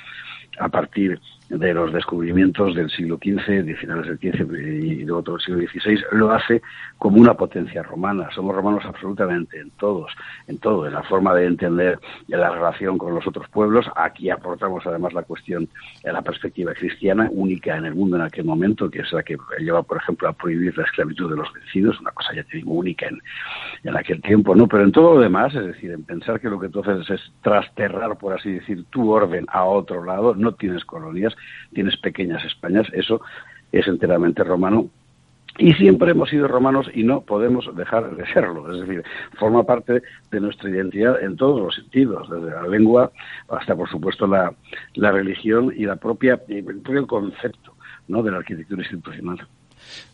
a 0.58 0.68
partir 0.68 1.20
de 1.48 1.74
los 1.74 1.92
descubrimientos 1.92 2.74
del 2.74 2.90
siglo 2.90 3.16
XV, 3.16 3.64
de 3.64 3.76
finales 3.76 4.06
del 4.06 4.18
XV 4.18 5.02
y 5.02 5.06
todo 5.06 5.36
el 5.36 5.42
siglo 5.42 5.60
XVI, 5.60 6.02
lo 6.12 6.30
hace 6.30 6.62
como 6.98 7.20
una 7.20 7.34
potencia 7.34 7.82
romana. 7.82 8.28
Somos 8.34 8.54
romanos 8.54 8.82
absolutamente 8.86 9.60
en 9.60 9.70
todos, 9.72 10.10
en 10.46 10.58
todo, 10.58 10.86
en 10.86 10.94
la 10.94 11.02
forma 11.02 11.34
de 11.34 11.46
entender 11.46 11.98
la 12.28 12.50
relación 12.50 12.96
con 12.98 13.14
los 13.14 13.26
otros 13.26 13.48
pueblos. 13.48 13.86
Aquí 13.94 14.30
aportamos 14.30 14.86
además 14.86 15.12
la 15.12 15.22
cuestión 15.22 15.68
de 16.02 16.12
la 16.12 16.22
perspectiva 16.22 16.72
cristiana, 16.72 17.28
única 17.32 17.76
en 17.76 17.84
el 17.86 17.94
mundo 17.94 18.16
en 18.16 18.22
aquel 18.22 18.44
momento, 18.44 18.90
que 18.90 19.00
es 19.00 19.12
la 19.12 19.22
que 19.22 19.36
lleva, 19.58 19.82
por 19.82 19.98
ejemplo, 19.98 20.28
a 20.28 20.32
prohibir 20.32 20.76
la 20.76 20.84
esclavitud 20.84 21.30
de 21.30 21.36
los 21.36 21.52
vencidos, 21.52 22.00
una 22.00 22.10
cosa 22.12 22.34
ya 22.34 22.44
te 22.44 22.56
digo 22.56 22.72
única 22.72 23.06
en, 23.06 23.18
en 23.84 23.96
aquel 23.96 24.20
tiempo, 24.22 24.54
¿no? 24.54 24.66
Pero 24.66 24.84
en 24.84 24.92
todo 24.92 25.14
lo 25.14 25.20
demás, 25.20 25.54
es 25.54 25.66
decir, 25.66 25.90
en 25.90 26.04
pensar 26.04 26.40
que 26.40 26.48
lo 26.48 26.58
que 26.58 26.68
tú 26.68 26.80
haces 26.80 27.08
es 27.10 27.32
trasterrar, 27.42 28.16
por 28.18 28.32
así 28.32 28.52
decir, 28.52 28.84
tu 28.90 29.10
orden 29.10 29.44
a 29.48 29.64
otro 29.64 30.04
lado, 30.04 30.34
no 30.34 30.52
tienes 30.52 30.84
colonias, 30.84 31.34
tienes 31.72 31.96
pequeñas 31.98 32.44
Españas, 32.44 32.86
eso 32.92 33.20
es 33.72 33.86
enteramente 33.88 34.44
romano 34.44 34.90
y 35.58 35.72
siempre 35.74 36.10
hemos 36.10 36.30
sido 36.30 36.48
romanos 36.48 36.90
y 36.92 37.04
no 37.04 37.20
podemos 37.20 37.68
dejar 37.76 38.16
de 38.16 38.26
serlo. 38.32 38.72
Es 38.72 38.80
decir, 38.80 39.04
forma 39.38 39.62
parte 39.62 40.02
de 40.30 40.40
nuestra 40.40 40.68
identidad 40.68 41.22
en 41.22 41.36
todos 41.36 41.60
los 41.60 41.74
sentidos, 41.76 42.28
desde 42.28 42.50
la 42.50 42.66
lengua 42.66 43.12
hasta, 43.48 43.76
por 43.76 43.88
supuesto, 43.88 44.26
la, 44.26 44.52
la 44.94 45.12
religión 45.12 45.72
y 45.76 45.86
la 45.86 45.96
propia, 45.96 46.40
el 46.48 46.64
propio 46.64 47.06
concepto 47.06 47.74
¿no? 48.08 48.22
de 48.22 48.32
la 48.32 48.38
arquitectura 48.38 48.82
institucional. 48.82 49.46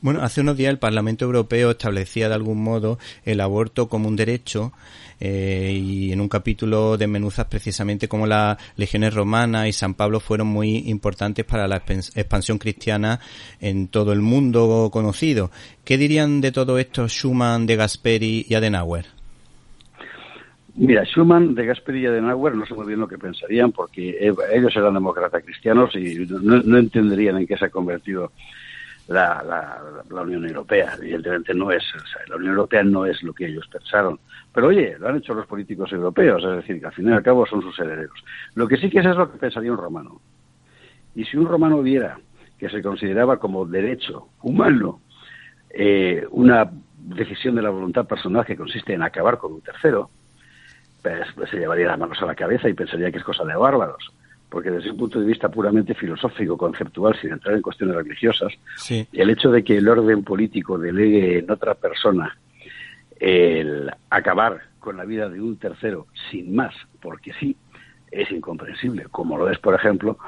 Bueno, 0.00 0.22
hace 0.22 0.40
unos 0.40 0.56
días 0.56 0.70
el 0.70 0.78
Parlamento 0.78 1.24
Europeo 1.24 1.70
establecía 1.72 2.28
de 2.28 2.34
algún 2.34 2.62
modo 2.62 2.98
el 3.24 3.40
aborto 3.40 3.88
como 3.88 4.08
un 4.08 4.16
derecho 4.16 4.72
eh, 5.20 5.78
y 5.78 6.12
en 6.12 6.20
un 6.20 6.28
capítulo 6.28 6.96
de 6.96 7.06
menuzas 7.06 7.44
precisamente 7.44 8.08
como 8.08 8.26
las 8.26 8.56
legiones 8.76 9.12
romanas 9.12 9.68
y 9.68 9.72
San 9.72 9.92
Pablo 9.92 10.18
fueron 10.18 10.46
muy 10.46 10.88
importantes 10.88 11.44
para 11.44 11.68
la 11.68 11.76
expansión 11.76 12.56
cristiana 12.56 13.20
en 13.60 13.88
todo 13.88 14.14
el 14.14 14.20
mundo 14.20 14.88
conocido. 14.90 15.50
¿Qué 15.84 15.98
dirían 15.98 16.40
de 16.40 16.52
todo 16.52 16.78
esto 16.78 17.06
Schumann, 17.06 17.66
de 17.66 17.76
Gasperi 17.76 18.46
y 18.48 18.54
Adenauer? 18.54 19.04
Mira, 20.76 21.04
Schumann, 21.04 21.54
de 21.54 21.66
Gasperi 21.66 22.00
y 22.00 22.06
Adenauer 22.06 22.54
no 22.54 22.64
sé 22.64 22.72
muy 22.72 22.86
bien 22.86 23.00
lo 23.00 23.08
que 23.08 23.18
pensarían 23.18 23.72
porque 23.72 24.16
ellos 24.52 24.74
eran 24.74 24.94
demócratas 24.94 25.44
cristianos 25.44 25.94
y 25.94 26.26
no 26.26 26.78
entenderían 26.78 27.36
en 27.36 27.46
qué 27.46 27.58
se 27.58 27.66
ha 27.66 27.70
convertido 27.70 28.32
la, 29.10 29.82
la, 30.08 30.22
Unión 30.22 30.46
Europea. 30.46 30.94
Evidentemente 30.98 31.52
no 31.52 31.72
es, 31.72 31.82
la 32.28 32.36
Unión 32.36 32.52
Europea 32.52 32.84
no 32.84 33.04
es 33.04 33.20
lo 33.22 33.32
que 33.32 33.46
ellos 33.46 33.66
pensaron. 33.66 34.20
Pero 34.52 34.68
oye, 34.68 34.96
lo 34.98 35.08
han 35.08 35.16
hecho 35.16 35.34
los 35.34 35.46
políticos 35.46 35.92
europeos, 35.92 36.44
es 36.44 36.56
decir, 36.56 36.80
que 36.80 36.86
al 36.86 36.92
fin 36.92 37.08
y 37.08 37.12
al 37.12 37.22
cabo 37.22 37.44
son 37.44 37.60
sus 37.60 37.76
herederos. 37.80 38.22
Lo 38.54 38.68
que 38.68 38.76
sí 38.76 38.88
que 38.88 39.00
es 39.00 39.06
es 39.06 39.16
lo 39.16 39.30
que 39.30 39.38
pensaría 39.38 39.72
un 39.72 39.78
romano. 39.78 40.20
Y 41.16 41.24
si 41.24 41.36
un 41.36 41.46
romano 41.46 41.82
viera 41.82 42.18
que 42.56 42.68
se 42.68 42.82
consideraba 42.82 43.38
como 43.38 43.66
derecho 43.66 44.28
humano 44.42 45.00
eh, 45.70 46.24
una 46.30 46.70
decisión 46.96 47.56
de 47.56 47.62
la 47.62 47.70
voluntad 47.70 48.06
personal 48.06 48.44
que 48.44 48.56
consiste 48.56 48.94
en 48.94 49.02
acabar 49.02 49.38
con 49.38 49.54
un 49.54 49.60
tercero, 49.60 50.10
pues, 51.02 51.26
pues 51.34 51.50
se 51.50 51.58
llevaría 51.58 51.88
las 51.88 51.98
manos 51.98 52.22
a 52.22 52.26
la 52.26 52.34
cabeza 52.36 52.68
y 52.68 52.74
pensaría 52.74 53.10
que 53.10 53.18
es 53.18 53.24
cosa 53.24 53.44
de 53.44 53.56
bárbaros 53.56 54.12
porque 54.50 54.70
desde 54.70 54.90
un 54.90 54.96
punto 54.96 55.20
de 55.20 55.26
vista 55.26 55.48
puramente 55.48 55.94
filosófico, 55.94 56.58
conceptual, 56.58 57.16
sin 57.20 57.32
entrar 57.32 57.54
en 57.54 57.62
cuestiones 57.62 57.94
religiosas, 57.94 58.52
el 58.90 59.30
hecho 59.30 59.50
de 59.50 59.62
que 59.62 59.76
el 59.76 59.88
orden 59.88 60.24
político 60.24 60.76
delegue 60.76 61.38
en 61.38 61.50
otra 61.50 61.74
persona 61.74 62.36
el 63.18 63.90
acabar 64.08 64.60
con 64.80 64.96
la 64.96 65.04
vida 65.04 65.28
de 65.28 65.40
un 65.40 65.56
tercero 65.56 66.06
sin 66.30 66.54
más, 66.54 66.74
porque 67.00 67.32
sí, 67.38 67.56
es 68.10 68.30
incomprensible, 68.30 69.04
como 69.10 69.38
lo 69.38 69.48
es, 69.48 69.58
por 69.58 69.74
ejemplo, 69.74 70.18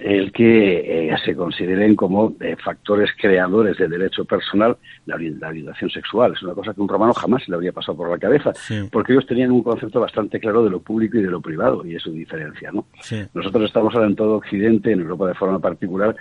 el 0.00 0.32
que 0.32 1.10
eh, 1.10 1.16
se 1.24 1.34
consideren 1.34 1.94
como 1.94 2.34
eh, 2.40 2.56
factores 2.62 3.10
creadores 3.16 3.76
de 3.78 3.88
derecho 3.88 4.24
personal 4.24 4.76
la, 5.06 5.16
orientación 5.16 5.90
sexual. 5.90 6.32
Es 6.32 6.42
una 6.42 6.54
cosa 6.54 6.74
que 6.74 6.80
un 6.80 6.88
romano 6.88 7.14
jamás 7.14 7.44
se 7.44 7.50
le 7.50 7.56
habría 7.56 7.72
pasado 7.72 7.96
por 7.96 8.10
la 8.10 8.18
cabeza, 8.18 8.52
porque 8.90 9.12
ellos 9.12 9.26
tenían 9.26 9.50
un 9.50 9.62
concepto 9.62 10.00
bastante 10.00 10.40
claro 10.40 10.64
de 10.64 10.70
lo 10.70 10.80
público 10.80 11.18
y 11.18 11.22
de 11.22 11.30
lo 11.30 11.40
privado, 11.40 11.84
y 11.86 11.94
eso 11.94 12.10
diferencia. 12.10 12.70
¿no? 12.72 12.86
Nosotros 13.34 13.64
estamos 13.64 13.94
ahora 13.94 14.08
en 14.08 14.16
todo 14.16 14.36
Occidente, 14.36 14.92
en 14.92 15.00
Europa 15.00 15.28
de 15.28 15.34
forma 15.34 15.58
particular, 15.58 16.16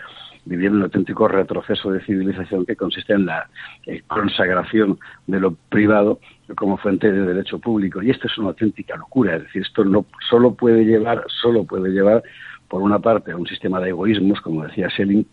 viviendo 0.48 0.78
un 0.78 0.84
auténtico 0.84 1.28
retroceso 1.28 1.91
de 1.91 2.04
civilización 2.06 2.66
que 2.66 2.76
consiste 2.76 3.14
en 3.14 3.26
la 3.26 3.50
eh, 3.86 4.02
consagración 4.08 4.98
de 5.28 5.39
lo 5.39 5.52
privado 5.70 6.20
como 6.56 6.78
fuente 6.78 7.12
de 7.12 7.26
derecho 7.26 7.60
público. 7.60 8.02
Y 8.02 8.10
esto 8.10 8.28
es 8.28 8.38
una 8.38 8.50
auténtica 8.50 8.95
locura. 8.95 9.36
Es 9.36 9.43
decir, 9.43 9.62
esto 9.62 9.84
no 9.84 10.06
solo 10.30 10.54
puede 10.54 10.86
llevar, 10.86 11.24
solo 11.41 11.66
puede 11.66 11.89
llevar, 11.89 12.24
por 12.68 12.82
una 12.82 13.00
parte, 13.00 13.32
a 13.32 13.38
un 13.38 13.48
sistema 13.48 13.80
de 13.80 13.89
egoísmos, 13.89 14.41
como 14.41 14.64
decía 14.64 14.89
Schelling, 14.89 15.26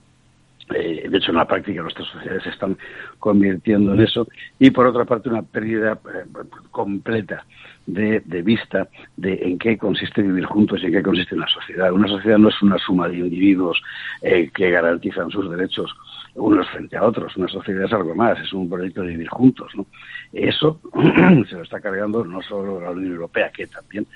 eh, 0.75 1.07
de 1.09 1.19
hecho, 1.19 1.31
en 1.31 1.37
la 1.37 1.47
práctica 1.47 1.83
nuestras 1.83 2.09
sociedades 2.09 2.43
se 2.43 2.51
están 2.51 2.77
convirtiendo 3.19 3.95
en 3.95 4.01
eso. 4.01 4.27
Y 4.59 4.71
por 4.71 4.87
otra 4.87 5.05
parte, 5.05 5.29
una 5.29 5.43
pérdida 5.43 5.93
eh, 5.93 6.25
completa 6.71 7.45
de, 7.87 8.21
vista 8.43 8.89
de 9.17 9.35
en 9.43 9.59
qué 9.59 9.77
consiste 9.77 10.23
vivir 10.23 10.47
juntos 10.47 10.81
y 10.83 10.87
en 10.87 10.93
qué 10.93 11.03
consiste 11.03 11.35
una 11.35 11.49
sociedad. 11.49 11.93
Una 11.93 12.09
sociedad 12.09 12.39
no 12.39 12.49
es 12.49 12.63
una 12.63 12.79
suma 12.79 13.09
de 13.09 13.19
individuos 13.19 13.83
eh, 14.23 14.51
que 14.55 14.71
garantizan 14.71 15.31
sus 15.31 15.51
derechos 15.51 15.95
unos 16.35 16.69
frente 16.71 16.97
a 16.97 17.05
otros. 17.05 17.37
Una 17.37 17.49
sociedad 17.49 17.85
es 17.85 17.93
algo 17.93 18.15
más, 18.15 18.39
es 18.41 18.53
un 18.53 18.69
proyecto 18.69 19.03
de 19.03 19.09
vivir 19.09 19.29
juntos. 19.29 19.71
¿no? 19.75 19.87
Eso 20.33 20.81
se 21.49 21.57
lo 21.57 21.63
está 21.63 21.81
cargando 21.81 22.25
no 22.25 22.41
solo 22.43 22.81
la 22.81 22.91
Unión 22.91 23.13
Europea, 23.13 23.51
que 23.51 23.67
también, 23.67 24.07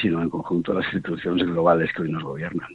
sino 0.00 0.22
en 0.22 0.30
conjunto 0.30 0.72
las 0.72 0.84
instituciones 0.86 1.46
globales 1.46 1.92
que 1.92 2.02
hoy 2.02 2.12
nos 2.12 2.22
gobiernan. 2.22 2.68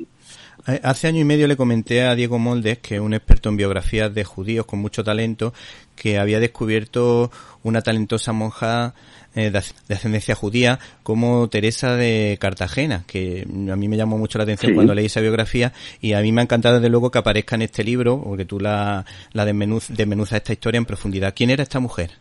Eh, 0.67 0.79
hace 0.83 1.07
año 1.07 1.21
y 1.21 1.25
medio 1.25 1.47
le 1.47 1.55
comenté 1.55 2.03
a 2.03 2.15
Diego 2.15 2.39
Moldes, 2.39 2.79
que 2.79 2.95
es 2.95 3.01
un 3.01 3.13
experto 3.13 3.49
en 3.49 3.57
biografías 3.57 4.13
de 4.13 4.23
judíos 4.23 4.65
con 4.65 4.79
mucho 4.79 5.03
talento, 5.03 5.53
que 5.95 6.17
había 6.17 6.39
descubierto 6.39 7.31
una 7.63 7.81
talentosa 7.81 8.33
monja 8.33 8.93
eh, 9.35 9.51
de 9.51 9.93
ascendencia 9.93 10.33
judía 10.33 10.79
como 11.03 11.47
Teresa 11.49 11.95
de 11.95 12.37
Cartagena, 12.39 13.03
que 13.05 13.45
a 13.71 13.75
mí 13.75 13.87
me 13.87 13.97
llamó 13.97 14.17
mucho 14.17 14.37
la 14.37 14.45
atención 14.45 14.73
cuando 14.73 14.95
leí 14.95 15.05
esa 15.05 15.21
biografía 15.21 15.71
y 16.01 16.13
a 16.13 16.21
mí 16.21 16.31
me 16.31 16.41
ha 16.41 16.43
encantado 16.45 16.75
desde 16.75 16.89
luego 16.89 17.11
que 17.11 17.19
aparezca 17.19 17.55
en 17.55 17.63
este 17.63 17.83
libro, 17.83 18.21
porque 18.23 18.45
tú 18.45 18.59
la, 18.59 19.05
la 19.33 19.45
desmenuzas 19.45 20.37
esta 20.37 20.53
historia 20.53 20.79
en 20.79 20.85
profundidad. 20.85 21.33
¿Quién 21.35 21.49
era 21.51 21.63
esta 21.63 21.79
mujer? 21.79 22.11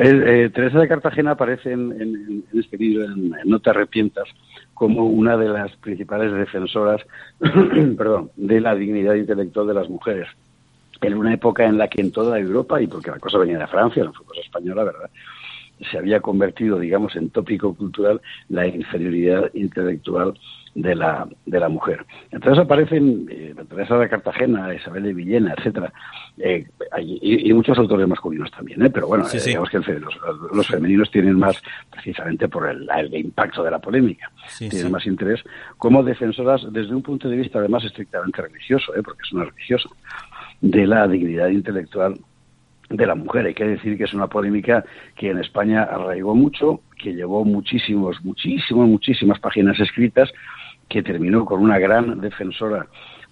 Eh, 0.00 0.50
Teresa 0.54 0.78
de 0.78 0.88
Cartagena 0.88 1.32
aparece 1.32 1.72
en, 1.72 2.44
este 2.54 2.76
libro, 2.76 3.04
en, 3.04 3.34
No 3.44 3.58
te 3.58 3.70
arrepientas, 3.70 4.28
como 4.74 5.06
una 5.06 5.36
de 5.36 5.48
las 5.48 5.74
principales 5.76 6.32
defensoras 6.32 7.00
perdón, 7.96 8.30
de 8.36 8.60
la 8.60 8.74
dignidad 8.74 9.14
intelectual 9.14 9.66
de 9.66 9.74
las 9.74 9.88
mujeres. 9.88 10.28
En 11.00 11.14
una 11.14 11.34
época 11.34 11.64
en 11.64 11.78
la 11.78 11.88
que 11.88 12.00
en 12.00 12.12
toda 12.12 12.38
Europa, 12.38 12.80
y 12.80 12.86
porque 12.86 13.10
la 13.10 13.18
cosa 13.18 13.38
venía 13.38 13.58
de 13.58 13.66
Francia, 13.66 14.04
no 14.04 14.12
fue 14.12 14.26
cosa 14.26 14.40
española, 14.40 14.84
¿verdad? 14.84 15.10
Se 15.90 15.98
había 15.98 16.20
convertido, 16.20 16.78
digamos, 16.78 17.16
en 17.16 17.30
tópico 17.30 17.74
cultural 17.74 18.20
la 18.48 18.66
inferioridad 18.66 19.50
intelectual 19.54 20.34
de 20.74 20.94
la, 20.94 21.28
de 21.46 21.60
la 21.60 21.68
mujer. 21.68 22.04
Entonces 22.30 22.64
aparecen 22.64 23.28
eh, 23.30 23.54
Teresa 23.68 23.96
de 23.96 24.08
Cartagena, 24.08 24.74
Isabel 24.74 25.04
de 25.04 25.14
Villena, 25.14 25.54
etcétera, 25.56 25.92
eh, 26.38 26.66
y, 27.00 27.52
muchos 27.52 27.78
autores 27.78 28.08
masculinos 28.08 28.50
también, 28.50 28.84
¿eh? 28.84 28.90
pero 28.90 29.06
bueno, 29.06 29.24
eh, 29.32 29.40
digamos 29.44 29.70
que 29.70 29.78
los, 29.78 30.66
femeninos 30.66 31.10
tienen 31.10 31.38
más, 31.38 31.62
precisamente 31.90 32.48
por 32.48 32.68
el, 32.68 33.14
impacto 33.14 33.62
de 33.62 33.70
la 33.70 33.78
polémica, 33.78 34.30
tienen 34.58 34.90
más 34.90 35.06
interés 35.06 35.44
como 35.78 36.02
defensoras 36.02 36.66
desde 36.72 36.94
un 36.94 37.02
punto 37.02 37.28
de 37.28 37.36
vista 37.36 37.60
además 37.60 37.84
estrictamente 37.84 38.42
religioso, 38.42 38.94
¿eh? 38.96 39.02
porque 39.02 39.22
es 39.24 39.32
una 39.32 39.44
religiosa, 39.44 39.88
de 40.60 40.86
la 40.86 41.06
dignidad 41.06 41.48
intelectual 41.48 42.18
de 42.90 43.06
la 43.06 43.14
mujer. 43.14 43.46
Hay 43.46 43.54
que 43.54 43.64
decir 43.64 43.96
que 43.96 44.04
es 44.04 44.14
una 44.14 44.26
polémica 44.26 44.84
que 45.16 45.30
en 45.30 45.38
España 45.38 45.82
arraigó 45.82 46.34
mucho, 46.34 46.80
que 46.98 47.14
llevó 47.14 47.44
muchísimos, 47.44 48.22
muchísimas, 48.24 48.88
muchísimas 48.88 49.38
páginas 49.40 49.78
escritas, 49.80 50.30
que 50.88 51.02
terminó 51.02 51.44
con 51.44 51.60
una 51.60 51.78
gran 51.78 52.20
defensora 52.20 52.86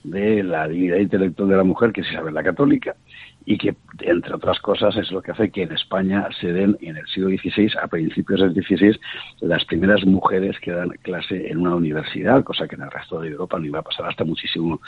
de 0.04 0.42
la 0.42 0.66
dignidad 0.66 0.98
intelectual 0.98 1.48
de 1.48 1.56
la 1.56 1.64
mujer, 1.64 1.92
que 1.92 2.00
es 2.00 2.10
Isabel 2.10 2.34
la 2.34 2.42
Católica, 2.42 2.96
y 3.44 3.58
que, 3.58 3.74
entre 4.00 4.34
otras 4.34 4.58
cosas, 4.60 4.96
es 4.96 5.10
lo 5.10 5.22
que 5.22 5.32
hace 5.32 5.50
que 5.50 5.62
en 5.62 5.72
España 5.72 6.28
se 6.40 6.52
den 6.52 6.76
en 6.80 6.96
el 6.96 7.06
siglo 7.06 7.28
XVI, 7.28 7.70
a 7.80 7.88
principios 7.88 8.40
del 8.40 8.54
XVI, 8.54 8.98
las 9.40 9.64
primeras 9.64 10.04
mujeres 10.04 10.58
que 10.60 10.72
dan 10.72 10.90
clase 11.02 11.50
en 11.50 11.58
una 11.58 11.74
universidad, 11.74 12.44
cosa 12.44 12.68
que 12.68 12.76
en 12.76 12.82
el 12.82 12.90
resto 12.90 13.20
de 13.20 13.28
Europa 13.28 13.58
no 13.58 13.66
iba 13.66 13.80
a 13.80 13.82
pasar 13.82 14.06
hasta 14.06 14.24
muchísimo 14.24 14.80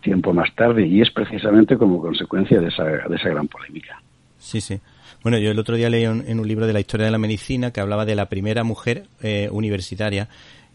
tiempo 0.00 0.32
más 0.32 0.54
tarde, 0.54 0.86
y 0.86 1.00
es 1.00 1.10
precisamente 1.10 1.76
como 1.76 2.00
consecuencia 2.00 2.60
de 2.60 2.68
esa, 2.68 2.84
de 2.84 3.16
esa 3.16 3.28
gran 3.28 3.48
polémica. 3.48 4.00
Sí, 4.38 4.60
sí. 4.60 4.80
Bueno, 5.22 5.38
yo 5.38 5.50
el 5.50 5.58
otro 5.58 5.76
día 5.76 5.90
leí 5.90 6.04
en 6.04 6.40
un 6.40 6.46
libro 6.46 6.66
de 6.66 6.72
la 6.72 6.80
historia 6.80 7.06
de 7.06 7.12
la 7.12 7.18
medicina 7.18 7.72
que 7.72 7.80
hablaba 7.80 8.04
de 8.04 8.14
la 8.14 8.28
primera 8.28 8.62
mujer 8.64 9.06
eh, 9.20 9.48
universitaria 9.50 10.28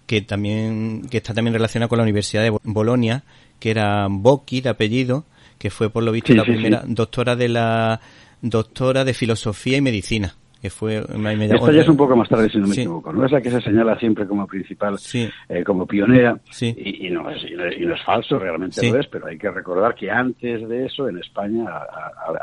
que 0.06 0.22
también 0.22 1.08
que 1.10 1.18
está 1.18 1.34
también 1.34 1.54
relacionada 1.54 1.88
con 1.88 1.98
la 1.98 2.04
Universidad 2.04 2.44
de 2.44 2.58
Bolonia, 2.64 3.24
que 3.60 3.72
era 3.72 4.08
Bocchi 4.10 4.62
de 4.62 4.70
apellido, 4.70 5.26
que 5.58 5.70
fue 5.70 5.90
por 5.90 6.04
lo 6.04 6.12
visto 6.12 6.34
la 6.34 6.44
primera 6.44 6.84
doctora 6.86 7.36
de 7.36 7.48
la 7.48 8.02
doctora 8.42 9.06
de 9.06 9.14
filosofía 9.14 9.78
y 9.78 9.82
medicina 9.82 10.36
que 10.64 10.70
fue 10.70 10.96
esta 10.96 11.72
ya 11.74 11.82
es 11.82 11.90
un 11.90 11.98
poco 11.98 12.16
más 12.16 12.30
tarde 12.30 12.50
si 12.50 12.58
no 12.58 12.68
me 12.68 12.74
equivoco 12.74 13.12
no 13.12 13.26
es 13.26 13.32
la 13.34 13.42
que 13.42 13.52
se 13.52 13.60
señala 13.60 14.00
siempre 14.00 14.26
como 14.26 14.48
principal 14.48 14.96
eh, 15.14 15.62
como 15.66 15.86
pionera 15.86 16.40
y, 16.62 17.10
no 17.10 17.30
es, 17.30 17.44
y, 17.44 17.86
no 17.86 17.94
es, 17.94 18.02
falso 18.06 18.40
realmente 18.40 18.90
lo 18.90 18.98
es 18.98 19.08
pero 19.08 19.28
hay 19.28 19.38
que 19.38 19.52
recordar 19.52 19.94
que 19.94 20.10
antes 20.10 20.66
de 20.70 20.86
eso 20.86 21.10
en 21.10 21.18
España 21.18 21.66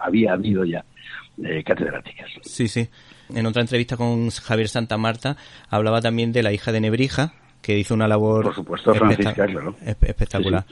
había 0.02 0.34
habido 0.34 0.66
ya 0.66 0.84
eh, 1.42 1.64
catedráticas. 1.64 2.28
Sí 2.42 2.68
sí. 2.68 2.90
En 3.34 3.46
otra 3.46 3.62
entrevista 3.62 3.96
con 3.96 4.28
Javier 4.28 4.68
Santa 4.68 4.98
Marta 4.98 5.38
hablaba 5.70 6.02
también 6.02 6.32
de 6.32 6.42
la 6.42 6.52
hija 6.52 6.72
de 6.72 6.82
Nebrija 6.82 7.32
que 7.62 7.78
hizo 7.78 7.94
una 7.94 8.06
labor 8.06 8.44
Por 8.44 8.54
supuesto, 8.54 8.92
espectacular. 8.92 10.64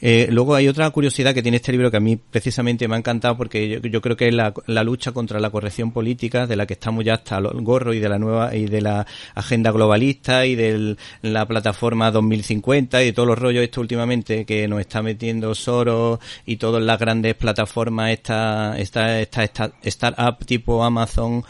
Eh, 0.00 0.28
luego 0.30 0.54
hay 0.54 0.68
otra 0.68 0.88
curiosidad 0.90 1.34
que 1.34 1.42
tiene 1.42 1.56
este 1.56 1.72
libro 1.72 1.90
que 1.90 1.96
a 1.96 2.00
mí 2.00 2.16
precisamente 2.16 2.86
me 2.86 2.94
ha 2.94 2.98
encantado 2.98 3.36
porque 3.36 3.80
yo, 3.82 4.00
creo 4.00 4.16
que 4.16 4.28
es 4.28 4.34
la, 4.34 4.52
lucha 4.84 5.10
contra 5.10 5.40
la 5.40 5.50
corrección 5.50 5.90
política 5.90 6.46
de 6.46 6.54
la 6.54 6.66
que 6.66 6.74
estamos 6.74 7.04
ya 7.04 7.14
hasta 7.14 7.38
el 7.38 7.62
gorro 7.62 7.92
y 7.92 7.98
de 7.98 8.08
la 8.08 8.18
nueva 8.18 8.54
y 8.54 8.66
de 8.66 8.80
la 8.80 9.06
agenda 9.34 9.72
globalista 9.72 10.46
y 10.46 10.54
de 10.54 10.96
la 11.22 11.46
plataforma 11.46 12.12
2050 12.12 13.02
y 13.02 13.06
de 13.06 13.12
todos 13.12 13.28
los 13.28 13.38
rollos 13.38 13.64
esto 13.64 13.80
últimamente 13.80 14.44
que 14.44 14.68
nos 14.68 14.80
está 14.80 15.02
metiendo 15.02 15.54
Soros 15.54 16.20
y 16.46 16.56
todas 16.56 16.82
las 16.82 16.98
grandes 16.98 17.34
plataformas 17.34 18.12
esta 18.12 18.78
esta 18.78 19.20
esta, 19.20 19.42
esta 19.42 19.72
startup 19.82 20.44
tipo 20.46 20.84
Amazon 20.84 21.44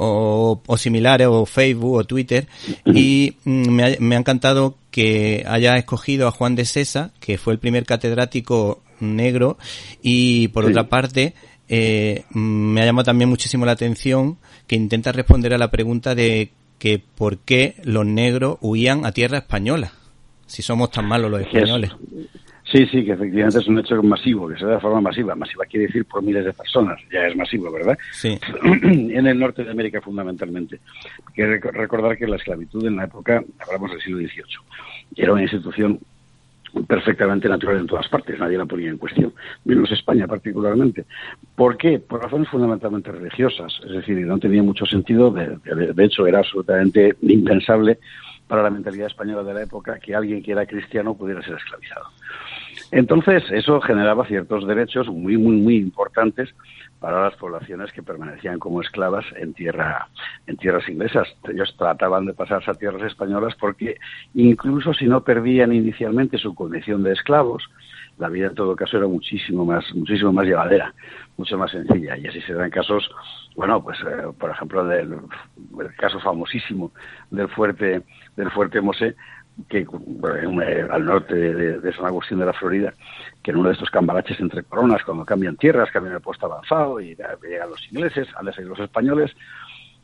o, 0.00 0.62
o 0.64 0.76
similares, 0.76 1.26
o 1.28 1.44
Facebook 1.44 1.94
o 1.94 2.04
Twitter, 2.04 2.46
y 2.86 3.36
mm, 3.44 3.68
me 3.68 3.84
ha, 3.84 3.96
me 3.98 4.14
ha 4.14 4.18
encantado 4.18 4.76
que 4.90 5.44
haya 5.46 5.76
escogido 5.76 6.28
a 6.28 6.30
Juan 6.30 6.54
de 6.54 6.64
Sesa, 6.64 7.10
que 7.20 7.38
fue 7.38 7.52
el 7.52 7.58
primer 7.58 7.84
catedrático 7.84 8.82
negro. 9.00 9.58
Y 10.02 10.48
por 10.48 10.64
otra 10.64 10.88
parte 10.88 11.34
eh, 11.68 12.24
me 12.30 12.80
ha 12.80 12.84
llamado 12.84 13.04
también 13.04 13.28
muchísimo 13.28 13.66
la 13.66 13.72
atención 13.72 14.38
que 14.66 14.76
intenta 14.76 15.12
responder 15.12 15.54
a 15.54 15.58
la 15.58 15.70
pregunta 15.70 16.14
de 16.14 16.52
que 16.78 16.98
por 16.98 17.38
qué 17.38 17.76
los 17.82 18.06
negros 18.06 18.58
huían 18.60 19.04
a 19.04 19.12
tierra 19.12 19.38
española, 19.38 19.92
si 20.46 20.62
somos 20.62 20.90
tan 20.90 21.06
malos 21.06 21.30
los 21.30 21.40
españoles. 21.42 21.90
Sí, 22.70 22.86
sí, 22.86 23.02
que 23.02 23.12
efectivamente 23.12 23.58
es 23.58 23.66
un 23.66 23.78
hecho 23.78 24.02
masivo, 24.02 24.46
que 24.46 24.58
se 24.58 24.66
da 24.66 24.74
de 24.74 24.80
forma 24.80 25.00
masiva. 25.00 25.34
Masiva 25.34 25.64
quiere 25.64 25.86
decir 25.86 26.04
por 26.04 26.22
miles 26.22 26.44
de 26.44 26.52
personas, 26.52 27.00
ya 27.10 27.26
es 27.26 27.34
masivo, 27.34 27.72
¿verdad? 27.72 27.96
Sí. 28.12 28.38
en 28.82 29.26
el 29.26 29.38
norte 29.38 29.64
de 29.64 29.70
América 29.70 30.02
fundamentalmente. 30.02 30.80
Hay 31.28 31.34
que 31.34 31.46
recordar 31.70 32.18
que 32.18 32.26
la 32.26 32.36
esclavitud 32.36 32.84
en 32.86 32.96
la 32.96 33.04
época, 33.04 33.42
hablamos 33.58 33.90
del 33.90 34.02
siglo 34.02 34.18
XVIII, 34.18 34.42
era 35.16 35.32
una 35.32 35.42
institución 35.42 35.98
perfectamente 36.86 37.48
natural 37.48 37.78
en 37.78 37.86
todas 37.86 38.06
partes, 38.08 38.38
nadie 38.38 38.58
la 38.58 38.66
ponía 38.66 38.90
en 38.90 38.98
cuestión, 38.98 39.32
menos 39.64 39.90
España 39.90 40.26
particularmente. 40.26 41.06
¿Por 41.56 41.78
qué? 41.78 41.98
Por 41.98 42.22
razones 42.22 42.50
fundamentalmente 42.50 43.10
religiosas, 43.10 43.80
es 43.86 43.92
decir, 43.92 44.18
no 44.26 44.38
tenía 44.38 44.62
mucho 44.62 44.84
sentido, 44.84 45.30
de, 45.30 45.56
de 45.56 46.04
hecho 46.04 46.26
era 46.26 46.40
absolutamente 46.40 47.16
impensable 47.22 47.98
para 48.46 48.62
la 48.62 48.70
mentalidad 48.70 49.06
española 49.06 49.42
de 49.42 49.54
la 49.54 49.62
época 49.62 49.98
que 49.98 50.14
alguien 50.14 50.42
que 50.42 50.52
era 50.52 50.66
cristiano 50.66 51.14
pudiera 51.14 51.42
ser 51.42 51.54
esclavizado. 51.54 52.06
Entonces, 52.90 53.44
eso 53.50 53.80
generaba 53.80 54.26
ciertos 54.26 54.66
derechos 54.66 55.08
muy, 55.08 55.36
muy, 55.36 55.56
muy 55.56 55.76
importantes 55.76 56.54
para 57.00 57.22
las 57.22 57.36
poblaciones 57.36 57.92
que 57.92 58.02
permanecían 58.02 58.58
como 58.58 58.80
esclavas 58.80 59.24
en 59.36 59.52
tierra, 59.54 60.08
en 60.46 60.56
tierras 60.56 60.88
inglesas. 60.88 61.28
Ellos 61.48 61.74
trataban 61.78 62.26
de 62.26 62.34
pasarse 62.34 62.70
a 62.70 62.74
tierras 62.74 63.02
españolas 63.02 63.54
porque 63.60 63.96
incluso 64.34 64.94
si 64.94 65.06
no 65.06 65.22
perdían 65.22 65.72
inicialmente 65.72 66.38
su 66.38 66.54
condición 66.54 67.02
de 67.02 67.12
esclavos, 67.12 67.68
la 68.18 68.28
vida 68.28 68.48
en 68.48 68.54
todo 68.54 68.74
caso 68.74 68.96
era 68.96 69.06
muchísimo 69.06 69.64
más, 69.64 69.84
muchísimo 69.94 70.32
más 70.32 70.46
llevadera, 70.46 70.92
mucho 71.36 71.56
más 71.56 71.70
sencilla. 71.70 72.16
Y 72.16 72.26
así 72.26 72.40
se 72.42 72.52
dan 72.52 72.70
casos, 72.70 73.08
bueno, 73.54 73.82
pues 73.82 73.98
eh, 74.00 74.32
por 74.36 74.50
ejemplo 74.50 74.84
del 74.84 75.18
el 75.80 75.94
caso 75.94 76.18
famosísimo 76.18 76.90
del 77.30 77.48
fuerte, 77.48 78.02
del 78.36 78.50
fuerte 78.50 78.80
Mosé, 78.80 79.14
que 79.68 79.78
eh, 79.80 80.88
al 80.90 81.04
norte 81.04 81.34
de, 81.34 81.92
San 81.92 82.06
Agustín 82.06 82.38
de 82.38 82.46
la 82.46 82.52
Florida, 82.52 82.92
que 83.42 83.50
en 83.50 83.56
uno 83.56 83.68
de 83.68 83.74
estos 83.74 83.90
cambalaches 83.90 84.38
entre 84.40 84.62
coronas, 84.62 85.02
cuando 85.04 85.24
cambian 85.24 85.56
tierras, 85.56 85.90
cambian 85.90 86.14
el 86.14 86.20
puesto 86.20 86.46
avanzado 86.46 87.00
y 87.00 87.16
llegan 87.16 87.70
los 87.70 87.84
ingleses, 87.90 88.28
han 88.36 88.46
de 88.46 88.52
salir 88.52 88.68
los 88.68 88.80
españoles, 88.80 89.34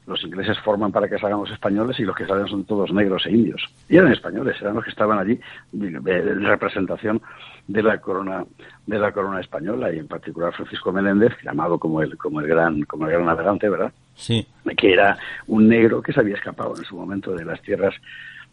los 0.06 0.22
ingleses 0.22 0.58
forman 0.58 0.92
para 0.92 1.08
que 1.08 1.18
salgan 1.18 1.40
los 1.40 1.50
españoles 1.50 1.98
y 1.98 2.02
los 2.02 2.14
que 2.14 2.26
salen 2.26 2.46
son 2.46 2.64
todos 2.64 2.92
negros 2.92 3.24
e 3.26 3.30
indios. 3.30 3.64
Y 3.88 3.96
eran 3.96 4.12
españoles, 4.12 4.56
eran 4.60 4.74
los 4.74 4.84
que 4.84 4.90
estaban 4.90 5.18
allí 5.18 5.40
en 5.72 6.44
representación 6.44 7.22
de 7.66 7.82
la 7.82 7.98
corona 7.98 8.44
de 8.86 8.98
la 8.98 9.12
corona 9.12 9.40
española 9.40 9.90
y 9.90 9.98
en 9.98 10.06
particular 10.06 10.52
Francisco 10.52 10.92
Meléndez, 10.92 11.32
llamado 11.42 11.78
como 11.78 12.02
el 12.02 12.18
como 12.18 12.40
el 12.40 12.46
gran 12.46 12.82
como 12.82 13.06
el 13.06 13.12
gran 13.12 13.24
navegante, 13.24 13.68
¿verdad? 13.70 13.92
Sí. 14.14 14.46
Que 14.76 14.92
era 14.92 15.16
un 15.46 15.68
negro 15.68 16.02
que 16.02 16.12
se 16.12 16.20
había 16.20 16.36
escapado 16.36 16.74
en 16.76 16.84
su 16.84 16.96
momento 16.96 17.34
de 17.34 17.44
las 17.46 17.62
tierras 17.62 17.94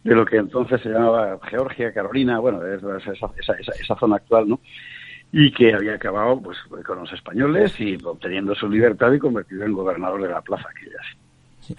de 0.04 0.14
lo 0.14 0.24
que 0.24 0.36
entonces 0.36 0.80
se 0.82 0.88
llamaba 0.88 1.38
Georgia, 1.48 1.92
Carolina, 1.92 2.38
bueno, 2.38 2.64
esa, 2.66 2.96
esa, 2.96 3.54
esa, 3.54 3.96
zona 3.96 4.16
actual, 4.16 4.48
¿no? 4.48 4.60
Y 5.32 5.52
que 5.52 5.72
había 5.72 5.94
acabado 5.94 6.40
pues 6.40 6.58
con 6.84 6.98
los 6.98 7.12
españoles 7.12 7.78
y 7.80 7.96
obteniendo 8.04 8.54
su 8.54 8.68
libertad 8.68 9.12
y 9.12 9.18
convertido 9.18 9.64
en 9.64 9.72
gobernador 9.72 10.22
de 10.22 10.28
la 10.28 10.42
plaza 10.42 10.68
aquella. 10.68 10.98
Sí. 11.60 11.76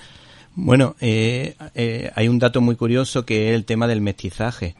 Bueno, 0.55 0.95
eh, 1.01 1.55
eh, 1.74 2.11
hay 2.15 2.28
un 2.28 2.39
dato 2.39 2.61
muy 2.61 2.76
curioso 2.76 3.26
que 3.26 3.49
es 3.49 3.55
el 3.55 3.65
tema 3.65 3.88
del 3.88 4.01
mestizaje. 4.01 4.76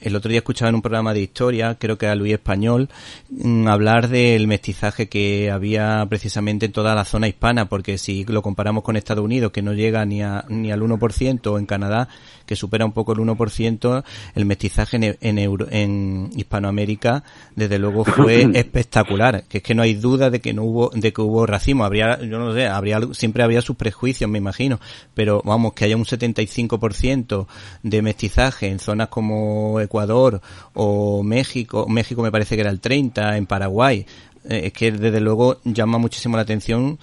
El 0.00 0.16
otro 0.16 0.30
día 0.30 0.38
escuchaba 0.38 0.70
en 0.70 0.76
un 0.76 0.82
programa 0.82 1.12
de 1.12 1.20
historia, 1.20 1.76
creo 1.78 1.98
que 1.98 2.06
a 2.06 2.14
Luis 2.14 2.32
Español, 2.32 2.88
mm, 3.28 3.68
hablar 3.68 4.08
del 4.08 4.46
mestizaje 4.46 5.08
que 5.08 5.50
había 5.50 6.06
precisamente 6.08 6.66
en 6.66 6.72
toda 6.72 6.94
la 6.94 7.04
zona 7.04 7.28
hispana, 7.28 7.68
porque 7.68 7.98
si 7.98 8.24
lo 8.24 8.40
comparamos 8.40 8.82
con 8.82 8.96
Estados 8.96 9.24
Unidos, 9.24 9.52
que 9.52 9.60
no 9.60 9.74
llega 9.74 10.04
ni, 10.06 10.22
a, 10.22 10.44
ni 10.48 10.72
al 10.72 10.80
1%, 10.80 11.50
o 11.50 11.58
en 11.58 11.66
Canadá, 11.66 12.08
que 12.46 12.56
supera 12.56 12.84
un 12.84 12.92
poco 12.92 13.12
el 13.12 13.18
1%, 13.18 14.04
el 14.34 14.44
mestizaje 14.46 14.96
en, 14.96 15.16
en, 15.20 15.56
en 15.70 16.30
Hispanoamérica, 16.34 17.22
desde 17.54 17.78
luego 17.78 18.04
fue 18.04 18.48
espectacular, 18.54 19.44
que 19.44 19.58
es 19.58 19.62
que 19.62 19.74
no 19.74 19.82
hay 19.82 19.94
duda 19.94 20.30
de 20.30 20.40
que 20.40 20.54
no 20.54 20.64
hubo, 20.64 20.90
de 20.94 21.12
que 21.12 21.20
hubo 21.20 21.44
racismo, 21.44 21.84
habría, 21.84 22.18
yo 22.20 22.38
no 22.38 22.54
sé, 22.54 22.66
habría, 22.66 23.00
siempre 23.12 23.42
había 23.42 23.60
sus 23.60 23.76
prejuicios, 23.76 24.30
me 24.30 24.38
imagino, 24.38 24.80
pero 25.14 25.42
vamos, 25.44 25.74
que 25.74 25.84
haya 25.84 25.96
un 25.96 26.04
75% 26.04 27.46
de 27.82 28.02
mestizaje 28.02 28.68
en 28.68 28.78
zonas 28.78 29.08
como 29.08 29.78
Ecuador 29.90 30.40
o 30.74 31.24
México, 31.24 31.86
México 31.88 32.22
me 32.22 32.30
parece 32.30 32.54
que 32.54 32.60
era 32.60 32.70
el 32.70 32.78
30, 32.78 33.36
en 33.36 33.46
Paraguay, 33.46 34.06
eh, 34.48 34.62
es 34.66 34.72
que 34.72 34.92
desde 34.92 35.20
luego 35.20 35.58
llama 35.64 35.98
muchísimo 35.98 36.36
la 36.36 36.42
atención 36.42 36.98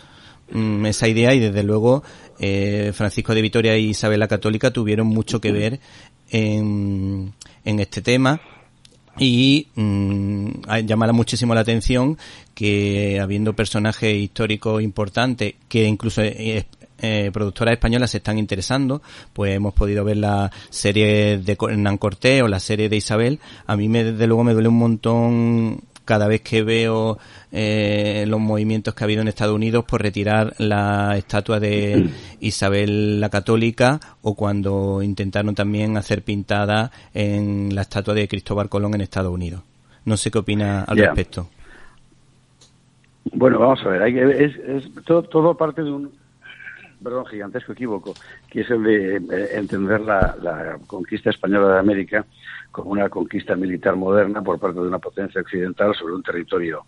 mm, 0.51 0.85
esa 0.85 1.09
idea 1.09 1.33
y 1.33 1.39
desde 1.39 1.63
luego 1.63 2.01
eh, 2.39 2.93
Francisco 2.95 3.35
de 3.35 3.41
Vitoria 3.41 3.77
y 3.77 3.89
Isabel 3.89 4.21
la 4.21 4.29
Católica 4.29 4.71
tuvieron 4.71 5.07
mucho 5.07 5.41
que 5.41 5.51
ver 5.51 5.79
en, 6.31 7.33
este 7.65 8.01
tema 8.01 8.39
y 9.19 9.67
mm, 9.75 10.49
llama 10.85 11.11
muchísimo 11.11 11.53
la 11.53 11.61
atención 11.61 12.17
que 12.55 13.19
habiendo 13.19 13.53
personajes 13.53 14.15
históricos 14.15 14.81
importantes 14.81 15.55
que 15.67 15.83
incluso 15.83 16.21
eh, 16.21 16.65
eh, 16.99 17.29
productoras 17.31 17.73
españolas 17.73 18.11
se 18.11 18.17
están 18.17 18.37
interesando, 18.37 19.01
pues 19.33 19.55
hemos 19.55 19.73
podido 19.73 20.03
ver 20.03 20.17
la 20.17 20.51
serie 20.69 21.37
de 21.37 21.57
Hernán 21.59 21.97
Cortés 21.97 22.41
o 22.41 22.47
la 22.47 22.59
serie 22.59 22.89
de 22.89 22.97
Isabel. 22.97 23.39
A 23.65 23.75
mí 23.75 23.87
me, 23.89 24.03
desde 24.03 24.27
luego 24.27 24.43
me 24.43 24.53
duele 24.53 24.69
un 24.69 24.77
montón 24.77 25.81
cada 26.07 26.27
vez 26.27 26.41
que 26.41 26.63
veo 26.63 27.17
eh, 27.51 28.23
los 28.27 28.39
movimientos 28.39 28.93
que 28.93 29.03
ha 29.03 29.05
habido 29.05 29.21
en 29.21 29.27
Estados 29.27 29.53
Unidos 29.53 29.83
por 29.83 30.01
retirar 30.01 30.53
la 30.57 31.17
estatua 31.17 31.59
de 31.59 32.09
Isabel 32.39 33.19
la 33.19 33.29
Católica 33.29 33.99
o 34.21 34.33
cuando 34.33 35.03
intentaron 35.03 35.53
también 35.53 35.97
hacer 35.97 36.23
pintada 36.23 36.91
en 37.13 37.75
la 37.75 37.81
estatua 37.81 38.13
de 38.13 38.27
Cristóbal 38.27 38.69
Colón 38.69 38.95
en 38.95 39.01
Estados 39.01 39.33
Unidos. 39.33 39.61
No 40.05 40.15
sé 40.15 40.31
qué 40.31 40.39
opina 40.39 40.83
al 40.83 40.97
respecto. 40.97 41.49
Bueno, 43.33 43.59
vamos 43.59 43.81
a 43.85 43.89
ver, 43.89 44.01
hay 44.01 44.13
que, 44.13 44.45
es, 44.45 44.55
es 44.55 45.05
todo, 45.05 45.23
todo 45.23 45.57
parte 45.57 45.83
de 45.83 45.91
un, 45.91 46.11
perdón, 47.03 47.25
gigantesco 47.25 47.73
equívoco, 47.73 48.13
que 48.49 48.61
es 48.61 48.69
el 48.69 48.83
de 48.83 49.15
eh, 49.17 49.49
entender 49.53 50.01
la, 50.01 50.77
conquista 50.87 51.29
española 51.29 51.73
de 51.73 51.79
América 51.79 52.25
como 52.71 52.91
una 52.91 53.09
conquista 53.09 53.55
militar 53.55 53.95
moderna 53.95 54.41
por 54.41 54.59
parte 54.59 54.79
de 54.79 54.87
una 54.87 54.99
potencia 54.99 55.41
occidental 55.41 55.95
sobre 55.95 56.13
un 56.13 56.23
territorio 56.23 56.85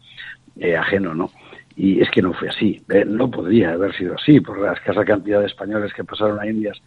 eh, 0.58 0.76
ajeno, 0.76 1.14
¿no? 1.14 1.32
Y 1.76 2.02
es 2.02 2.10
que 2.12 2.22
no 2.22 2.34
fue 2.34 2.50
así, 2.50 2.82
eh, 2.90 3.06
no 3.06 3.32
podría 3.32 3.72
haber 3.72 3.96
sido 3.96 4.16
así 4.16 4.42
por 4.42 4.60
la 4.60 4.74
escasa 4.74 5.06
cantidad 5.06 5.40
de 5.40 5.48
españoles 5.48 5.94
que 5.94 6.04
pasaron 6.04 6.40
a 6.40 6.48
Indias. 6.48 6.82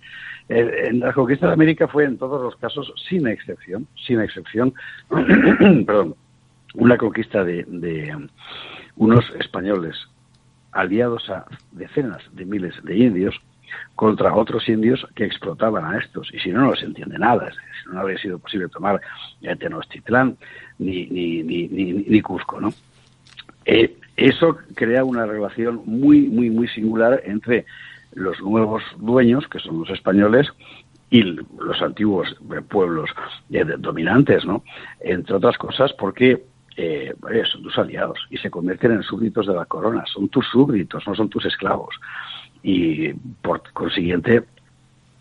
la 0.48 1.12
conquista 1.12 1.46
de 1.46 1.54
América 1.54 1.88
fue 1.88 2.04
en 2.04 2.18
todos 2.18 2.42
los 2.42 2.56
casos, 2.56 2.92
sin 3.08 3.26
excepción, 3.26 3.86
sin 4.06 4.20
excepción, 4.20 4.74
perdón, 5.86 6.14
una 6.74 6.98
conquista 6.98 7.42
de, 7.42 7.64
de 7.66 8.14
unos 8.96 9.24
españoles 9.38 9.96
aliados 10.72 11.28
a 11.30 11.44
decenas 11.72 12.22
de 12.32 12.44
miles 12.44 12.74
de 12.82 12.96
indios 12.96 13.40
contra 13.94 14.34
otros 14.34 14.68
indios 14.68 15.06
que 15.14 15.24
explotaban 15.24 15.84
a 15.84 15.98
estos. 15.98 16.32
Y 16.32 16.38
si 16.40 16.50
no, 16.50 16.62
no 16.62 16.74
se 16.74 16.86
entiende 16.86 17.18
nada. 17.18 17.50
Si 17.50 17.90
no, 17.90 18.00
habría 18.00 18.18
sido 18.18 18.38
posible 18.38 18.68
tomar 18.68 19.00
Tenochtitlán 19.58 20.36
ni, 20.78 21.06
ni, 21.06 21.42
ni, 21.42 22.20
Cusco, 22.20 22.60
¿no? 22.60 22.72
Eh, 23.64 23.96
eso 24.16 24.58
crea 24.74 25.04
una 25.04 25.24
relación 25.24 25.82
muy, 25.86 26.22
muy, 26.22 26.50
muy 26.50 26.68
singular 26.68 27.22
entre 27.24 27.64
los 28.14 28.40
nuevos 28.40 28.82
dueños, 28.98 29.46
que 29.48 29.58
son 29.58 29.80
los 29.80 29.90
españoles, 29.90 30.48
y 31.10 31.22
los 31.22 31.80
antiguos 31.82 32.34
pueblos 32.68 33.10
eh, 33.50 33.64
dominantes, 33.78 34.44
¿no? 34.46 34.64
Entre 35.00 35.34
otras 35.36 35.58
cosas 35.58 35.92
porque 35.92 36.42
eh, 36.76 37.14
son 37.50 37.62
tus 37.62 37.76
aliados 37.78 38.18
y 38.30 38.38
se 38.38 38.50
convierten 38.50 38.92
en 38.92 39.02
súbditos 39.02 39.46
de 39.46 39.54
la 39.54 39.66
corona. 39.66 40.04
Son 40.06 40.28
tus 40.28 40.46
súbditos, 40.48 41.06
no 41.06 41.14
son 41.14 41.28
tus 41.28 41.44
esclavos. 41.44 41.94
Y 42.62 43.12
por 43.12 43.62
consiguiente, 43.72 44.44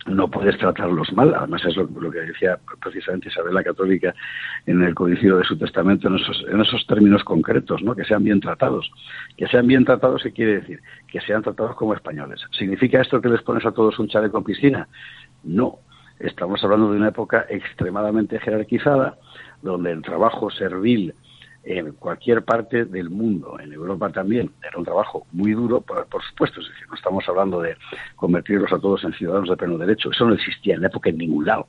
no 0.07 0.29
puedes 0.29 0.57
tratarlos 0.57 1.11
mal. 1.13 1.33
Además, 1.35 1.63
es 1.65 1.75
lo, 1.75 1.87
que 1.87 2.21
decía 2.21 2.59
precisamente 2.81 3.29
Isabel 3.29 3.53
la 3.53 3.63
Católica 3.63 4.13
en 4.65 4.81
el 4.81 4.95
código 4.95 5.37
de 5.37 5.43
su 5.43 5.57
testamento, 5.57 6.07
en 6.07 6.15
esos, 6.15 6.45
en 6.49 6.61
esos 6.61 6.85
términos 6.87 7.23
concretos, 7.23 7.81
¿no? 7.83 7.95
que 7.95 8.05
sean 8.05 8.23
bien 8.23 8.39
tratados. 8.39 8.91
Que 9.37 9.47
sean 9.47 9.67
bien 9.67 9.85
tratados, 9.85 10.23
¿qué 10.23 10.31
quiere 10.31 10.61
decir? 10.61 10.81
Que 11.07 11.21
sean 11.21 11.43
tratados 11.43 11.75
como 11.75 11.93
españoles. 11.93 12.41
¿Significa 12.51 13.01
esto 13.01 13.21
que 13.21 13.29
les 13.29 13.41
pones 13.41 13.65
a 13.65 13.71
todos 13.71 13.99
un 13.99 14.07
chaleco 14.07 14.33
con 14.33 14.43
piscina? 14.43 14.87
No. 15.43 15.79
Estamos 16.19 16.63
hablando 16.63 16.91
de 16.91 16.97
una 16.97 17.09
época 17.09 17.47
extremadamente 17.49 18.39
jerarquizada, 18.39 19.17
donde 19.63 19.91
el 19.91 20.03
trabajo 20.03 20.51
servil 20.51 21.15
en 21.63 21.91
cualquier 21.93 22.43
parte 22.43 22.85
del 22.85 23.09
mundo, 23.09 23.59
en 23.59 23.71
Europa 23.73 24.09
también. 24.09 24.51
Era 24.61 24.77
un 24.77 24.85
trabajo 24.85 25.25
muy 25.31 25.51
duro, 25.51 25.81
por, 25.81 26.23
supuesto, 26.23 26.59
es 26.59 26.67
decir, 26.67 26.87
no 26.87 26.95
estamos 26.95 27.27
hablando 27.27 27.61
de 27.61 27.75
convertirlos 28.15 28.71
a 28.73 28.79
todos 28.79 29.03
en 29.03 29.13
ciudadanos 29.13 29.49
de 29.49 29.57
pleno 29.57 29.77
derecho, 29.77 30.11
eso 30.11 30.25
no 30.25 30.33
existía 30.33 30.75
en 30.75 30.81
la 30.81 30.87
época 30.87 31.09
en 31.09 31.17
ningún 31.17 31.45
lado. 31.45 31.67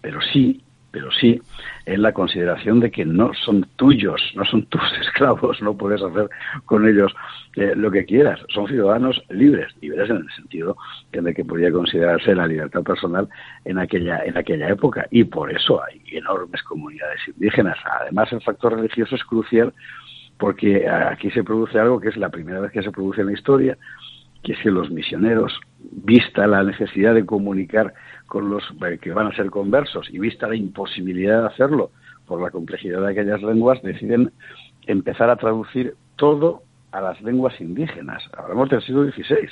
Pero 0.00 0.20
sí 0.32 0.62
pero 0.90 1.10
sí 1.10 1.40
en 1.86 2.02
la 2.02 2.12
consideración 2.12 2.80
de 2.80 2.90
que 2.90 3.04
no 3.04 3.32
son 3.34 3.66
tuyos, 3.76 4.20
no 4.34 4.44
son 4.44 4.66
tus 4.66 4.82
esclavos, 5.00 5.60
no 5.62 5.76
puedes 5.76 6.02
hacer 6.02 6.28
con 6.64 6.86
ellos 6.88 7.14
eh, 7.56 7.74
lo 7.74 7.90
que 7.90 8.04
quieras. 8.04 8.40
Son 8.48 8.66
ciudadanos 8.66 9.22
libres, 9.30 9.74
libres 9.80 10.10
en 10.10 10.16
el 10.16 10.30
sentido 10.34 10.76
en 11.12 11.26
el 11.26 11.34
que 11.34 11.44
podía 11.44 11.72
considerarse 11.72 12.34
la 12.34 12.46
libertad 12.46 12.82
personal 12.82 13.28
en 13.64 13.78
aquella, 13.78 14.24
en 14.24 14.36
aquella 14.36 14.68
época. 14.68 15.06
Y 15.10 15.24
por 15.24 15.50
eso 15.50 15.82
hay 15.82 16.02
enormes 16.12 16.62
comunidades 16.62 17.20
indígenas. 17.26 17.78
Además, 18.00 18.32
el 18.32 18.42
factor 18.42 18.74
religioso 18.74 19.14
es 19.14 19.24
crucial 19.24 19.72
porque 20.38 20.88
aquí 20.88 21.30
se 21.30 21.42
produce 21.42 21.78
algo 21.78 22.00
que 22.00 22.08
es 22.08 22.16
la 22.16 22.28
primera 22.28 22.60
vez 22.60 22.70
que 22.70 22.82
se 22.82 22.92
produce 22.92 23.22
en 23.22 23.26
la 23.26 23.32
historia, 23.32 23.76
que 24.42 24.54
que 24.54 24.70
los 24.70 24.90
misioneros, 24.90 25.60
vista 25.78 26.46
la 26.46 26.62
necesidad 26.62 27.14
de 27.14 27.26
comunicar 27.26 27.94
con 28.26 28.50
los 28.50 28.64
eh, 28.86 28.98
que 29.00 29.12
van 29.12 29.26
a 29.26 29.36
ser 29.36 29.50
conversos 29.50 30.08
y 30.10 30.18
vista 30.18 30.48
la 30.48 30.56
imposibilidad 30.56 31.42
de 31.42 31.46
hacerlo 31.48 31.90
por 32.26 32.40
la 32.42 32.50
complejidad 32.50 33.00
de 33.00 33.12
aquellas 33.12 33.42
lenguas, 33.42 33.82
deciden 33.82 34.32
empezar 34.86 35.30
a 35.30 35.36
traducir 35.36 35.94
todo 36.16 36.62
a 36.92 37.00
las 37.00 37.20
lenguas 37.22 37.60
indígenas. 37.60 38.22
Hablamos 38.36 38.68
del 38.70 38.82
siglo 38.82 39.10
XVI. 39.10 39.48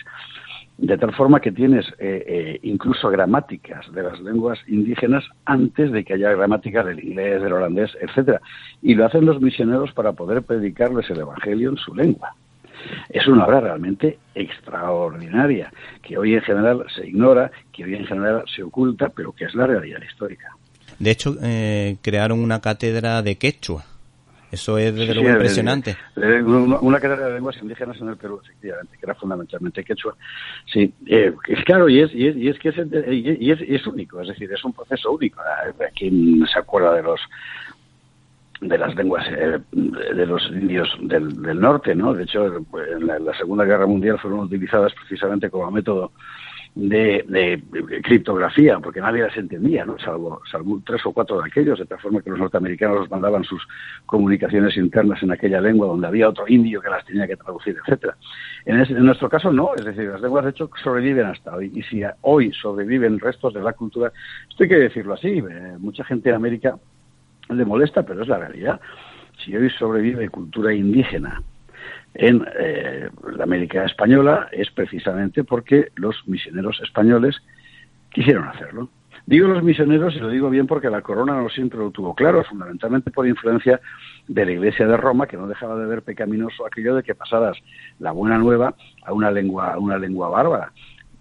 De 0.78 0.98
tal 0.98 1.14
forma 1.14 1.40
que 1.40 1.52
tienes 1.52 1.86
eh, 1.98 2.22
eh, 2.26 2.60
incluso 2.62 3.08
gramáticas 3.08 3.90
de 3.92 4.02
las 4.02 4.20
lenguas 4.20 4.58
indígenas 4.66 5.24
antes 5.46 5.90
de 5.90 6.04
que 6.04 6.14
haya 6.14 6.32
gramáticas 6.32 6.84
del 6.84 7.02
inglés, 7.02 7.42
del 7.42 7.54
holandés, 7.54 7.96
etcétera. 7.98 8.42
Y 8.82 8.94
lo 8.94 9.06
hacen 9.06 9.24
los 9.24 9.40
misioneros 9.40 9.92
para 9.92 10.12
poder 10.12 10.42
predicarles 10.42 11.08
el 11.08 11.20
Evangelio 11.20 11.70
en 11.70 11.78
su 11.78 11.94
lengua. 11.94 12.34
Es 13.08 13.26
una 13.26 13.46
obra 13.46 13.60
realmente 13.60 14.18
extraordinaria, 14.34 15.72
que 16.02 16.18
hoy 16.18 16.34
en 16.34 16.42
general 16.42 16.84
se 16.94 17.06
ignora, 17.06 17.50
que 17.72 17.84
hoy 17.84 17.94
en 17.94 18.06
general 18.06 18.44
se 18.54 18.62
oculta, 18.62 19.08
pero 19.08 19.32
que 19.32 19.44
es 19.44 19.54
la 19.54 19.66
realidad 19.66 20.00
histórica. 20.02 20.48
De 20.98 21.10
hecho, 21.10 21.36
eh, 21.42 21.96
crearon 22.02 22.40
una 22.40 22.60
cátedra 22.60 23.22
de 23.22 23.36
quechua. 23.36 23.84
Eso 24.50 24.78
es 24.78 24.94
desde 24.94 25.14
luego 25.14 25.30
impresionante. 25.30 25.96
una, 26.16 27.00
cátedra 27.00 27.26
de 27.28 27.34
lenguas 27.34 27.56
indígenas 27.60 28.00
en 28.00 28.08
el 28.08 28.16
Perú, 28.16 28.40
efectivamente, 28.42 28.96
que 28.96 29.04
era 29.04 29.14
fundamentalmente 29.14 29.82
quechua. 29.82 30.16
Sí, 30.72 30.92
eh, 31.06 31.34
es 31.48 31.64
claro, 31.64 31.88
y 31.88 32.00
es, 32.00 32.14
y 32.14 32.28
es, 32.28 32.36
y 32.36 32.48
es 32.48 32.58
que 32.58 32.68
es, 32.68 32.76
y 33.10 33.50
es, 33.50 33.58
es, 33.60 33.86
único, 33.86 34.20
es 34.20 34.28
decir, 34.28 34.50
es 34.52 34.64
un 34.64 34.72
proceso 34.72 35.10
único. 35.10 35.42
¿Quién 35.94 36.46
se 36.46 36.58
acuerda 36.58 36.94
de 36.94 37.02
los 37.02 37.20
de 38.60 38.78
las 38.78 38.94
lenguas 38.94 39.26
eh, 39.30 39.58
de 39.72 40.26
los 40.26 40.42
indios 40.50 40.88
del, 41.02 41.60
norte, 41.60 41.94
¿no? 41.94 42.14
De 42.14 42.24
hecho, 42.24 42.46
en 42.46 43.06
la, 43.06 43.34
Segunda 43.36 43.64
Guerra 43.64 43.86
Mundial 43.86 44.18
fueron 44.18 44.40
utilizadas 44.40 44.92
precisamente 44.94 45.50
como 45.50 45.70
método 45.70 46.12
de, 46.74 47.24
de, 47.28 48.02
criptografía, 48.02 48.78
porque 48.78 49.00
nadie 49.00 49.22
las 49.22 49.36
entendía, 49.36 49.84
¿no? 49.84 49.98
Salvo, 49.98 50.42
salvo 50.50 50.80
tres 50.84 51.04
o 51.06 51.12
cuatro 51.12 51.40
de 51.40 51.48
aquellos, 51.48 51.78
de 51.78 51.86
tal 51.86 51.98
forma 51.98 52.20
que 52.20 52.30
los 52.30 52.38
norteamericanos 52.38 53.10
mandaban 53.10 53.44
sus 53.44 53.66
comunicaciones 54.04 54.76
internas 54.76 55.22
en 55.22 55.32
aquella 55.32 55.60
lengua 55.60 55.86
donde 55.86 56.06
había 56.06 56.28
otro 56.28 56.44
indio 56.48 56.80
que 56.80 56.90
las 56.90 57.04
tenía 57.04 57.26
que 57.26 57.36
traducir, 57.36 57.76
etcétera. 57.82 58.16
En, 58.64 58.78
en 58.78 59.06
nuestro 59.06 59.28
caso 59.28 59.50
no, 59.52 59.70
es 59.74 59.84
decir, 59.84 60.04
las 60.04 60.20
lenguas 60.20 60.44
de 60.44 60.50
hecho 60.50 60.70
sobreviven 60.82 61.26
hasta 61.26 61.54
hoy, 61.56 61.72
y 61.74 61.82
si 61.82 62.02
hoy 62.22 62.52
sobreviven 62.52 63.20
restos 63.20 63.54
de 63.54 63.62
la 63.62 63.72
cultura, 63.72 64.12
esto 64.48 64.62
hay 64.62 64.68
que 64.68 64.76
decirlo 64.76 65.14
así, 65.14 65.38
eh, 65.38 65.76
mucha 65.78 66.04
gente 66.04 66.28
en 66.28 66.36
América 66.36 66.78
le 67.48 67.64
molesta, 67.64 68.04
pero 68.04 68.22
es 68.22 68.28
la 68.28 68.38
realidad. 68.38 68.80
Si 69.44 69.56
hoy 69.56 69.70
sobrevive 69.70 70.28
cultura 70.28 70.72
indígena 70.74 71.42
en 72.14 72.46
eh, 72.58 73.10
la 73.36 73.44
América 73.44 73.84
española 73.84 74.48
es 74.50 74.70
precisamente 74.70 75.44
porque 75.44 75.88
los 75.96 76.16
misioneros 76.26 76.80
españoles 76.82 77.36
quisieron 78.10 78.48
hacerlo. 78.48 78.88
Digo 79.26 79.48
los 79.48 79.62
misioneros 79.62 80.14
y 80.14 80.20
lo 80.20 80.28
digo 80.28 80.48
bien 80.48 80.68
porque 80.68 80.88
la 80.88 81.02
corona 81.02 81.34
no 81.34 81.48
siempre 81.48 81.80
lo 81.80 81.90
tuvo 81.90 82.14
claro, 82.14 82.44
fundamentalmente 82.44 83.10
por 83.10 83.26
influencia 83.26 83.80
de 84.28 84.46
la 84.46 84.52
Iglesia 84.52 84.86
de 84.86 84.96
Roma, 84.96 85.26
que 85.26 85.36
no 85.36 85.48
dejaba 85.48 85.76
de 85.76 85.86
ver 85.86 86.02
pecaminoso 86.02 86.64
aquello 86.64 86.94
de 86.94 87.02
que 87.02 87.16
pasaras 87.16 87.58
la 87.98 88.12
buena 88.12 88.38
nueva 88.38 88.74
a 89.04 89.12
una 89.12 89.32
lengua, 89.32 89.72
a 89.72 89.78
una 89.78 89.98
lengua 89.98 90.28
bárbara. 90.28 90.72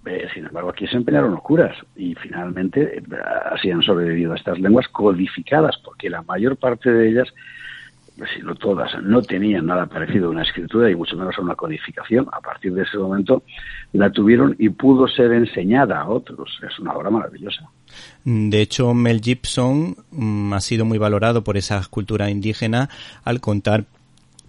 Eh, 0.05 0.27
sin 0.33 0.45
embargo, 0.45 0.69
aquí 0.69 0.87
se 0.87 0.97
empeñaron 0.97 1.31
los 1.31 1.41
curas 1.41 1.75
y 1.95 2.13
finalmente 2.15 2.97
eh, 2.97 3.03
así 3.51 3.71
han 3.71 3.81
sobrevivido 3.81 4.33
a 4.33 4.35
estas 4.35 4.59
lenguas 4.59 4.87
codificadas, 4.89 5.77
porque 5.83 6.09
la 6.09 6.21
mayor 6.21 6.57
parte 6.57 6.91
de 6.91 7.09
ellas, 7.09 7.27
pues, 8.17 8.29
si 8.35 8.41
no 8.41 8.55
todas, 8.55 8.91
no 9.01 9.21
tenían 9.21 9.65
nada 9.65 9.87
parecido 9.87 10.27
a 10.27 10.29
una 10.29 10.43
escritura 10.43 10.91
y 10.91 10.95
mucho 10.95 11.17
menos 11.17 11.35
a 11.37 11.41
una 11.41 11.55
codificación. 11.55 12.27
A 12.31 12.39
partir 12.39 12.73
de 12.73 12.83
ese 12.83 12.97
momento 12.97 13.43
la 13.93 14.11
tuvieron 14.11 14.55
y 14.59 14.69
pudo 14.69 15.07
ser 15.07 15.31
enseñada 15.31 16.01
a 16.01 16.07
otros. 16.07 16.59
Es 16.61 16.77
una 16.79 16.93
obra 16.93 17.09
maravillosa. 17.09 17.67
De 18.23 18.61
hecho, 18.61 18.93
Mel 18.93 19.21
Gibson 19.21 19.95
mm, 20.11 20.53
ha 20.53 20.59
sido 20.61 20.85
muy 20.85 20.97
valorado 20.97 21.43
por 21.43 21.57
esa 21.57 21.81
cultura 21.89 22.29
indígena 22.29 22.89
al 23.23 23.41
contar 23.41 23.85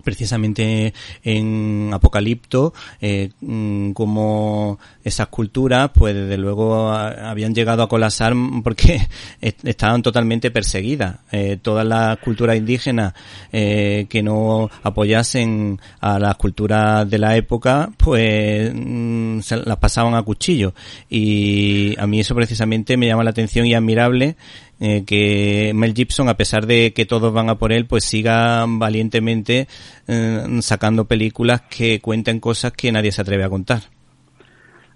precisamente 0.07 0.95
en 1.25 1.91
Apocalipto, 1.93 2.73
eh, 3.01 3.31
mm, 3.41 3.91
como 3.91 4.79
esas 5.03 5.27
culturas, 5.27 5.91
pues 5.93 6.15
desde 6.15 6.39
luego 6.39 6.93
habían 6.93 7.55
llegado 7.55 7.83
a 7.83 7.89
colapsar 7.89 8.33
porque 8.63 9.01
estaban 9.41 10.03
totalmente 10.03 10.53
perseguidas. 10.53 11.17
Eh, 11.33 11.59
todas 11.61 11.85
las 11.85 12.19
culturas 12.19 12.57
indígenas 12.57 13.15
eh, 13.53 14.07
que 14.09 14.23
no 14.23 14.71
apoyasen 14.85 15.81
a 16.01 16.21
las 16.21 16.37
culturas 16.37 17.11
de 17.11 17.19
la 17.19 17.37
época, 17.37 17.91
pues 17.97 18.73
mm, 18.73 19.41
se 19.41 19.57
las 19.57 19.79
pasaban 19.79 20.15
a 20.15 20.23
cuchillo. 20.23 20.73
Y 21.11 21.99
a 21.99 22.07
mí 22.07 22.21
eso 22.21 22.35
precisamente 22.37 22.97
me 22.97 23.09
llama 23.09 23.25
la 23.25 23.31
atención 23.31 23.67
y 23.67 23.75
admirable 23.75 24.37
eh, 24.81 25.05
que 25.07 25.73
Mel 25.75 25.95
Gibson, 25.95 26.29
a 26.29 26.37
pesar 26.37 26.67
de 26.67 26.93
que 26.93 27.07
todos 27.07 27.33
van 27.33 27.49
a 27.49 27.57
por 27.57 27.73
él, 27.73 27.87
pues 27.87 28.05
siga 28.05 28.65
valientemente 28.67 29.69
eh, 30.07 30.59
sacando 30.61 31.07
películas 31.07 31.63
que 31.63 32.01
cuenten 32.01 32.41
cosas 32.41 32.73
que 32.73 32.93
nadie 32.93 33.13
se 33.13 33.23
atreve 33.23 33.45
a 33.45 33.49
contar. 33.49 33.81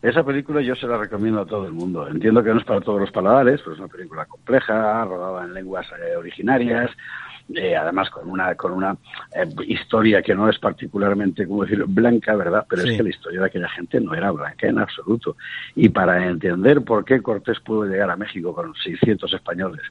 Esa 0.03 0.25
película 0.25 0.63
yo 0.63 0.75
se 0.75 0.87
la 0.87 0.97
recomiendo 0.97 1.43
a 1.43 1.47
todo 1.47 1.67
el 1.67 1.73
mundo. 1.73 2.09
Entiendo 2.09 2.43
que 2.43 2.51
no 2.51 2.59
es 2.59 2.65
para 2.65 2.81
todos 2.81 3.01
los 3.01 3.11
paladares, 3.11 3.61
pero 3.61 3.75
es 3.75 3.79
una 3.81 3.89
película 3.89 4.25
compleja, 4.25 5.05
rodada 5.05 5.45
en 5.45 5.53
lenguas 5.53 5.87
eh, 5.93 6.17
originarias, 6.17 6.91
eh, 7.55 7.77
además 7.77 8.11
con 8.11 8.29
una 8.29 8.55
con 8.55 8.73
una 8.73 8.97
eh, 9.35 9.47
historia 9.67 10.23
que 10.23 10.35
no 10.35 10.49
es 10.49 10.59
particularmente, 10.59 11.47
como 11.47 11.63
decirlo, 11.65 11.87
blanca, 11.89 12.35
¿verdad? 12.37 12.65
Pero 12.69 12.83
es 12.83 12.97
que 12.97 13.03
la 13.03 13.11
historia 13.11 13.41
de 13.41 13.47
aquella 13.47 13.69
gente 13.69 14.01
no 14.01 14.15
era 14.15 14.31
blanca 14.31 14.69
en 14.69 14.79
absoluto. 14.79 15.37
Y 15.75 15.89
para 15.89 16.27
entender 16.27 16.83
por 16.83 17.05
qué 17.05 17.21
Cortés 17.21 17.61
pudo 17.61 17.85
llegar 17.85 18.11
a 18.11 18.17
México 18.17 18.55
con 18.55 18.75
600 18.75 19.33
españoles 19.33 19.83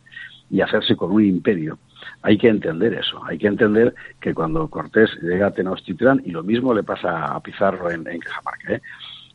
y 0.50 0.62
hacerse 0.62 0.96
con 0.96 1.12
un 1.12 1.24
imperio, 1.24 1.78
hay 2.22 2.38
que 2.38 2.48
entender 2.48 2.94
eso. 2.94 3.24
Hay 3.26 3.38
que 3.38 3.48
entender 3.48 3.94
que 4.20 4.34
cuando 4.34 4.68
Cortés 4.68 5.10
llega 5.22 5.48
a 5.48 5.52
Tenochtitlán, 5.52 6.22
y 6.26 6.32
lo 6.32 6.44
mismo 6.44 6.74
le 6.74 6.84
pasa 6.84 7.26
a 7.26 7.40
Pizarro 7.42 7.92
en, 7.92 8.08
en 8.08 8.20
Cajamarca, 8.20 8.74
¿eh? 8.74 8.82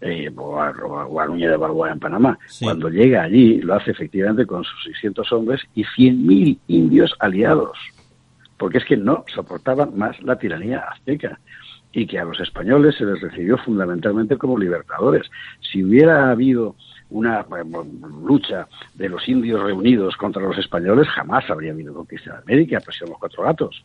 Eh, 0.01 0.31
o, 0.37 0.61
a, 0.61 0.71
o, 0.71 1.21
a, 1.21 1.27
Núñez 1.27 1.51
de 1.51 1.57
Balboa 1.57 1.91
en 1.91 1.99
Panamá. 1.99 2.39
Cuando 2.61 2.91
llega 2.91 3.23
allí, 3.23 3.61
lo 3.63 3.75
hace 3.75 3.93
efectivamente 3.93 4.45
con 4.45 4.63
sus 4.63 4.85
600 4.85 5.33
hombres 5.33 5.63
y 5.75 5.85
100.000 5.85 6.59
indios 6.67 7.15
aliados 7.21 7.79
porque 8.57 8.79
es 8.79 8.85
que 8.85 8.97
no 8.97 9.25
soportaban 9.35 9.97
más 9.97 10.21
la 10.23 10.39
tiranía 10.39 10.81
azteca 10.81 11.39
y 11.93 12.07
que 12.07 12.19
a 12.19 12.25
los 12.25 12.41
españoles 12.41 12.97
se 12.97 13.05
les 13.05 13.21
recibió 13.21 13.57
fundamentalmente 13.59 14.37
como 14.37 14.59
libertadores. 14.59 15.31
Si 15.61 15.83
hubiera 15.85 16.31
habido 16.31 16.75
una 17.11 17.47
lucha 18.25 18.67
de 18.95 19.09
los 19.09 19.29
indios 19.29 19.63
reunidos 19.63 20.17
contra 20.17 20.43
los 20.43 20.59
españoles, 20.59 21.09
jamás 21.09 21.49
habría 21.49 21.73
habido 21.73 21.95
conquista 21.95 22.33
de 22.33 22.39
América, 22.39 22.81
pues 22.85 23.01
los 23.03 23.19
cuatro 23.19 23.45
gatos. 23.45 23.85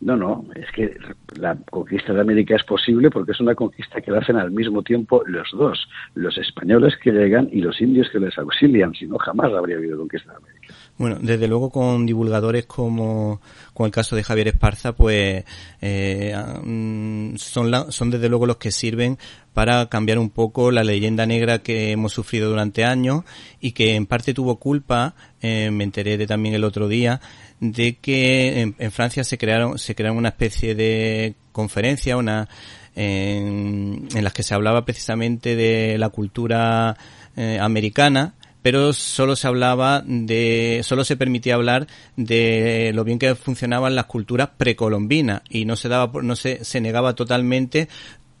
No, 0.00 0.16
no, 0.16 0.44
es 0.54 0.70
que 0.72 0.96
la 1.36 1.56
conquista 1.70 2.12
de 2.12 2.20
América 2.20 2.54
es 2.54 2.62
posible 2.62 3.10
porque 3.10 3.32
es 3.32 3.40
una 3.40 3.56
conquista 3.56 4.00
que 4.00 4.12
la 4.12 4.18
hacen 4.18 4.36
al 4.36 4.52
mismo 4.52 4.82
tiempo 4.82 5.24
los 5.26 5.50
dos, 5.52 5.88
los 6.14 6.38
españoles 6.38 6.96
que 7.02 7.10
llegan 7.10 7.48
y 7.50 7.60
los 7.60 7.80
indios 7.80 8.08
que 8.10 8.20
les 8.20 8.38
auxilian, 8.38 8.94
si 8.94 9.06
no 9.06 9.18
jamás 9.18 9.52
habría 9.52 9.76
habido 9.76 9.98
conquista 9.98 10.30
de 10.32 10.36
América. 10.36 10.74
Bueno, 10.98 11.18
desde 11.20 11.46
luego 11.46 11.70
con 11.70 12.06
divulgadores 12.06 12.66
como 12.66 13.40
con 13.72 13.86
el 13.86 13.92
caso 13.92 14.16
de 14.16 14.24
Javier 14.24 14.48
Esparza, 14.48 14.94
pues 14.96 15.44
eh, 15.80 16.36
mm, 16.64 17.36
son, 17.36 17.92
son 17.92 18.10
desde 18.10 18.28
luego 18.28 18.46
los 18.46 18.56
que 18.56 18.72
sirven 18.72 19.16
para 19.54 19.88
cambiar 19.88 20.18
un 20.18 20.30
poco 20.30 20.72
la 20.72 20.82
leyenda 20.82 21.24
negra 21.24 21.60
que 21.60 21.92
hemos 21.92 22.12
sufrido 22.12 22.50
durante 22.50 22.84
años 22.84 23.22
y 23.60 23.72
que 23.72 23.94
en 23.94 24.06
parte 24.06 24.34
tuvo 24.34 24.56
culpa, 24.56 25.14
eh, 25.40 25.70
me 25.70 25.84
enteré 25.84 26.18
de 26.18 26.26
también 26.26 26.56
el 26.56 26.64
otro 26.64 26.88
día, 26.88 27.20
de 27.60 27.96
que 27.96 28.74
en, 28.76 28.90
Francia 28.90 29.22
se 29.22 29.38
crearon, 29.38 29.78
se 29.78 29.94
crearon 29.94 30.18
una 30.18 30.30
especie 30.30 30.74
de 30.74 31.36
conferencia, 31.52 32.16
una 32.16 32.48
en, 32.96 34.08
en 34.12 34.24
las 34.24 34.32
que 34.32 34.42
se 34.42 34.54
hablaba 34.54 34.84
precisamente 34.84 35.54
de 35.54 35.96
la 35.96 36.08
cultura 36.08 36.96
eh, 37.36 37.58
americana 37.60 38.34
pero 38.62 38.92
solo 38.92 39.36
se 39.36 39.46
hablaba 39.46 40.02
de, 40.06 40.80
solo 40.84 41.04
se 41.04 41.16
permitía 41.16 41.54
hablar 41.54 41.86
de 42.16 42.92
lo 42.94 43.04
bien 43.04 43.18
que 43.18 43.34
funcionaban 43.34 43.94
las 43.94 44.06
culturas 44.06 44.50
precolombinas 44.56 45.42
y 45.48 45.64
no 45.64 45.76
se 45.76 45.88
daba, 45.88 46.22
no 46.22 46.36
se, 46.36 46.64
se 46.64 46.80
negaba 46.80 47.14
totalmente 47.14 47.88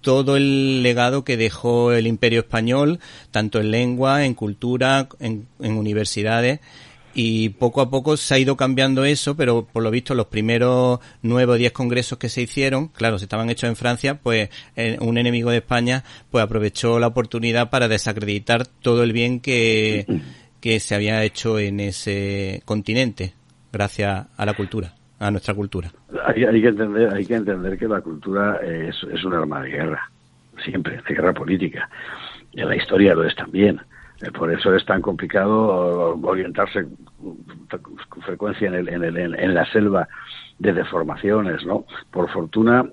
todo 0.00 0.36
el 0.36 0.82
legado 0.82 1.24
que 1.24 1.36
dejó 1.36 1.92
el 1.92 2.06
Imperio 2.06 2.40
español, 2.40 3.00
tanto 3.30 3.60
en 3.60 3.70
lengua, 3.70 4.24
en 4.24 4.34
cultura, 4.34 5.08
en, 5.18 5.48
en 5.60 5.76
universidades 5.76 6.60
y 7.20 7.48
poco 7.48 7.80
a 7.80 7.90
poco 7.90 8.16
se 8.16 8.32
ha 8.32 8.38
ido 8.38 8.56
cambiando 8.56 9.04
eso, 9.04 9.36
pero 9.36 9.66
por 9.66 9.82
lo 9.82 9.90
visto 9.90 10.14
los 10.14 10.26
primeros 10.26 11.00
nueve 11.20 11.54
o 11.54 11.56
diez 11.56 11.72
congresos 11.72 12.16
que 12.16 12.28
se 12.28 12.42
hicieron, 12.42 12.86
claro, 12.86 13.18
se 13.18 13.24
estaban 13.24 13.50
hechos 13.50 13.68
en 13.68 13.74
Francia, 13.74 14.20
pues 14.22 14.50
eh, 14.76 14.98
un 15.00 15.18
enemigo 15.18 15.50
de 15.50 15.56
España 15.56 16.04
pues 16.30 16.44
aprovechó 16.44 17.00
la 17.00 17.08
oportunidad 17.08 17.70
para 17.70 17.88
desacreditar 17.88 18.68
todo 18.68 19.02
el 19.02 19.12
bien 19.12 19.40
que, 19.40 20.06
que 20.60 20.78
se 20.78 20.94
había 20.94 21.24
hecho 21.24 21.58
en 21.58 21.80
ese 21.80 22.62
continente 22.64 23.32
gracias 23.72 24.26
a 24.36 24.46
la 24.46 24.54
cultura 24.54 24.94
a 25.18 25.32
nuestra 25.32 25.54
cultura. 25.54 25.90
Hay, 26.24 26.44
hay, 26.44 26.62
que 26.62 26.68
entender, 26.68 27.12
hay 27.12 27.26
que 27.26 27.34
entender 27.34 27.76
que 27.76 27.88
la 27.88 28.00
cultura 28.00 28.60
es, 28.62 29.02
un 29.24 29.34
arma 29.34 29.60
de 29.62 29.70
guerra, 29.70 30.08
siempre, 30.64 31.02
de 31.08 31.14
guerra 31.16 31.32
política. 31.32 31.90
Y 32.52 32.60
la 32.60 32.76
historia 32.76 33.12
lo 33.16 33.24
es 33.24 33.34
también. 33.34 33.80
Eh, 34.20 34.30
por 34.32 34.52
eso 34.52 34.74
es 34.74 34.84
tan 34.84 35.00
complicado 35.00 36.18
orientarse 36.22 36.86
con 37.18 38.22
frecuencia 38.22 38.68
en, 38.68 38.74
el, 38.74 38.88
en, 38.88 39.04
el, 39.04 39.34
en 39.34 39.54
la 39.54 39.64
selva 39.66 40.08
de 40.58 40.72
deformaciones, 40.72 41.64
¿no? 41.64 41.84
Por 42.10 42.28
fortuna, 42.30 42.84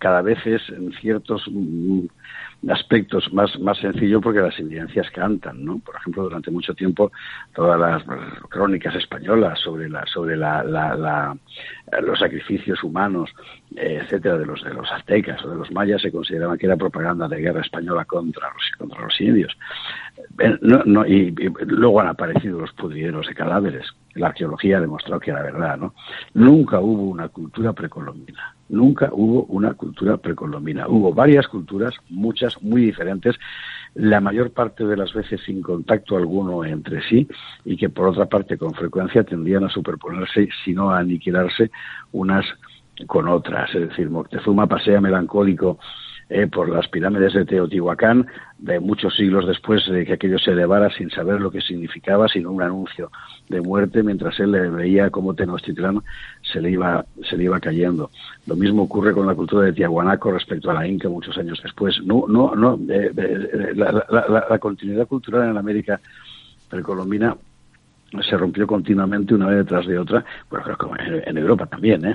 cada 0.00 0.22
vez 0.22 0.44
es 0.44 0.68
en 0.70 0.92
ciertos 0.94 1.44
mm, 1.50 2.06
aspectos 2.68 3.32
más, 3.32 3.58
más 3.58 3.78
sencillo 3.78 4.20
porque 4.20 4.40
las 4.40 4.58
evidencias 4.58 5.10
cantan, 5.10 5.64
¿no? 5.64 5.78
Por 5.78 5.96
ejemplo, 5.96 6.22
durante 6.22 6.50
mucho 6.50 6.74
tiempo 6.74 7.10
todas 7.54 7.78
las 7.78 8.02
crónicas 8.48 8.94
españolas 8.94 9.58
sobre 9.58 9.88
la, 9.88 10.06
sobre 10.06 10.36
la, 10.36 10.62
la, 10.62 11.36
los 12.02 12.18
sacrificios 12.18 12.82
humanos, 12.84 13.30
eh, 13.76 14.00
etcétera, 14.02 14.38
de 14.38 14.46
los 14.46 14.62
de 14.62 14.74
los 14.74 14.90
aztecas 14.92 15.44
o 15.44 15.50
de 15.50 15.56
los 15.56 15.70
mayas 15.72 16.02
se 16.02 16.12
consideraban 16.12 16.58
que 16.58 16.66
era 16.66 16.76
propaganda 16.76 17.28
de 17.28 17.40
guerra 17.40 17.62
española 17.62 18.04
contra 18.04 18.48
los, 18.52 18.70
contra 18.78 19.00
los 19.00 19.20
indios. 19.20 19.56
Y, 21.08 21.30
luego 21.66 22.00
han 22.00 22.08
aparecido 22.08 22.60
los 22.60 22.72
pudrideros 22.72 23.26
de 23.26 23.34
cadáveres. 23.34 23.86
La 24.14 24.28
arqueología 24.28 24.78
ha 24.78 24.80
demostrado 24.80 25.20
que 25.20 25.30
era 25.30 25.42
verdad, 25.42 25.78
¿no? 25.78 25.94
Nunca 26.34 26.80
hubo 26.80 27.04
una 27.04 27.28
cultura 27.28 27.72
precolombina 27.72 28.54
nunca 28.72 29.10
hubo 29.12 29.44
una 29.44 29.74
cultura 29.74 30.16
precolombina. 30.16 30.88
Hubo 30.88 31.12
varias 31.12 31.46
culturas, 31.46 31.94
muchas 32.08 32.60
muy 32.62 32.86
diferentes, 32.86 33.36
la 33.94 34.20
mayor 34.20 34.50
parte 34.50 34.84
de 34.84 34.96
las 34.96 35.12
veces 35.12 35.40
sin 35.44 35.60
contacto 35.62 36.16
alguno 36.16 36.64
entre 36.64 37.02
sí 37.08 37.28
y 37.64 37.76
que 37.76 37.90
por 37.90 38.08
otra 38.08 38.26
parte 38.26 38.56
con 38.56 38.72
frecuencia 38.72 39.22
tendían 39.22 39.64
a 39.64 39.68
superponerse, 39.68 40.48
si 40.64 40.72
no 40.72 40.90
a 40.90 40.98
aniquilarse 40.98 41.70
unas 42.12 42.46
con 43.06 43.28
otras. 43.28 43.74
Es 43.74 43.90
decir, 43.90 44.08
Moctezuma 44.08 44.66
pasea 44.66 45.00
melancólico 45.00 45.78
eh, 46.32 46.46
por 46.46 46.70
las 46.70 46.88
pirámides 46.88 47.34
de 47.34 47.44
Teotihuacán, 47.44 48.26
de 48.58 48.80
muchos 48.80 49.14
siglos 49.14 49.46
después 49.46 49.86
de 49.86 50.06
que 50.06 50.14
aquello 50.14 50.38
se 50.38 50.52
elevara 50.52 50.88
sin 50.90 51.10
saber 51.10 51.40
lo 51.42 51.50
que 51.50 51.60
significaba, 51.60 52.26
sino 52.26 52.50
un 52.50 52.62
anuncio 52.62 53.10
de 53.50 53.60
muerte, 53.60 54.02
mientras 54.02 54.40
él 54.40 54.52
le 54.52 54.70
veía 54.70 55.10
cómo 55.10 55.34
Tenochtitlán 55.34 56.00
se 56.40 56.62
le 56.62 56.70
iba, 56.70 57.04
se 57.28 57.36
le 57.36 57.44
iba 57.44 57.60
cayendo. 57.60 58.10
Lo 58.46 58.56
mismo 58.56 58.84
ocurre 58.84 59.12
con 59.12 59.26
la 59.26 59.34
cultura 59.34 59.66
de 59.66 59.74
Tiahuanaco 59.74 60.32
respecto 60.32 60.70
a 60.70 60.74
la 60.74 60.86
Inca 60.86 61.10
muchos 61.10 61.36
años 61.36 61.60
después. 61.62 62.00
No, 62.02 62.24
no, 62.26 62.54
no, 62.54 62.78
eh, 62.88 63.12
eh, 63.14 63.72
la, 63.74 63.92
la, 63.92 64.46
la, 64.48 64.58
continuidad 64.58 65.06
cultural 65.06 65.50
en 65.50 65.58
América 65.58 66.00
precolombina 66.70 67.36
se 68.20 68.36
rompió 68.36 68.66
continuamente 68.66 69.34
una 69.34 69.46
vez 69.46 69.58
detrás 69.58 69.86
de 69.86 69.98
otra, 69.98 70.24
bueno, 70.50 70.64
creo 70.64 70.78
que 70.78 71.30
en 71.30 71.38
Europa 71.38 71.66
también, 71.66 72.04
¿eh? 72.04 72.14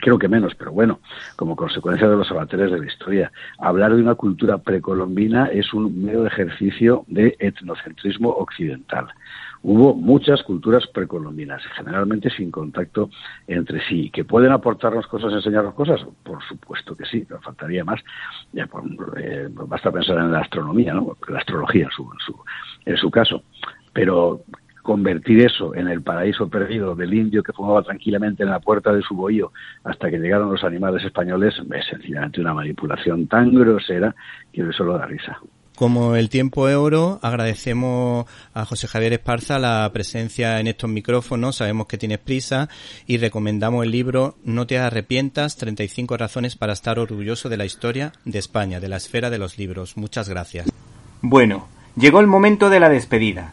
creo 0.00 0.18
que 0.18 0.28
menos, 0.28 0.54
pero 0.54 0.72
bueno, 0.72 1.00
como 1.36 1.56
consecuencia 1.56 2.08
de 2.08 2.16
los 2.16 2.30
avatares 2.30 2.70
de 2.70 2.78
la 2.78 2.86
historia. 2.86 3.32
Hablar 3.58 3.94
de 3.94 4.02
una 4.02 4.14
cultura 4.14 4.58
precolombina 4.58 5.46
es 5.46 5.72
un 5.74 6.02
mero 6.02 6.26
ejercicio 6.26 7.04
de 7.08 7.36
etnocentrismo 7.38 8.30
occidental. 8.30 9.08
Hubo 9.62 9.94
muchas 9.94 10.42
culturas 10.42 10.86
precolombinas, 10.86 11.62
generalmente 11.74 12.30
sin 12.30 12.50
contacto 12.50 13.10
entre 13.48 13.84
sí. 13.88 14.10
¿Que 14.10 14.24
pueden 14.24 14.52
aportarnos 14.52 15.06
cosas, 15.08 15.32
enseñarnos 15.32 15.74
cosas? 15.74 16.00
Por 16.22 16.42
supuesto 16.44 16.94
que 16.94 17.04
sí, 17.04 17.24
pero 17.26 17.40
faltaría 17.40 17.84
más. 17.84 18.00
Ya, 18.52 18.68
eh, 19.16 19.48
basta 19.50 19.90
pensar 19.90 20.18
en 20.18 20.30
la 20.30 20.40
astronomía, 20.40 20.94
¿no? 20.94 21.16
la 21.28 21.38
astrología 21.38 21.88
su, 21.94 22.08
en 22.84 22.96
su 22.96 23.10
caso. 23.10 23.42
Pero 23.92 24.42
convertir 24.86 25.44
eso 25.44 25.74
en 25.74 25.88
el 25.88 26.00
paraíso 26.00 26.48
perdido 26.48 26.94
del 26.94 27.12
indio 27.12 27.42
que 27.42 27.52
fumaba 27.52 27.82
tranquilamente 27.82 28.44
en 28.44 28.50
la 28.50 28.60
puerta 28.60 28.92
de 28.92 29.02
su 29.02 29.16
bohío 29.16 29.52
hasta 29.82 30.08
que 30.08 30.18
llegaron 30.18 30.52
los 30.52 30.62
animales 30.62 31.04
españoles 31.04 31.54
es 31.74 31.86
sencillamente 31.90 32.40
una 32.40 32.54
manipulación 32.54 33.26
tan 33.26 33.52
grosera 33.52 34.14
que 34.52 34.62
eso 34.62 34.84
lo 34.84 34.96
da 34.96 35.06
risa. 35.06 35.38
Como 35.74 36.14
el 36.14 36.30
tiempo 36.30 36.68
es 36.68 36.76
oro, 36.76 37.18
agradecemos 37.20 38.26
a 38.54 38.64
José 38.64 38.86
Javier 38.86 39.12
Esparza 39.12 39.58
la 39.58 39.90
presencia 39.92 40.60
en 40.60 40.68
estos 40.68 40.88
micrófonos, 40.88 41.56
sabemos 41.56 41.88
que 41.88 41.98
tienes 41.98 42.18
prisa 42.18 42.68
y 43.06 43.18
recomendamos 43.18 43.84
el 43.84 43.90
libro 43.90 44.36
No 44.44 44.66
te 44.66 44.78
arrepientas, 44.78 45.56
35 45.56 46.16
razones 46.16 46.56
para 46.56 46.72
estar 46.72 46.98
orgulloso 46.98 47.48
de 47.48 47.56
la 47.56 47.66
historia 47.66 48.12
de 48.24 48.38
España, 48.38 48.78
de 48.80 48.88
la 48.88 48.96
esfera 48.96 49.30
de 49.30 49.38
los 49.38 49.58
libros. 49.58 49.96
Muchas 49.96 50.28
gracias. 50.28 50.70
Bueno, 51.20 51.66
llegó 51.96 52.20
el 52.20 52.26
momento 52.28 52.70
de 52.70 52.80
la 52.80 52.88
despedida. 52.88 53.52